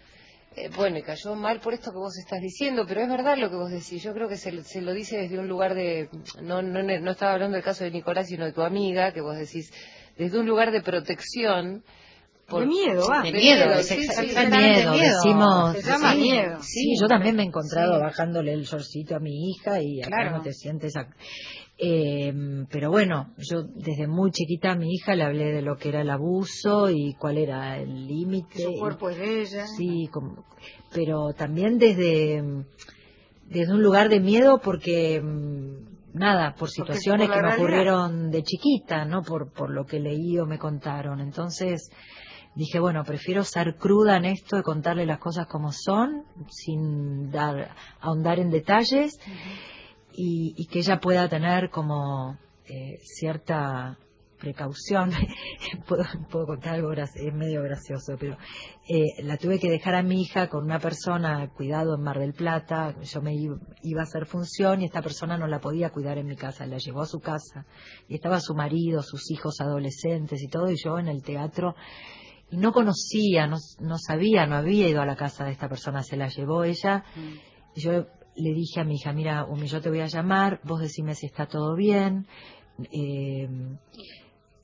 Eh, 0.55 0.69
bueno, 0.75 0.97
y 0.97 1.01
cayó 1.01 1.33
mal 1.35 1.61
por 1.61 1.73
esto 1.73 1.91
que 1.91 1.97
vos 1.97 2.17
estás 2.17 2.41
diciendo, 2.41 2.83
pero 2.85 3.01
es 3.01 3.07
verdad 3.09 3.37
lo 3.37 3.49
que 3.49 3.55
vos 3.55 3.71
decís. 3.71 4.03
Yo 4.03 4.13
creo 4.13 4.27
que 4.27 4.35
se, 4.35 4.63
se 4.63 4.81
lo 4.81 4.93
dice 4.93 5.17
desde 5.17 5.39
un 5.39 5.47
lugar 5.47 5.75
de. 5.75 6.09
No, 6.41 6.61
no, 6.61 6.83
no 6.83 7.11
estaba 7.11 7.33
hablando 7.33 7.55
del 7.55 7.63
caso 7.63 7.83
de 7.85 7.91
Nicolás, 7.91 8.27
sino 8.27 8.43
de 8.45 8.51
tu 8.51 8.61
amiga, 8.61 9.13
que 9.13 9.21
vos 9.21 9.37
decís, 9.37 9.71
desde 10.17 10.37
un 10.39 10.45
lugar 10.47 10.71
de 10.71 10.81
protección. 10.81 11.83
De 12.49 12.65
miedo. 12.65 13.07
De 13.23 13.31
De 13.31 13.37
miedo, 13.37 13.65
miedo, 13.67 13.81
sí, 13.83 14.03
sí, 14.03 14.25
miedo, 14.35 14.91
miedo. 14.91 14.91
decimos. 15.15 15.77
Se 15.77 15.83
llama 15.89 16.11
sí, 16.11 16.19
miedo. 16.19 16.57
Sí, 16.61 16.95
yo 16.99 17.07
también 17.07 17.35
me 17.37 17.43
he 17.43 17.45
encontrado 17.45 17.97
bajándole 18.01 18.51
el 18.51 18.63
shortcito 18.65 19.15
a 19.15 19.19
mi 19.19 19.51
hija 19.51 19.81
y 19.81 20.01
acá 20.01 20.09
Claro. 20.17 20.37
no 20.37 20.41
te 20.43 20.51
sientes. 20.51 20.93
Eh, 21.83 22.31
pero 22.69 22.91
bueno, 22.91 23.33
yo 23.37 23.63
desde 23.63 24.07
muy 24.07 24.29
chiquita 24.31 24.73
a 24.73 24.75
mi 24.75 24.93
hija 24.93 25.15
le 25.15 25.23
hablé 25.23 25.51
de 25.51 25.63
lo 25.63 25.77
que 25.77 25.89
era 25.89 26.01
el 26.01 26.11
abuso 26.11 26.91
y 26.91 27.15
cuál 27.15 27.39
era 27.39 27.79
el 27.79 28.05
límite. 28.07 28.61
Su 28.61 28.73
cuerpo 28.79 29.09
es 29.09 29.17
de 29.17 29.41
ella. 29.41 29.65
Sí, 29.65 30.07
como- 30.11 30.45
pero 30.93 31.33
también 31.35 31.79
desde, 31.79 32.43
desde 33.49 33.73
un 33.73 33.81
lugar 33.81 34.09
de 34.09 34.19
miedo 34.19 34.59
porque, 34.63 35.19
nada, 36.13 36.53
por 36.53 36.69
situaciones 36.69 37.27
por 37.29 37.35
que 37.37 37.41
me 37.41 37.47
ocurrieron 37.55 38.29
de 38.29 38.43
chiquita, 38.43 39.05
¿no? 39.05 39.23
Por, 39.23 39.51
por 39.51 39.71
lo 39.71 39.85
que 39.85 39.99
leí 39.99 40.37
o 40.37 40.45
me 40.45 40.59
contaron. 40.59 41.19
Entonces, 41.19 41.89
dije, 42.53 42.79
bueno, 42.79 43.03
prefiero 43.03 43.43
ser 43.43 43.75
cruda 43.77 44.17
en 44.17 44.25
esto 44.25 44.55
de 44.57 44.61
contarle 44.61 45.07
las 45.07 45.17
cosas 45.19 45.47
como 45.47 45.71
son, 45.71 46.25
sin 46.49 47.31
dar, 47.31 47.71
ahondar 48.01 48.37
en 48.39 48.51
detalles, 48.51 49.17
y, 50.13 50.53
y 50.57 50.67
que 50.67 50.79
ella 50.79 50.99
pueda 50.99 51.27
tener 51.29 51.69
como 51.69 52.37
eh, 52.65 52.99
cierta 53.03 53.97
precaución, 54.39 55.11
puedo, 55.87 56.03
puedo 56.29 56.45
contar 56.47 56.75
algo, 56.75 56.91
es 56.93 57.33
medio 57.33 57.61
gracioso, 57.61 58.15
pero 58.19 58.37
eh, 58.89 59.23
la 59.23 59.37
tuve 59.37 59.59
que 59.59 59.69
dejar 59.69 59.93
a 59.93 60.01
mi 60.01 60.21
hija 60.21 60.49
con 60.49 60.65
una 60.65 60.79
persona 60.79 61.47
cuidado 61.55 61.95
en 61.95 62.01
Mar 62.01 62.19
del 62.19 62.33
Plata, 62.33 62.95
yo 63.01 63.21
me 63.21 63.35
iba, 63.35 63.55
iba 63.83 64.01
a 64.01 64.05
hacer 64.05 64.25
función 64.25 64.81
y 64.81 64.85
esta 64.85 65.01
persona 65.01 65.37
no 65.37 65.47
la 65.47 65.59
podía 65.59 65.91
cuidar 65.91 66.17
en 66.17 66.25
mi 66.25 66.35
casa, 66.35 66.65
la 66.65 66.77
llevó 66.77 67.01
a 67.01 67.05
su 67.05 67.19
casa. 67.19 67.65
Y 68.07 68.15
estaba 68.15 68.39
su 68.39 68.55
marido, 68.55 69.03
sus 69.03 69.29
hijos 69.29 69.61
adolescentes 69.61 70.41
y 70.41 70.47
todo, 70.47 70.71
y 70.71 70.75
yo 70.83 70.97
en 70.97 71.07
el 71.07 71.21
teatro 71.21 71.75
y 72.51 72.57
no 72.57 72.73
conocía, 72.73 73.47
no, 73.47 73.57
no 73.79 73.97
sabía, 73.97 74.45
no 74.45 74.57
había 74.57 74.89
ido 74.89 75.01
a 75.01 75.05
la 75.05 75.15
casa 75.15 75.45
de 75.45 75.51
esta 75.51 75.69
persona, 75.69 76.03
se 76.03 76.17
la 76.17 76.27
llevó 76.27 76.65
ella. 76.65 77.05
Y 77.73 77.79
yo 77.79 78.07
le 78.35 78.53
dije 78.53 78.79
a 78.79 78.83
mi 78.83 78.95
hija, 78.95 79.13
mira, 79.13 79.45
Umi, 79.45 79.67
yo 79.67 79.81
te 79.81 79.89
voy 79.89 79.99
a 80.01 80.07
llamar, 80.07 80.59
vos 80.63 80.79
decime 80.81 81.15
si 81.15 81.25
está 81.25 81.45
todo 81.47 81.75
bien, 81.75 82.27
eh, 82.91 83.47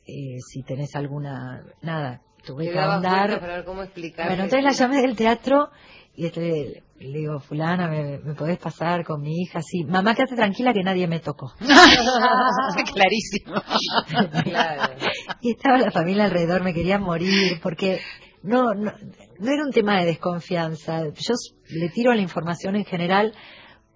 eh, 0.06 0.38
si 0.40 0.64
tenés 0.64 0.96
alguna, 0.96 1.64
nada, 1.82 2.22
tuve 2.46 2.66
Te 2.68 2.72
que 2.72 2.80
andar. 2.80 3.40
para 3.40 3.58
ver 3.58 3.66
cómo 3.66 3.84
explicar. 3.84 4.28
Bueno, 4.28 4.44
entonces 4.44 4.64
la 4.64 4.72
llamé 4.72 5.02
del 5.02 5.16
teatro 5.16 5.70
y 6.16 6.26
este, 6.26 6.84
le 7.00 7.18
digo, 7.20 7.40
fulana, 7.40 7.88
¿me, 7.90 8.20
me 8.20 8.34
podés 8.34 8.58
pasar 8.58 9.04
con 9.06 9.22
mi 9.22 9.36
hija? 9.42 9.62
Sí, 9.62 9.84
mamá, 9.84 10.16
quédate 10.16 10.36
tranquila 10.36 10.74
que 10.74 10.82
nadie 10.84 11.08
me 11.08 11.20
tocó. 11.20 11.52
Clarísimo. 12.94 13.62
Claro. 14.44 14.94
Y 15.42 15.52
estaba 15.52 15.78
la 15.78 15.92
familia 15.92 16.26
alrededor, 16.26 16.64
me 16.64 16.74
querían 16.74 17.04
morir, 17.04 17.60
porque 17.62 18.00
no, 18.44 18.74
no, 18.74 18.94
no 19.40 19.52
era 19.52 19.64
un 19.64 19.72
tema 19.72 20.00
de 20.00 20.06
desconfianza. 20.08 21.04
Yo 21.06 21.34
le 21.70 21.90
tiro 21.90 22.14
la 22.14 22.22
información 22.22 22.76
en 22.76 22.86
general 22.86 23.34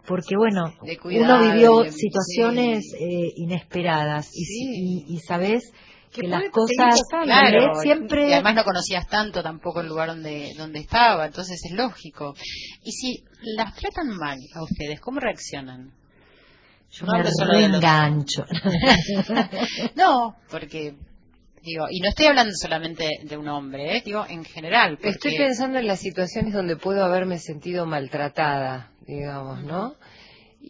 porque, 0.06 0.36
bueno, 0.38 0.74
cuidar, 1.02 1.24
uno 1.42 1.52
vivió 1.54 1.80
de- 1.84 1.92
situaciones 1.92 2.84
sí. 2.92 3.04
eh, 3.04 3.34
inesperadas 3.36 4.30
y, 4.34 4.44
Sí. 4.46 5.06
y, 5.08 5.16
y 5.16 5.20
sabes 5.20 5.72
que, 6.12 6.28
las 6.28 6.44
cosas. 6.50 7.02
Claro, 7.24 7.76
siempre 7.82 8.30
y 8.30 8.34
además 8.34 8.56
no 8.56 8.64
conocías 8.66 9.08
tanto 9.08 9.42
tampoco 9.44 9.80
el 9.82 9.88
lugar 9.88 10.10
donde, 10.10 10.54
donde 10.58 10.80
estaba, 10.80 11.26
entonces 11.28 11.62
es 11.64 11.72
lógico. 11.72 12.34
Y 12.84 12.92
si 12.92 13.24
las 13.56 13.76
tratan 13.76 14.10
mal 14.18 14.38
a 14.56 14.64
ustedes, 14.64 15.00
¿cómo 15.00 15.20
reaccionan? 15.20 15.94
yo 16.94 17.06
no 17.06 17.14
me 17.14 17.24
reengancho. 17.46 18.44
no, 19.96 20.36
porque, 20.50 20.96
digo, 21.64 21.86
y 21.90 22.00
no 22.00 22.10
estoy 22.10 22.26
hablando 22.28 22.54
solamente 22.56 23.08
de 23.24 23.38
un 23.38 23.48
hombre, 23.48 23.98
¿eh? 23.98 24.02
digo, 24.06 24.26
en 24.28 24.44
general. 24.44 24.96
Porque, 24.98 25.10
Estoy 25.10 25.38
pensando 25.38 25.80
en 25.80 25.88
las 25.88 26.00
situaciones 26.00 26.54
donde 26.54 26.76
puedo 26.78 27.04
haberme 27.04 27.38
sentido 27.40 27.86
maltratada, 27.86 28.92
digamos, 29.08 29.64
¿no? 29.64 29.96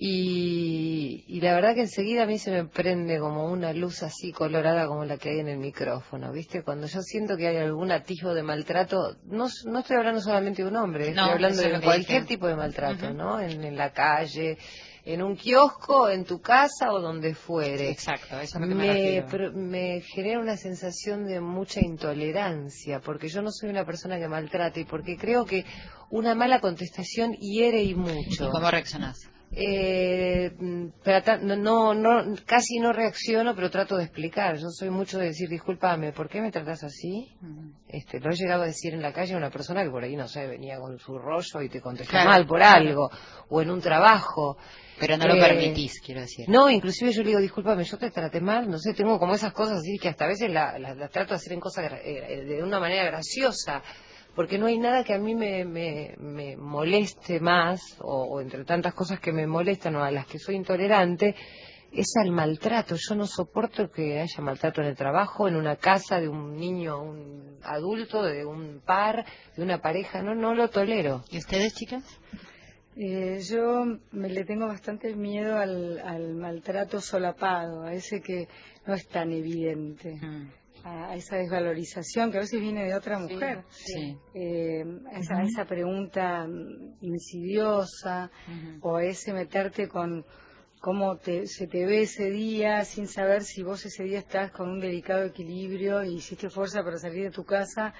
Y, 0.03 1.25
y 1.27 1.41
la 1.41 1.53
verdad 1.53 1.75
que 1.75 1.81
enseguida 1.81 2.23
a 2.23 2.25
mí 2.25 2.39
se 2.39 2.49
me 2.49 2.63
prende 2.65 3.19
como 3.19 3.45
una 3.51 3.73
luz 3.73 4.03
así 4.03 4.31
colorada 4.31 4.87
como 4.87 5.03
la 5.05 5.17
que 5.17 5.29
hay 5.29 5.39
en 5.39 5.49
el 5.49 5.57
micrófono, 5.57 6.31
¿viste? 6.31 6.63
Cuando 6.63 6.87
yo 6.87 7.01
siento 7.01 7.35
que 7.35 7.47
hay 7.47 7.57
algún 7.57 7.91
atisbo 7.91 8.33
de 8.33 8.41
maltrato, 8.41 9.17
no, 9.25 9.47
no 9.65 9.79
estoy 9.79 9.97
hablando 9.97 10.21
solamente 10.21 10.63
de 10.63 10.69
un 10.69 10.77
hombre, 10.77 11.09
estoy 11.09 11.15
No, 11.15 11.31
hablando 11.31 11.61
de 11.61 11.81
cualquier 11.81 12.21
dije. 12.23 12.35
tipo 12.35 12.47
de 12.47 12.55
maltrato. 12.55 13.13
¿no? 13.13 13.39
En, 13.41 13.63
en 13.63 13.75
la 13.77 13.91
calle, 13.91 14.57
en 15.05 15.21
un 15.21 15.35
kiosco, 15.35 16.09
en 16.09 16.25
tu 16.25 16.41
casa 16.41 16.91
o 16.91 16.99
donde 16.99 17.33
fuere. 17.33 17.89
Exacto, 17.89 18.39
eso 18.39 18.57
es 18.57 18.61
lo 18.61 18.67
que 18.67 18.75
me, 18.75 19.23
me, 19.23 19.49
me 19.51 20.01
genera 20.01 20.39
una 20.39 20.57
sensación 20.57 21.25
de 21.25 21.39
mucha 21.41 21.81
intolerancia, 21.81 22.99
porque 22.99 23.27
yo 23.27 23.41
no 23.41 23.51
soy 23.51 23.69
una 23.69 23.85
persona 23.85 24.19
que 24.19 24.27
maltrate 24.27 24.81
y 24.81 24.85
porque 24.85 25.17
creo 25.17 25.45
que 25.45 25.65
una 26.09 26.35
mala 26.35 26.59
contestación 26.59 27.33
hiere 27.33 27.83
y 27.83 27.95
mucho. 27.95 28.47
¿Y 28.47 28.51
cómo 28.51 28.69
reaccionás? 28.69 29.31
Eh, 29.53 30.51
mm, 30.57 30.87
trata- 31.03 31.37
no, 31.37 31.93
no, 31.93 32.35
casi 32.45 32.79
no 32.79 32.93
reacciono, 32.93 33.53
pero 33.53 33.69
trato 33.69 33.97
de 33.97 34.03
explicar. 34.05 34.55
Yo 34.57 34.69
soy 34.69 34.89
mucho 34.89 35.19
de 35.19 35.25
decir, 35.27 35.49
discúlpame, 35.49 36.13
¿por 36.13 36.29
qué 36.29 36.41
me 36.41 36.51
tratas 36.51 36.83
así? 36.83 37.29
Este, 37.89 38.21
lo 38.21 38.31
he 38.31 38.35
llegado 38.35 38.63
a 38.63 38.67
decir 38.67 38.93
en 38.93 39.01
la 39.01 39.11
calle 39.11 39.33
a 39.33 39.37
una 39.37 39.49
persona 39.49 39.83
que 39.83 39.89
por 39.89 40.03
ahí, 40.03 40.15
no 40.15 40.29
sé, 40.29 40.47
venía 40.47 40.79
con 40.79 40.97
su 40.99 41.19
rollo 41.19 41.61
y 41.61 41.67
te 41.67 41.81
contestó 41.81 42.11
Claro, 42.11 42.29
mal 42.29 42.47
por 42.47 42.63
algo, 42.63 43.09
o 43.49 43.61
en 43.61 43.69
un 43.71 43.81
trabajo. 43.81 44.57
Pero 44.97 45.17
no 45.17 45.27
lo 45.27 45.35
Eh, 45.35 45.39
permitís, 45.39 45.99
quiero 45.99 46.21
decir. 46.21 46.47
No, 46.47 46.69
inclusive 46.69 47.11
yo 47.11 47.21
le 47.23 47.29
digo, 47.29 47.41
discúlpame, 47.41 47.83
yo 47.83 47.97
te 47.97 48.11
traté 48.11 48.39
mal, 48.39 48.69
no 48.69 48.77
sé, 48.79 48.93
tengo 48.93 49.19
como 49.19 49.33
esas 49.35 49.51
cosas 49.51 49.79
así 49.79 49.97
que 49.97 50.07
hasta 50.07 50.23
a 50.25 50.27
veces 50.29 50.49
las 50.49 50.79
la, 50.79 50.95
las 50.95 51.11
trato 51.11 51.31
de 51.31 51.35
hacer 51.35 51.51
en 51.53 51.59
cosas 51.59 51.91
eh, 52.05 52.43
de 52.47 52.63
una 52.63 52.79
manera 52.79 53.03
graciosa, 53.03 53.81
porque 54.35 54.57
no 54.57 54.67
hay 54.67 54.77
nada 54.77 55.03
que 55.03 55.13
a 55.13 55.19
mí 55.19 55.35
me, 55.35 55.65
me, 55.65 56.15
me 56.19 56.55
moleste 56.57 57.39
más, 57.39 57.97
o, 57.99 58.23
o 58.23 58.41
entre 58.41 58.63
tantas 58.63 58.93
cosas 58.93 59.19
que 59.19 59.31
me 59.31 59.47
molestan 59.47 59.95
o 59.95 60.03
a 60.03 60.11
las 60.11 60.25
que 60.25 60.39
soy 60.39 60.55
intolerante, 60.55 61.35
es 61.91 62.13
al 62.15 62.31
maltrato. 62.31 62.95
Yo 62.95 63.15
no 63.15 63.25
soporto 63.25 63.91
que 63.91 64.19
haya 64.19 64.41
maltrato 64.41 64.81
en 64.81 64.87
el 64.87 64.95
trabajo, 64.95 65.47
en 65.47 65.55
una 65.55 65.75
casa, 65.75 66.19
de 66.19 66.29
un 66.29 66.55
niño, 66.55 67.01
un 67.01 67.57
adulto, 67.63 68.23
de 68.23 68.45
un 68.45 68.81
par, 68.85 69.25
de 69.55 69.63
una 69.63 69.81
pareja, 69.81 70.21
no, 70.21 70.33
no 70.33 70.55
lo 70.55 70.69
tolero. 70.69 71.23
¿Y 71.29 71.37
ustedes, 71.37 71.73
chicas? 71.73 72.03
Eh, 72.95 73.39
yo 73.49 73.85
me 74.11 74.29
le 74.29 74.43
tengo 74.43 74.67
bastante 74.67 75.15
miedo 75.15 75.57
al, 75.57 75.99
al 75.99 76.35
maltrato 76.35 76.99
solapado, 76.99 77.83
a 77.83 77.93
ese 77.93 78.21
que 78.21 78.47
no 78.85 78.93
es 78.93 79.07
tan 79.07 79.31
evidente, 79.31 80.19
a, 80.21 80.49
a 80.83 81.15
esa 81.15 81.37
desvalorización 81.37 82.31
que 82.31 82.37
a 82.37 82.41
veces 82.41 82.59
viene 82.59 82.85
de 82.85 82.95
otra 82.95 83.19
mujer, 83.19 83.63
Sí. 83.69 84.17
eh, 84.33 84.83
a, 85.13 85.19
esa, 85.19 85.37
a 85.37 85.43
esa 85.43 85.65
pregunta 85.65 86.47
insidiosa 87.01 88.29
o 88.81 88.95
a 88.97 89.03
ese 89.05 89.33
meterte 89.33 89.87
con 89.87 90.25
cómo 90.79 91.17
te, 91.17 91.45
se 91.45 91.67
te 91.67 91.85
ve 91.85 92.01
ese 92.01 92.29
día 92.31 92.83
sin 92.85 93.07
saber 93.07 93.43
si 93.43 93.61
vos 93.61 93.85
ese 93.85 94.03
día 94.03 94.19
estás 94.19 94.51
con 94.51 94.69
un 94.69 94.79
delicado 94.79 95.23
equilibrio 95.25 96.03
y 96.03 96.15
hiciste 96.15 96.49
fuerza 96.49 96.83
para 96.83 96.97
salir 96.97 97.25
de 97.25 97.31
tu 97.31 97.43
casa. 97.43 97.93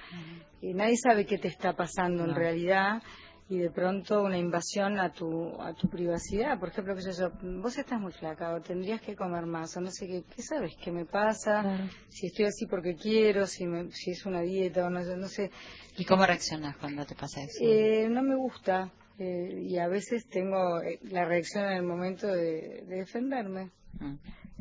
y 0.60 0.74
nadie 0.74 0.96
sabe 0.96 1.24
qué 1.26 1.38
te 1.38 1.48
está 1.48 1.74
pasando 1.74 2.24
en 2.24 2.34
realidad 2.34 3.02
y 3.48 3.58
de 3.58 3.70
pronto 3.70 4.22
una 4.22 4.38
invasión 4.38 4.98
a 4.98 5.12
tu 5.12 5.60
a 5.60 5.74
tu 5.74 5.88
privacidad. 5.88 6.58
Por 6.58 6.70
ejemplo, 6.70 6.94
que 6.94 7.02
yo, 7.02 7.10
yo, 7.10 7.30
vos 7.60 7.76
estás 7.76 8.00
muy 8.00 8.12
flaca 8.12 8.54
o 8.54 8.60
tendrías 8.60 9.00
que 9.02 9.14
comer 9.16 9.44
más 9.46 9.76
o 9.76 9.80
no 9.80 9.90
sé 9.90 10.06
qué, 10.06 10.22
¿qué 10.34 10.42
sabes 10.42 10.72
qué 10.82 10.90
me 10.90 11.04
pasa? 11.04 11.62
Si 12.08 12.28
estoy 12.28 12.46
así 12.46 12.66
porque 12.66 12.94
quiero, 12.96 13.46
si, 13.46 13.66
me- 13.66 13.90
si 13.90 14.12
es 14.12 14.24
una 14.26 14.40
dieta 14.40 14.86
o 14.86 14.90
no, 14.90 15.02
sé- 15.04 15.16
no 15.16 15.28
sé. 15.28 15.50
¿Y 15.98 16.04
cómo 16.04 16.24
reaccionas 16.24 16.76
cuando 16.78 17.04
te 17.04 17.14
pasa 17.14 17.42
eso? 17.42 17.58
Eh, 17.62 18.08
no 18.08 18.22
me 18.22 18.36
gusta 18.36 18.90
eh, 19.18 19.60
y 19.68 19.76
a 19.78 19.88
veces 19.88 20.26
tengo 20.28 20.80
eh, 20.80 20.98
la 21.02 21.24
reacción 21.26 21.64
en 21.66 21.72
el 21.72 21.82
momento 21.82 22.26
de, 22.28 22.84
de 22.86 22.96
defenderme. 22.96 23.70
Mm. 24.00 24.14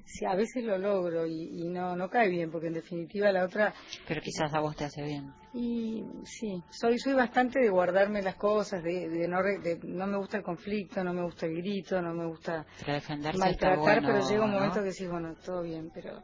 Sí, 0.06 0.26
a 0.26 0.36
veces 0.36 0.64
lo 0.64 0.78
logro 0.78 1.26
y, 1.26 1.62
y 1.62 1.70
no 1.70 1.96
no 1.96 2.10
cae 2.10 2.28
bien 2.30 2.52
porque 2.52 2.68
en 2.68 2.74
definitiva 2.74 3.32
la 3.32 3.46
otra 3.46 3.74
Pero 4.08 4.22
quizás 4.22 4.54
a 4.54 4.60
vos 4.60 4.76
te 4.76 4.84
hace 4.86 5.04
bien. 5.04 5.34
y 5.54 6.04
sí 6.26 6.64
soy 6.70 6.98
soy 7.00 7.14
bastante 7.14 7.60
de 7.60 7.70
guardarme 7.70 8.22
las 8.22 8.36
cosas 8.36 8.84
de, 8.84 9.08
de 9.10 9.28
no 9.28 9.42
de- 9.42 9.80
no 9.84 10.08
me 10.08 10.18
gusta 10.18 10.38
el 10.38 10.44
conflicto 10.44 11.04
no 11.04 11.14
me 11.14 11.24
gusta 11.24 11.46
el 11.46 11.56
grito 11.56 12.02
no 12.02 12.14
me 12.14 12.26
gusta 12.26 12.66
maltratar 13.38 13.78
bueno, 13.80 14.08
pero 14.08 14.28
llega 14.30 14.44
un 14.44 14.52
¿no? 14.52 14.58
momento 14.58 14.80
que 14.82 14.90
decís 14.90 15.10
bueno 15.10 15.36
todo 15.46 15.62
bien 15.62 15.92
pero 15.94 16.24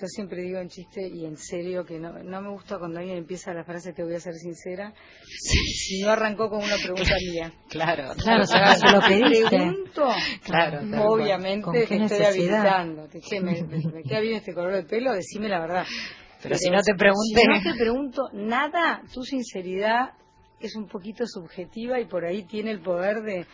yo 0.00 0.06
siempre 0.06 0.40
digo 0.42 0.58
en 0.58 0.68
chiste 0.68 1.06
y 1.06 1.26
en 1.26 1.36
serio 1.36 1.84
que 1.84 1.98
no, 1.98 2.12
no 2.22 2.40
me 2.40 2.48
gusta 2.50 2.78
cuando 2.78 2.98
alguien 2.98 3.18
empieza 3.18 3.52
la 3.52 3.62
frase 3.64 3.92
te 3.92 4.02
voy 4.02 4.14
a 4.14 4.20
ser 4.20 4.34
sincera 4.34 4.92
si 5.26 6.00
no 6.02 6.10
arrancó 6.10 6.48
con 6.48 6.62
una 6.62 6.76
pregunta 6.76 7.14
mía. 7.30 7.52
Claro, 7.68 8.14
Claro, 8.16 8.44
se 8.44 8.90
lo 8.90 9.00
pediste. 9.00 9.48
pregunto 9.48 10.08
Claro, 10.44 10.80
obviamente 11.12 11.62
¿Con 11.64 11.74
te 11.74 11.82
estoy 12.04 12.24
habilitando 12.24 13.06
te- 13.08 13.20
che, 13.20 13.40
me, 13.40 13.62
me- 13.64 13.92
me 13.92 14.02
queda 14.02 14.20
bien 14.20 14.36
este 14.36 14.54
color 14.54 14.72
de 14.74 14.84
pelo 14.84 15.12
decime 15.12 15.48
la 15.48 15.60
verdad 15.60 15.84
Pero 16.42 16.56
si 16.56 16.70
no 16.70 16.80
te 16.82 16.94
pregunté- 16.94 17.40
si 17.40 17.46
no 17.48 17.62
te 17.62 17.78
pregunto 17.78 18.22
nada 18.32 19.02
tu 19.12 19.22
sinceridad 19.22 20.12
es 20.58 20.74
un 20.76 20.86
poquito 20.88 21.26
subjetiva 21.26 22.00
y 22.00 22.06
por 22.06 22.24
ahí 22.24 22.44
tiene 22.44 22.70
el 22.70 22.80
poder 22.80 23.22
de, 23.22 23.46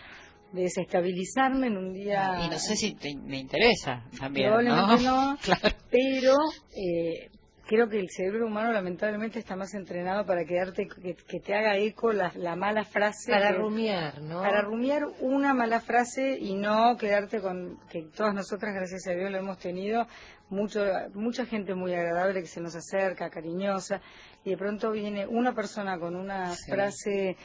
de 0.53 0.63
desestabilizarme 0.63 1.67
en 1.69 1.77
un 1.77 1.93
día 1.93 2.41
Y 2.47 2.51
no 2.51 2.59
sé 2.59 2.77
si 2.77 2.95
te- 2.95 3.15
me 3.17 3.39
interesa 3.39 4.05
también, 4.19 4.49
Probablemente 4.49 5.05
¿no? 5.05 5.33
no, 5.33 5.39
Claro. 5.43 5.77
pero 5.91 6.35
eh, 6.75 7.31
creo 7.67 7.87
que 7.89 8.01
el 8.01 8.09
cerebro 8.09 8.47
humano 8.47 8.73
lamentablemente 8.73 9.39
está 9.39 9.57
más 9.57 9.75
entrenado 9.75 10.25
para 10.25 10.45
quedarte 10.47 10.87
que, 10.89 11.15
que 11.15 11.41
te 11.41 11.55
haga 11.55 11.77
eco 11.77 12.13
la, 12.15 12.33
la 12.35 12.57
mala 12.57 12.85
frase 12.85 13.31
Para 13.31 13.49
que- 13.53 13.59
rumiar, 13.59 14.23
¿no? 14.23 14.41
para 14.41 14.63
rumiar 14.63 15.03
una 15.21 15.53
mala 15.53 15.81
frase 15.81 16.39
y 16.41 16.55
no 16.55 16.97
quedarte 16.97 17.41
con 17.43 17.79
que 17.91 18.05
todas 18.17 18.35
nosotras 18.35 18.73
gracias 18.75 19.07
a 19.07 19.13
Dios 19.13 19.31
lo 19.31 19.37
hemos 19.39 19.59
tenido 19.59 20.07
mucho 20.51 20.83
mucha 21.13 21.45
gente 21.45 21.75
muy 21.75 21.93
agradable 21.93 22.41
que 22.41 22.47
se 22.49 22.63
nos 22.63 22.75
acerca 22.75 23.29
cariñosa 23.29 24.01
y 24.45 24.51
de 24.51 24.57
pronto 24.57 24.91
viene 24.93 25.27
una 25.27 25.55
persona 25.55 25.99
con 25.99 26.17
una 26.17 26.55
Sí. 26.55 26.71
frase 26.71 27.37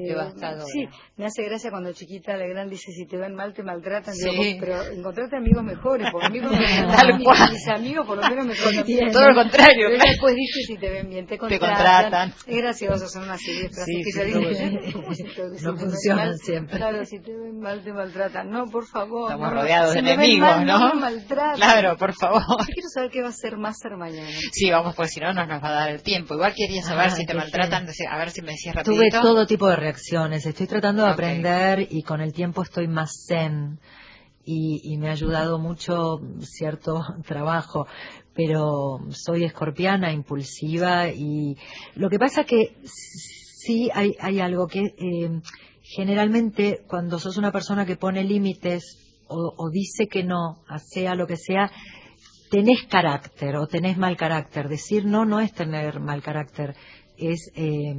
Devastadora. 0.00 0.64
Sí, 0.64 0.88
me 1.16 1.26
hace 1.26 1.42
gracia 1.44 1.70
cuando 1.70 1.92
chiquita 1.92 2.36
la 2.36 2.46
gran 2.46 2.68
dice, 2.68 2.92
si 2.92 3.06
te 3.06 3.16
ven 3.16 3.34
mal, 3.34 3.52
te 3.54 3.62
maltratan. 3.62 4.14
Sí. 4.14 4.28
Digo, 4.28 4.36
"Vos, 4.42 4.56
pero 4.60 4.82
encontrate 4.98 5.36
amigos 5.36 5.62
mejores, 5.64 6.08
porque 6.10 6.26
amigos 6.26 6.50
me 6.58 6.86
Tal 6.96 7.14
mis, 7.16 7.24
cual. 7.24 7.52
mis 7.52 7.68
amigos 7.68 8.06
por 8.06 8.16
lo 8.16 8.28
menos 8.28 8.46
me 8.46 8.54
conocían. 8.62 9.10
Todo 9.12 9.28
lo 9.28 9.34
contrario. 9.34 9.88
Pero 9.90 10.02
después 10.10 10.34
dice, 10.34 10.60
si 10.66 10.76
te 10.78 10.90
ven 10.90 11.08
bien, 11.08 11.26
te 11.26 11.38
contratan. 11.38 11.68
contratan. 11.70 12.34
Es 12.46 12.56
gracioso, 12.56 13.08
son 13.08 13.24
una 13.24 13.38
serie 13.38 13.62
de 13.62 13.68
frases 13.70 13.84
Sí, 13.86 14.02
que 14.02 14.10
sí, 14.10 14.18
ya 14.18 14.24
digo, 14.24 14.40
no, 14.40 14.48
"Oye, 14.48 14.92
¿cómo 14.92 15.14
si 15.14 15.22
te- 15.24 15.42
no 15.62 15.74
te 15.74 15.80
funcionan 15.80 16.28
mal?". 16.28 16.38
siempre. 16.38 16.76
Claro, 16.78 17.04
si 17.04 17.20
te 17.20 17.32
ven 17.36 17.58
mal, 17.60 17.82
te 17.84 17.92
maltratan. 17.92 18.50
No, 18.50 18.64
por 18.66 18.86
favor. 18.86 19.30
Estamos 19.30 19.52
no, 19.54 19.60
rodeados 19.60 19.90
si 19.92 19.96
de 19.96 20.02
me 20.02 20.10
ven 20.16 20.20
enemigos, 20.20 20.48
mal, 20.56 20.66
¿no? 20.66 20.94
me 20.94 21.00
maltraten. 21.00 21.56
Claro, 21.56 21.96
por 21.96 22.12
favor. 22.14 22.42
Yo 22.42 22.64
quiero 22.72 22.88
saber 22.92 23.10
qué 23.10 23.20
va 23.20 23.26
a 23.28 23.30
hacer 23.30 23.56
Másser 23.56 23.96
mañana. 23.96 24.28
Sí, 24.52 24.70
vamos, 24.70 24.94
porque 24.94 25.10
si 25.10 25.20
no, 25.20 25.32
no 25.32 25.46
nos 25.46 25.62
va 25.62 25.68
a 25.68 25.72
dar 25.72 25.90
el 25.90 26.02
tiempo. 26.02 26.34
Igual 26.34 26.52
quería 26.54 26.82
saber 26.82 27.06
Ah, 27.06 27.10
si 27.10 27.24
te 27.26 27.34
maltratan, 27.34 27.86
a 28.10 28.18
ver 28.18 28.30
si 28.30 28.42
me 28.42 28.52
decías 28.52 28.74
Tuve 28.84 28.96
rapidito. 28.96 29.20
todo 29.20 29.46
tipo 29.46 29.68
de 29.68 29.76
reacciones. 29.84 30.46
Estoy 30.46 30.66
tratando 30.66 31.04
de 31.04 31.10
aprender 31.10 31.86
y 31.90 32.02
con 32.02 32.20
el 32.20 32.32
tiempo 32.32 32.62
estoy 32.62 32.88
más 32.88 33.26
zen 33.28 33.78
y, 34.44 34.80
y 34.82 34.96
me 34.96 35.08
ha 35.08 35.12
ayudado 35.12 35.58
mucho 35.58 36.20
cierto 36.40 37.02
trabajo. 37.26 37.86
Pero 38.34 39.00
soy 39.10 39.44
escorpiana, 39.44 40.12
impulsiva 40.12 41.08
y 41.08 41.56
lo 41.94 42.08
que 42.08 42.18
pasa 42.18 42.44
que 42.44 42.76
sí 42.84 43.90
hay, 43.94 44.16
hay 44.18 44.40
algo 44.40 44.66
que 44.66 44.80
eh, 44.80 45.40
generalmente 45.82 46.82
cuando 46.88 47.18
sos 47.18 47.36
una 47.36 47.52
persona 47.52 47.86
que 47.86 47.96
pone 47.96 48.24
límites 48.24 48.98
o, 49.28 49.54
o 49.56 49.70
dice 49.70 50.08
que 50.08 50.24
no, 50.24 50.64
sea 50.78 51.14
lo 51.14 51.26
que 51.26 51.36
sea, 51.36 51.70
tenés 52.50 52.84
carácter 52.84 53.56
o 53.56 53.66
tenés 53.66 53.96
mal 53.98 54.16
carácter. 54.16 54.68
Decir 54.68 55.04
no 55.04 55.24
no 55.24 55.40
es 55.40 55.52
tener 55.52 56.00
mal 56.00 56.22
carácter, 56.22 56.74
es 57.16 57.50
eh, 57.54 57.94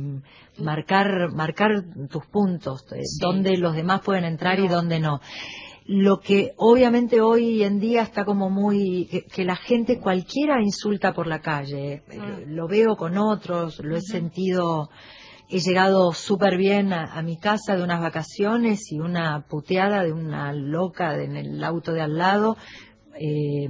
marcar 0.59 1.31
marcar 1.33 1.71
tus 2.09 2.25
puntos, 2.27 2.85
eh, 2.93 3.01
dónde 3.19 3.57
los 3.57 3.75
demás 3.75 4.01
pueden 4.01 4.25
entrar 4.25 4.59
y 4.59 4.67
dónde 4.67 4.99
no. 4.99 5.21
Lo 5.87 6.19
que 6.19 6.53
obviamente 6.57 7.21
hoy 7.21 7.61
en 7.61 7.79
día 7.79 8.01
está 8.01 8.25
como 8.25 8.49
muy 8.49 9.07
que, 9.09 9.23
que 9.25 9.45
la 9.45 9.55
gente 9.55 9.99
cualquiera 9.99 10.61
insulta 10.61 11.13
por 11.13 11.27
la 11.27 11.39
calle. 11.41 12.03
Eh, 12.09 12.45
Lo 12.47 12.67
veo 12.67 12.95
con 12.95 13.17
otros, 13.17 13.79
lo 13.83 13.95
he 13.95 14.01
sentido 14.01 14.89
he 15.47 15.59
llegado 15.59 16.11
súper 16.11 16.57
bien 16.57 16.91
a, 16.91 17.13
a 17.13 17.21
mi 17.21 17.37
casa 17.37 17.75
de 17.75 17.83
unas 17.83 18.01
vacaciones 18.01 18.91
y 18.91 18.99
una 18.99 19.45
puteada 19.47 20.03
de 20.03 20.11
una 20.11 20.51
loca 20.53 21.21
en 21.21 21.35
el 21.37 21.63
auto 21.63 21.93
de 21.93 22.01
al 22.01 22.17
lado. 22.17 22.57
eh, 23.19 23.67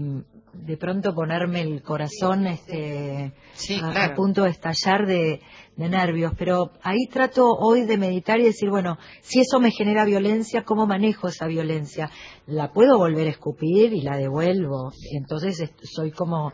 de 0.63 0.77
pronto 0.77 1.13
ponerme 1.13 1.61
el 1.61 1.81
corazón 1.81 2.47
este, 2.47 3.33
Sí, 3.53 3.75
a, 3.75 3.91
claro. 3.91 4.13
a 4.13 4.15
punto 4.15 4.43
de 4.43 4.49
estallar 4.49 5.05
de, 5.05 5.41
de 5.75 5.89
nervios. 5.89 6.33
Pero 6.37 6.71
ahí 6.81 7.07
trato 7.11 7.45
hoy 7.47 7.85
de 7.85 7.97
meditar 7.97 8.39
y 8.39 8.43
decir, 8.45 8.69
bueno, 8.69 8.97
si 9.21 9.39
eso 9.41 9.59
me 9.59 9.71
genera 9.71 10.05
violencia, 10.05 10.63
¿cómo 10.63 10.85
manejo 10.87 11.27
esa 11.27 11.47
violencia? 11.47 12.09
La 12.47 12.71
puedo 12.71 12.97
volver 12.97 13.27
a 13.27 13.31
escupir 13.31 13.93
y 13.93 14.01
la 14.01 14.17
devuelvo. 14.17 14.91
Entonces 15.11 15.71
soy 15.83 16.11
como 16.11 16.51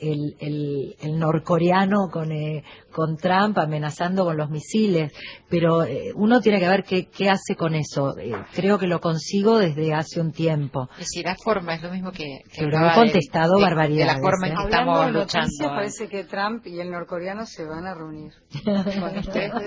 el, 0.00 0.36
el, 0.40 0.96
el 1.00 1.18
norcoreano 1.18 2.08
con, 2.12 2.32
eh, 2.32 2.64
con 2.92 3.16
Trump 3.16 3.58
amenazando 3.58 4.24
con 4.24 4.36
los 4.36 4.50
misiles, 4.50 5.12
pero 5.48 5.84
eh, 5.84 6.12
uno 6.14 6.40
tiene 6.40 6.60
que 6.60 6.68
ver 6.68 6.84
qué, 6.84 7.06
qué 7.06 7.28
hace 7.30 7.54
con 7.56 7.74
eso. 7.74 8.16
Eh, 8.18 8.32
creo 8.54 8.78
que 8.78 8.86
lo 8.86 9.00
consigo 9.00 9.58
desde 9.58 9.94
hace 9.94 10.20
un 10.20 10.32
tiempo. 10.32 10.88
Es 10.92 10.98
decir, 11.06 11.24
la 11.24 11.36
forma 11.36 11.74
es 11.74 11.82
lo 11.82 11.90
mismo 11.90 12.10
que... 12.12 12.40
que 12.52 12.64
Pero 12.64 12.78
han 12.78 12.94
contestado 12.94 13.54
de, 13.54 13.58
de- 13.60 13.64
barbaridades, 13.64 14.06
De 14.14 14.20
la 14.20 14.20
forma 14.20 14.46
en 14.48 14.52
que 14.54 14.58
Hablando 14.62 14.92
estamos 14.92 15.06
de 15.06 15.12
luchando. 15.12 15.68
parece 15.74 16.08
que 16.08 16.24
Trump 16.24 16.66
y 16.66 16.80
el 16.80 16.90
norcoreano 16.90 17.46
se 17.46 17.64
van 17.64 17.86
a 17.86 17.94
reunir. 17.94 18.32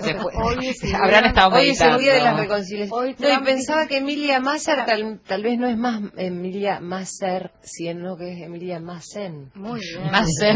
Después- 0.02 0.34
Hoy 0.42 0.66
es 0.68 0.82
el 0.84 0.94
habrán 0.94 1.22
día- 1.22 1.28
estado 1.28 1.56
Hoy 1.56 1.68
es 1.70 1.80
el 1.80 1.98
día 1.98 2.14
de 2.14 2.20
las 2.20 2.36
reconciliaciones. 2.38 2.92
Hoy 2.92 3.16
No, 3.18 3.40
y 3.40 3.44
pensaba 3.44 3.86
que 3.86 3.98
Emilia 3.98 4.40
Masser 4.40 4.84
tal, 4.86 5.20
tal 5.26 5.42
vez 5.42 5.58
no 5.58 5.68
es 5.68 5.76
más 5.76 6.00
Emilia 6.16 6.80
Masser, 6.80 7.50
sino 7.62 8.16
que 8.16 8.32
es 8.32 8.42
Emilia 8.42 8.80
Massen. 8.80 9.50
Muy 9.54 9.80
bien. 9.80 10.10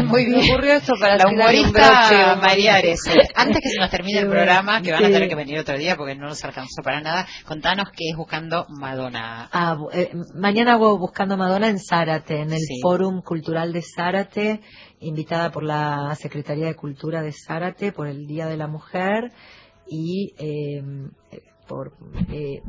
Muy 0.07 0.25
Me 0.27 0.35
bien. 0.37 0.51
ocurrió 0.51 0.73
esto 0.73 0.93
para 0.99 1.17
la 1.17 1.27
humorista 1.29 2.35
María 2.41 2.73
broche. 2.73 2.87
Ares. 2.89 3.01
Antes 3.35 3.61
que 3.61 3.69
se 3.69 3.79
nos 3.79 3.89
termine 3.89 4.19
el 4.19 4.29
programa, 4.29 4.81
que 4.81 4.91
van 4.91 5.05
a 5.05 5.07
tener 5.07 5.27
que 5.29 5.35
venir 5.35 5.59
otro 5.59 5.77
día 5.77 5.95
porque 5.95 6.15
no 6.15 6.27
nos 6.27 6.43
alcanzó 6.43 6.81
para 6.83 7.01
nada, 7.01 7.25
contanos 7.45 7.89
qué 7.91 8.09
es 8.11 8.15
Buscando 8.17 8.65
Madonna. 8.69 9.49
Ah, 9.51 9.77
eh, 9.93 10.11
mañana 10.35 10.73
hago 10.73 10.97
Buscando 10.97 11.37
Madonna 11.37 11.67
en 11.69 11.79
Zárate, 11.79 12.41
en 12.41 12.51
el 12.53 12.59
Sí. 12.59 12.79
Fórum 12.81 13.21
Cultural 13.21 13.73
de 13.73 13.81
Zárate, 13.81 14.61
invitada 14.99 15.51
por 15.51 15.63
la 15.63 16.15
Secretaría 16.15 16.67
de 16.67 16.75
Cultura 16.75 17.21
de 17.21 17.31
Zárate 17.33 17.91
por 17.91 18.07
el 18.07 18.25
Día 18.27 18.47
de 18.47 18.57
la 18.57 18.67
Mujer 18.67 19.31
y 19.87 20.33
eh, 20.37 20.81
por 21.67 21.93
eh, 22.31 22.61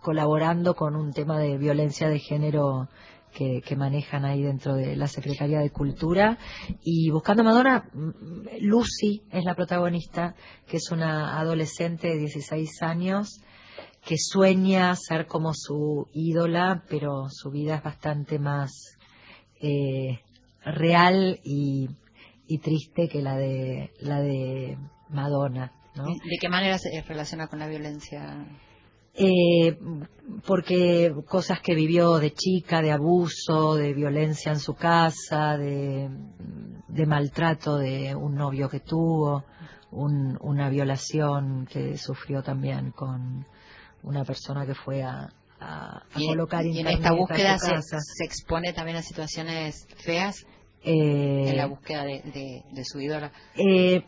colaborando 0.00 0.74
con 0.74 0.94
un 0.94 1.12
tema 1.12 1.38
de 1.38 1.58
violencia 1.58 2.08
de 2.08 2.18
género 2.20 2.88
que, 3.36 3.76
manejan 3.76 4.24
ahí 4.24 4.42
dentro 4.42 4.74
de 4.74 4.96
la 4.96 5.06
Secretaría 5.06 5.58
de 5.60 5.70
Cultura. 5.70 6.38
Y 6.82 7.10
Buscando 7.10 7.44
Madonna, 7.44 7.84
mm, 7.92 8.62
Lucy 8.62 9.22
es 9.30 9.44
la 9.44 9.54
protagonista, 9.54 10.34
que 10.66 10.78
es 10.78 10.90
una 10.90 11.38
adolescente 11.38 12.08
de 12.08 12.18
16 12.18 12.82
años 12.82 13.40
que 14.04 14.16
sueña 14.18 14.94
ser 14.94 15.26
como 15.26 15.52
su 15.52 16.08
ídola, 16.14 16.84
pero 16.88 17.28
su 17.28 17.50
vida 17.50 17.76
es 17.76 17.82
bastante 17.82 18.38
más 18.38 18.70
eh, 19.60 20.20
real 20.64 21.40
y, 21.44 21.88
triste 22.62 23.08
que 23.08 23.20
la 23.20 23.36
de 23.36 23.90
la 24.00 24.20
de 24.20 24.78
Madonna. 25.10 25.72
¿De 25.94 26.38
qué 26.40 26.48
manera 26.48 26.78
se 26.78 27.02
relaciona 27.02 27.48
con 27.48 27.58
la 27.58 27.66
violencia? 27.66 28.46
Eh, 29.18 29.78
porque 30.46 31.12
cosas 31.26 31.60
que 31.60 31.74
vivió 31.74 32.18
de 32.18 32.32
chica, 32.32 32.82
de 32.82 32.92
abuso, 32.92 33.74
de 33.76 33.94
violencia 33.94 34.52
en 34.52 34.58
su 34.60 34.74
casa, 34.74 35.56
de, 35.56 36.08
de 36.88 37.06
maltrato 37.06 37.76
de 37.78 38.14
un 38.14 38.34
novio 38.34 38.68
que 38.68 38.80
tuvo, 38.80 39.44
un- 39.92 40.36
una 40.40 40.68
violación 40.68 41.66
que 41.70 41.96
sufrió 41.96 42.42
también 42.42 42.90
con 42.90 43.46
una 44.02 44.24
persona 44.24 44.66
que 44.66 44.74
fue 44.74 45.02
a, 45.02 45.30
a- 45.60 45.98
a 45.98 46.02
Y, 46.16 46.26
colocar 46.26 46.66
y 46.66 46.78
en 46.80 46.86
esta 46.88 47.12
búsqueda 47.12 47.56
se, 47.58 47.80
se 47.80 48.24
expone 48.24 48.72
también 48.72 48.98
a 48.98 49.02
situaciones 49.02 49.86
feas 50.04 50.44
Eh, 50.82 51.48
en 51.50 51.56
la 51.56 51.66
búsqueda 51.66 52.04
de, 52.04 52.20
de- 52.22 52.62
de 52.72 52.84
su 52.84 53.00
ídola. 53.00 53.32
Eh, 53.56 54.04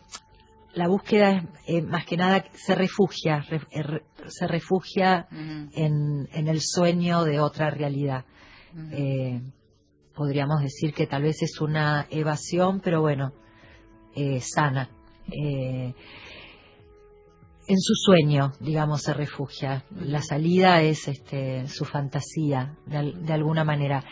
la 0.79 0.89
búsqueda 0.89 1.37
es 1.37 1.45
eh, 1.67 1.83
más 1.83 2.05
que 2.07 2.17
nada 2.17 2.45
se 2.55 2.75
refugia, 2.75 3.41
re- 3.41 3.61
eh, 3.71 4.01
se 4.29 4.47
refugia 4.47 5.27
en, 5.75 6.29
en 6.33 6.49
el 6.49 6.61
sueño 6.63 7.25
de 7.25 7.41
otra 7.41 7.69
realidad. 7.71 8.25
Eh, 8.93 9.41
podríamos 10.15 10.61
decir 10.63 10.95
que 10.95 11.07
tal 11.07 11.23
vez 11.23 11.43
es 11.43 11.61
una 11.61 12.07
evasión, 12.11 12.81
pero 12.81 13.01
bueno, 13.01 13.33
eh, 14.15 14.41
sana. 14.41 14.89
En 17.71 17.79
su 17.79 17.93
sueño, 17.95 18.53
digamos, 18.61 19.03
se 19.03 19.13
refugia. 19.13 19.85
La 19.91 20.23
salida 20.23 20.81
es 20.81 21.07
este, 21.07 21.67
su 21.69 21.85
fantasía, 21.85 22.75
de 22.87 23.33
alguna 23.33 23.63
manera. 23.65 24.03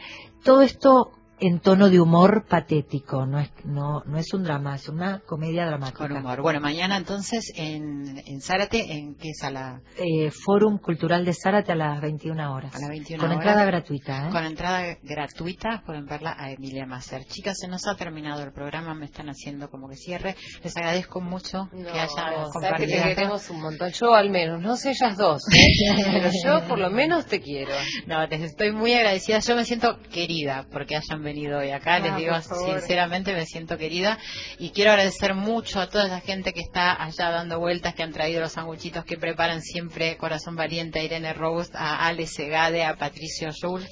Todo 0.44 0.60
esto 0.60 1.12
en 1.38 1.60
tono 1.60 1.90
de 1.90 2.00
humor 2.00 2.46
patético, 2.48 3.26
no 3.26 3.38
es, 3.40 3.50
no, 3.64 4.02
no 4.06 4.18
es 4.18 4.32
un 4.32 4.42
drama, 4.42 4.74
es 4.76 4.88
una 4.88 5.20
comedia 5.20 5.66
dramática. 5.66 6.08
Con 6.08 6.16
humor. 6.16 6.40
Bueno, 6.42 6.60
mañana 6.60 6.96
entonces 6.96 7.52
en, 7.56 8.18
en 8.26 8.40
Zárate, 8.40 8.92
¿en 8.94 9.14
qué 9.16 9.34
sala? 9.34 9.80
Eh, 9.98 10.30
Fórum 10.30 10.78
Cultural 10.78 11.24
de 11.24 11.34
Zárate 11.34 11.72
a 11.72 11.74
las 11.76 12.00
21 12.00 12.52
horas. 12.54 12.74
A 12.74 12.78
las 12.80 12.88
21 12.88 13.20
Con 13.20 13.30
horas. 13.32 13.44
entrada 13.44 13.64
gratuita. 13.66 14.28
¿eh? 14.28 14.30
Con 14.32 14.44
entrada 14.44 14.96
gratuita 15.02 15.82
pueden 15.84 16.06
verla 16.06 16.34
a 16.38 16.50
Emilia 16.52 16.86
Macer. 16.86 17.24
Chicas, 17.26 17.58
se 17.58 17.68
nos 17.68 17.86
ha 17.86 17.96
terminado 17.96 18.42
el 18.42 18.52
programa, 18.52 18.94
me 18.94 19.04
están 19.06 19.28
haciendo 19.28 19.68
como 19.68 19.88
que 19.88 19.96
cierre. 19.96 20.36
Les 20.64 20.76
agradezco 20.76 21.20
mucho 21.20 21.68
No, 21.72 21.84
que 21.84 21.90
hayan 21.90 22.08
sabes 22.08 22.38
que 22.46 22.50
compartido. 22.52 23.02
te 23.02 23.14
queremos 23.14 23.50
un 23.50 23.60
montón. 23.60 23.90
Yo 23.90 24.14
al 24.14 24.30
menos, 24.30 24.60
no 24.62 24.76
sé 24.76 24.90
ellas 24.90 25.16
dos, 25.16 25.42
¿eh? 25.54 26.02
pero 26.12 26.30
yo 26.44 26.66
por 26.68 26.78
lo 26.78 26.90
menos 26.90 27.26
te 27.26 27.40
quiero. 27.40 27.72
No, 28.06 28.26
les 28.26 28.40
estoy 28.42 28.72
muy 28.72 28.94
agradecida. 28.94 29.38
Yo 29.40 29.54
me 29.56 29.64
siento 29.64 29.98
querida 30.10 30.66
porque 30.70 30.96
hayan 30.96 31.22
venido 31.26 31.58
hoy 31.58 31.70
acá. 31.70 31.98
les 31.98 32.12
Ah, 32.12 32.16
digo 32.16 32.32
por 32.32 32.42
favor. 32.42 32.80
sinceramente, 32.80 33.34
me 33.34 33.44
siento 33.44 33.76
querida. 33.76 34.18
Y 34.58 34.70
quiero 34.70 34.92
agradecer 34.92 35.34
mucho 35.34 35.80
a 35.80 35.88
toda 35.88 36.08
la 36.08 36.20
gente 36.20 36.52
que 36.52 36.60
está 36.60 37.02
allá 37.02 37.30
dando 37.30 37.58
vueltas, 37.58 37.94
que 37.94 38.02
han 38.02 38.12
traído 38.12 38.40
los 38.40 38.52
sanguchitos 38.52 39.04
que 39.04 39.18
preparan 39.18 39.60
siempre 39.60 40.16
Corazón 40.16 40.56
Valiente, 40.56 41.00
a 41.00 41.04
Irene 41.04 41.32
Rose, 41.34 41.72
a 41.74 42.06
Ale 42.06 42.26
Segade, 42.26 42.84
a 42.84 42.96
Patricio 42.96 43.50
Schultz 43.52 43.90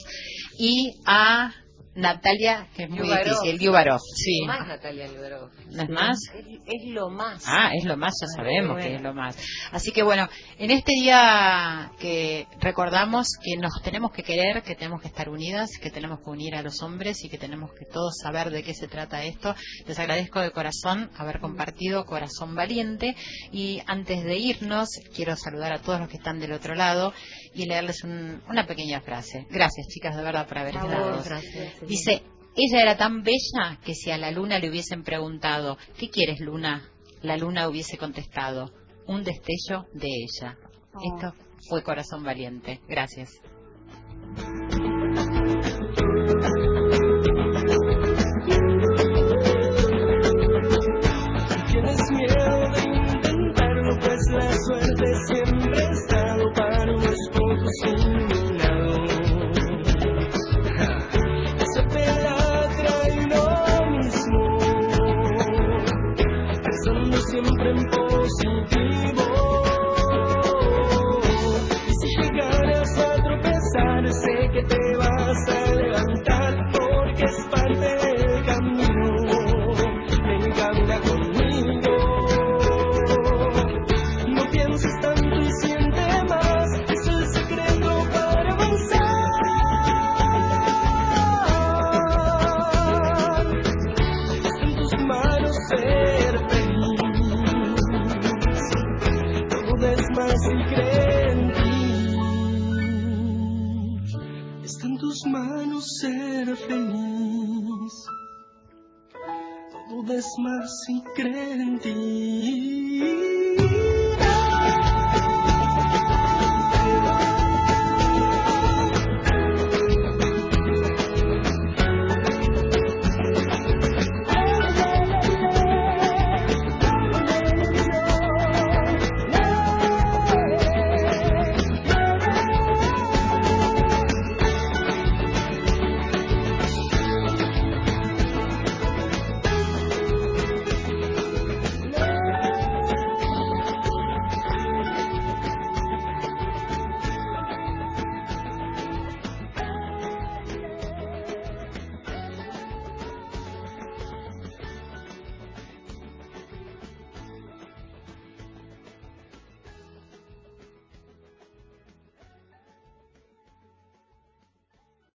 y 0.58 0.94
a 1.06 1.52
Natalia, 1.94 2.68
que 2.74 2.84
es 2.84 2.90
muy 2.90 3.08
difícil, 3.08 3.56
Liubarov, 3.56 4.00
sí. 4.00 4.40
Lo 4.40 4.46
más 4.46 4.66
Natalia 4.66 5.06
Liubarov. 5.06 5.50
¿No 5.70 5.82
es 5.82 5.88
más? 5.88 6.18
Es, 6.34 6.44
es 6.66 6.88
lo 6.90 7.10
más. 7.10 7.44
Ah, 7.46 7.70
es 7.74 7.84
lo 7.84 7.96
más, 7.96 8.14
ya 8.20 8.26
sabemos 8.28 8.72
bueno. 8.72 8.88
que 8.88 8.96
es 8.96 9.02
lo 9.02 9.14
más. 9.14 9.36
Así 9.70 9.92
que 9.92 10.02
bueno, 10.02 10.28
en 10.58 10.70
este 10.70 10.92
día 10.92 11.92
que 11.98 12.46
recordamos 12.60 13.28
que 13.42 13.56
nos 13.56 13.80
tenemos 13.82 14.12
que 14.12 14.22
querer, 14.22 14.62
que 14.62 14.74
tenemos 14.74 15.00
que 15.00 15.08
estar 15.08 15.28
unidas, 15.28 15.70
que 15.80 15.90
tenemos 15.90 16.20
que 16.20 16.30
unir 16.30 16.56
a 16.56 16.62
los 16.62 16.82
hombres 16.82 17.22
y 17.24 17.28
que 17.28 17.38
tenemos 17.38 17.72
que 17.72 17.84
todos 17.84 18.16
saber 18.22 18.50
de 18.50 18.62
qué 18.62 18.74
se 18.74 18.88
trata 18.88 19.24
esto, 19.24 19.54
les 19.86 19.98
agradezco 19.98 20.40
de 20.40 20.50
corazón 20.50 21.10
haber 21.16 21.40
compartido 21.40 22.04
Corazón 22.04 22.54
Valiente 22.54 23.14
y 23.52 23.80
antes 23.86 24.24
de 24.24 24.36
irnos 24.36 24.88
quiero 25.14 25.36
saludar 25.36 25.72
a 25.72 25.80
todos 25.80 26.00
los 26.00 26.08
que 26.08 26.16
están 26.16 26.40
del 26.40 26.52
otro 26.52 26.74
lado 26.74 27.12
y 27.54 27.66
leerles 27.66 28.02
un- 28.04 28.42
una 28.48 28.66
pequeña 28.66 29.00
frase. 29.00 29.46
Gracias 29.50 29.86
chicas 29.88 30.16
de 30.16 30.22
verdad 30.22 30.46
por 30.48 30.58
haber 30.58 30.74
estado. 30.74 31.22
Dice, 31.86 32.22
ella 32.56 32.82
era 32.82 32.96
tan 32.96 33.22
bella 33.22 33.78
que 33.84 33.94
si 33.94 34.10
a 34.10 34.18
la 34.18 34.30
luna 34.30 34.58
le 34.58 34.70
hubiesen 34.70 35.02
preguntado, 35.02 35.76
¿qué 35.98 36.08
quieres 36.10 36.40
luna? 36.40 36.88
La 37.22 37.36
luna 37.36 37.68
hubiese 37.68 37.96
contestado, 37.96 38.70
un 39.06 39.24
destello 39.24 39.86
de 39.94 40.08
ella. 40.08 40.56
Oh. 40.94 41.00
Esto 41.16 41.34
fue 41.68 41.82
Corazón 41.82 42.22
Valiente. 42.22 42.80
Gracias. 42.88 43.30